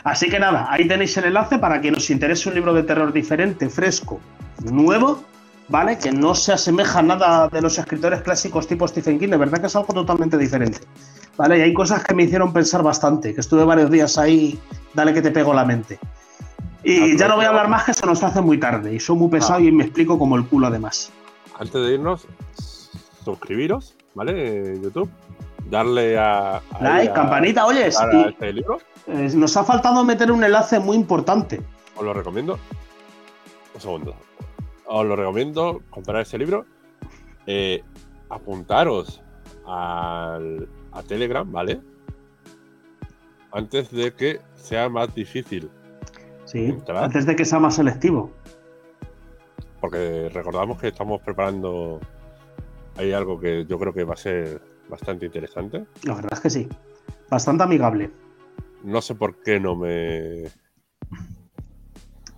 Así 0.03 0.29
que 0.29 0.39
nada, 0.39 0.67
ahí 0.69 0.87
tenéis 0.87 1.15
el 1.17 1.25
enlace 1.25 1.59
para 1.59 1.79
que 1.79 1.91
nos 1.91 2.09
interese 2.09 2.49
un 2.49 2.55
libro 2.55 2.73
de 2.73 2.83
terror 2.83 3.13
diferente, 3.13 3.69
fresco, 3.69 4.19
nuevo, 4.63 5.23
¿vale? 5.67 5.97
Que 5.97 6.11
no 6.11 6.33
se 6.33 6.53
asemeja 6.53 6.99
a 6.99 7.03
nada 7.03 7.47
de 7.49 7.61
los 7.61 7.77
escritores 7.77 8.21
clásicos 8.21 8.67
tipo 8.67 8.87
Stephen 8.87 9.19
King, 9.19 9.29
de 9.29 9.37
verdad 9.37 9.59
que 9.59 9.67
es 9.67 9.75
algo 9.75 9.93
totalmente 9.93 10.37
diferente. 10.37 10.79
¿Vale? 11.37 11.59
Y 11.59 11.61
hay 11.61 11.73
cosas 11.73 12.03
que 12.03 12.13
me 12.13 12.23
hicieron 12.23 12.51
pensar 12.51 12.83
bastante, 12.83 13.33
que 13.33 13.41
estuve 13.41 13.63
varios 13.63 13.89
días 13.89 14.17
ahí, 14.17 14.59
dale 14.93 15.13
que 15.13 15.21
te 15.21 15.31
pego 15.31 15.53
la 15.53 15.65
mente. 15.65 15.99
Y 16.83 17.15
ya 17.15 17.27
no 17.27 17.35
voy 17.35 17.45
a 17.45 17.49
hablar 17.49 17.69
más 17.69 17.83
que 17.83 17.93
se 17.93 18.05
nos 18.05 18.23
hace 18.23 18.41
muy 18.41 18.59
tarde 18.59 18.93
y 18.93 18.99
soy 18.99 19.15
muy 19.15 19.29
pesado 19.29 19.59
ah. 19.59 19.61
y 19.61 19.71
me 19.71 19.83
explico 19.83 20.17
como 20.17 20.35
el 20.35 20.45
culo 20.45 20.67
además. 20.67 21.11
Antes 21.59 21.73
de 21.73 21.93
irnos, 21.93 22.27
suscribiros, 23.23 23.93
¿vale? 24.15 24.73
En 24.73 24.83
YouTube 24.83 25.09
darle 25.71 26.19
a. 26.19 26.61
like, 26.81 27.13
campanita, 27.13 27.65
oye. 27.65 27.87
este 27.87 28.53
libro. 28.53 28.79
Eh, 29.07 29.31
nos 29.33 29.57
ha 29.57 29.63
faltado 29.63 30.03
meter 30.03 30.31
un 30.31 30.43
enlace 30.43 30.79
muy 30.79 30.97
importante. 30.97 31.61
Os 31.95 32.03
lo 32.03 32.13
recomiendo. 32.13 32.59
Un 33.73 33.81
segundo. 33.81 34.15
Os 34.85 35.05
lo 35.05 35.15
recomiendo 35.15 35.81
comprar 35.89 36.21
ese 36.21 36.37
libro. 36.37 36.65
Eh, 37.47 37.81
apuntaros 38.29 39.23
al, 39.65 40.67
a 40.91 41.01
Telegram, 41.03 41.49
¿vale? 41.49 41.79
Antes 43.51 43.91
de 43.91 44.13
que 44.13 44.41
sea 44.55 44.89
más 44.89 45.15
difícil. 45.15 45.71
Sí, 46.45 46.77
antes 46.93 47.25
de 47.25 47.35
que 47.35 47.45
sea 47.45 47.59
más 47.59 47.75
selectivo. 47.75 48.31
Porque 49.79 50.29
recordamos 50.33 50.79
que 50.79 50.89
estamos 50.89 51.21
preparando. 51.21 51.99
Hay 52.97 53.13
algo 53.13 53.39
que 53.39 53.65
yo 53.65 53.79
creo 53.79 53.93
que 53.93 54.03
va 54.03 54.13
a 54.13 54.17
ser 54.17 54.70
bastante 54.91 55.25
interesante. 55.25 55.85
La 56.03 56.13
verdad 56.13 56.33
es 56.33 56.39
que 56.41 56.49
sí. 56.49 56.69
Bastante 57.29 57.63
amigable. 57.63 58.11
No 58.83 59.01
sé 59.01 59.15
por 59.15 59.41
qué 59.41 59.59
no 59.59 59.75
me. 59.75 60.43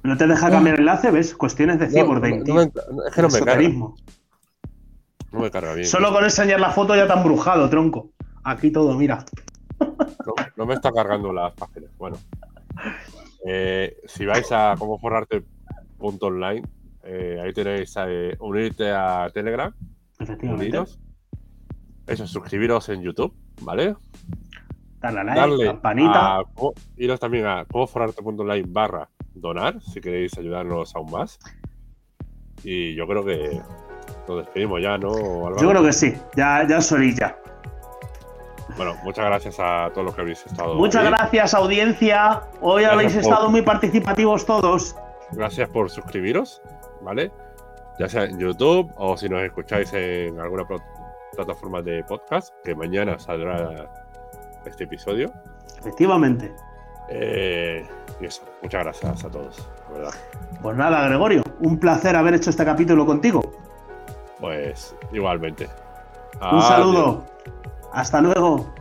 No 0.04 0.18
te 0.18 0.28
deja 0.28 0.50
cambiar 0.50 0.76
el 0.76 0.82
enlace, 0.82 1.12
¿ves? 1.12 1.34
Cuestiones 1.36 1.80
de 1.80 1.88
cyborg 1.88 2.22
no, 2.46 2.62
es 2.62 3.14
que 3.14 3.22
no 3.22 3.30
me 3.30 3.40
carga. 3.42 3.70
No 3.70 5.40
me 5.40 5.50
carga 5.50 5.74
bien. 5.74 5.88
Solo 5.88 6.14
con 6.14 6.24
enseñar 6.24 6.60
la 6.60 6.70
foto 6.70 6.96
ya 6.96 7.08
te 7.08 7.14
han 7.14 7.24
brujado, 7.24 7.70
tronco. 7.70 8.12
Aquí 8.44 8.72
todo, 8.72 8.94
mira. 8.96 9.26
No, 10.56 10.66
me 10.66 10.76
está 10.76 10.92
cargando 10.92 11.34
las 11.34 11.54
páginas. 11.54 11.90
Bueno. 11.98 12.18
Eh, 13.46 13.98
si 14.06 14.26
vais 14.26 14.50
a 14.52 14.76
como 14.78 15.00
forrarte.online, 15.00 16.64
eh, 17.04 17.40
ahí 17.44 17.54
tenéis 17.54 17.94
eh, 17.98 18.36
unirte 18.40 18.92
a 18.92 19.30
Telegram. 19.34 19.74
Efectivamente. 20.20 20.84
Eso, 22.08 22.28
suscribiros 22.28 22.90
en 22.90 23.02
YouTube, 23.02 23.34
¿vale? 23.62 23.96
Darle 25.00 25.20
a 25.20 25.24
like, 25.24 25.66
campanita. 25.66 26.44
iros 26.98 27.20
también 27.20 27.46
a 27.46 27.66
comoforarte.online 27.66 28.66
barra 28.68 29.10
donar 29.34 29.82
si 29.82 30.00
queréis 30.00 30.38
ayudarnos 30.38 30.96
aún 30.96 31.12
más. 31.12 31.40
Y 32.64 32.96
yo 32.96 33.08
creo 33.08 33.26
que 33.26 33.62
nos 34.28 34.38
despedimos 34.38 34.82
ya, 34.82 34.98
¿no? 34.98 35.56
Yo 35.58 35.70
creo 35.70 35.84
que 35.84 35.94
sí, 35.94 36.14
ya, 36.36 36.66
ya 36.68 36.78
es 36.78 37.16
ya. 37.16 37.38
Bueno, 38.78 38.96
muchas 39.04 39.26
gracias 39.26 39.60
a 39.60 39.90
todos 39.94 40.06
los 40.06 40.16
que 40.16 40.22
habéis 40.22 40.46
estado. 40.46 40.76
Muchas 40.76 41.04
gracias, 41.06 41.54
audiencia. 41.54 42.42
Hoy 42.62 42.86
habéis 42.86 43.16
estado 43.16 43.50
muy 43.50 43.62
participativos 43.62 44.46
todos. 44.46 44.96
Gracias 45.32 45.70
por 45.70 45.90
suscribiros, 45.90 46.62
¿vale? 47.02 47.32
Ya 48.00 48.08
sea 48.08 48.24
en 48.24 48.40
YouTube 48.40 48.92
o 48.98 49.18
si 49.18 49.30
nos 49.30 49.44
escucháis 49.44 49.94
en 49.94 50.40
alguna 50.40 50.66
plataformas 51.36 51.84
de 51.86 52.04
podcast, 52.04 52.54
que 52.64 52.76
mañana 52.76 53.20
saldrá 53.20 53.90
este 54.66 54.86
episodio. 54.86 55.32
Efectivamente. 55.80 56.54
Eh, 57.10 57.86
y 58.20 58.26
eso, 58.26 58.44
muchas 58.62 58.84
gracias 58.84 59.26
a 59.26 59.30
todos, 59.30 59.70
Pues 60.62 60.78
nada, 60.78 61.08
Gregorio, 61.08 61.44
un 61.60 61.78
placer 61.78 62.16
haber 62.16 62.36
hecho 62.36 62.50
este 62.50 62.64
capítulo 62.64 63.06
contigo. 63.06 63.42
Pues 64.40 64.96
igualmente. 65.12 65.70
Un 66.52 66.62
saludo. 66.62 67.24
Hasta 67.92 68.22
luego. 68.22 68.74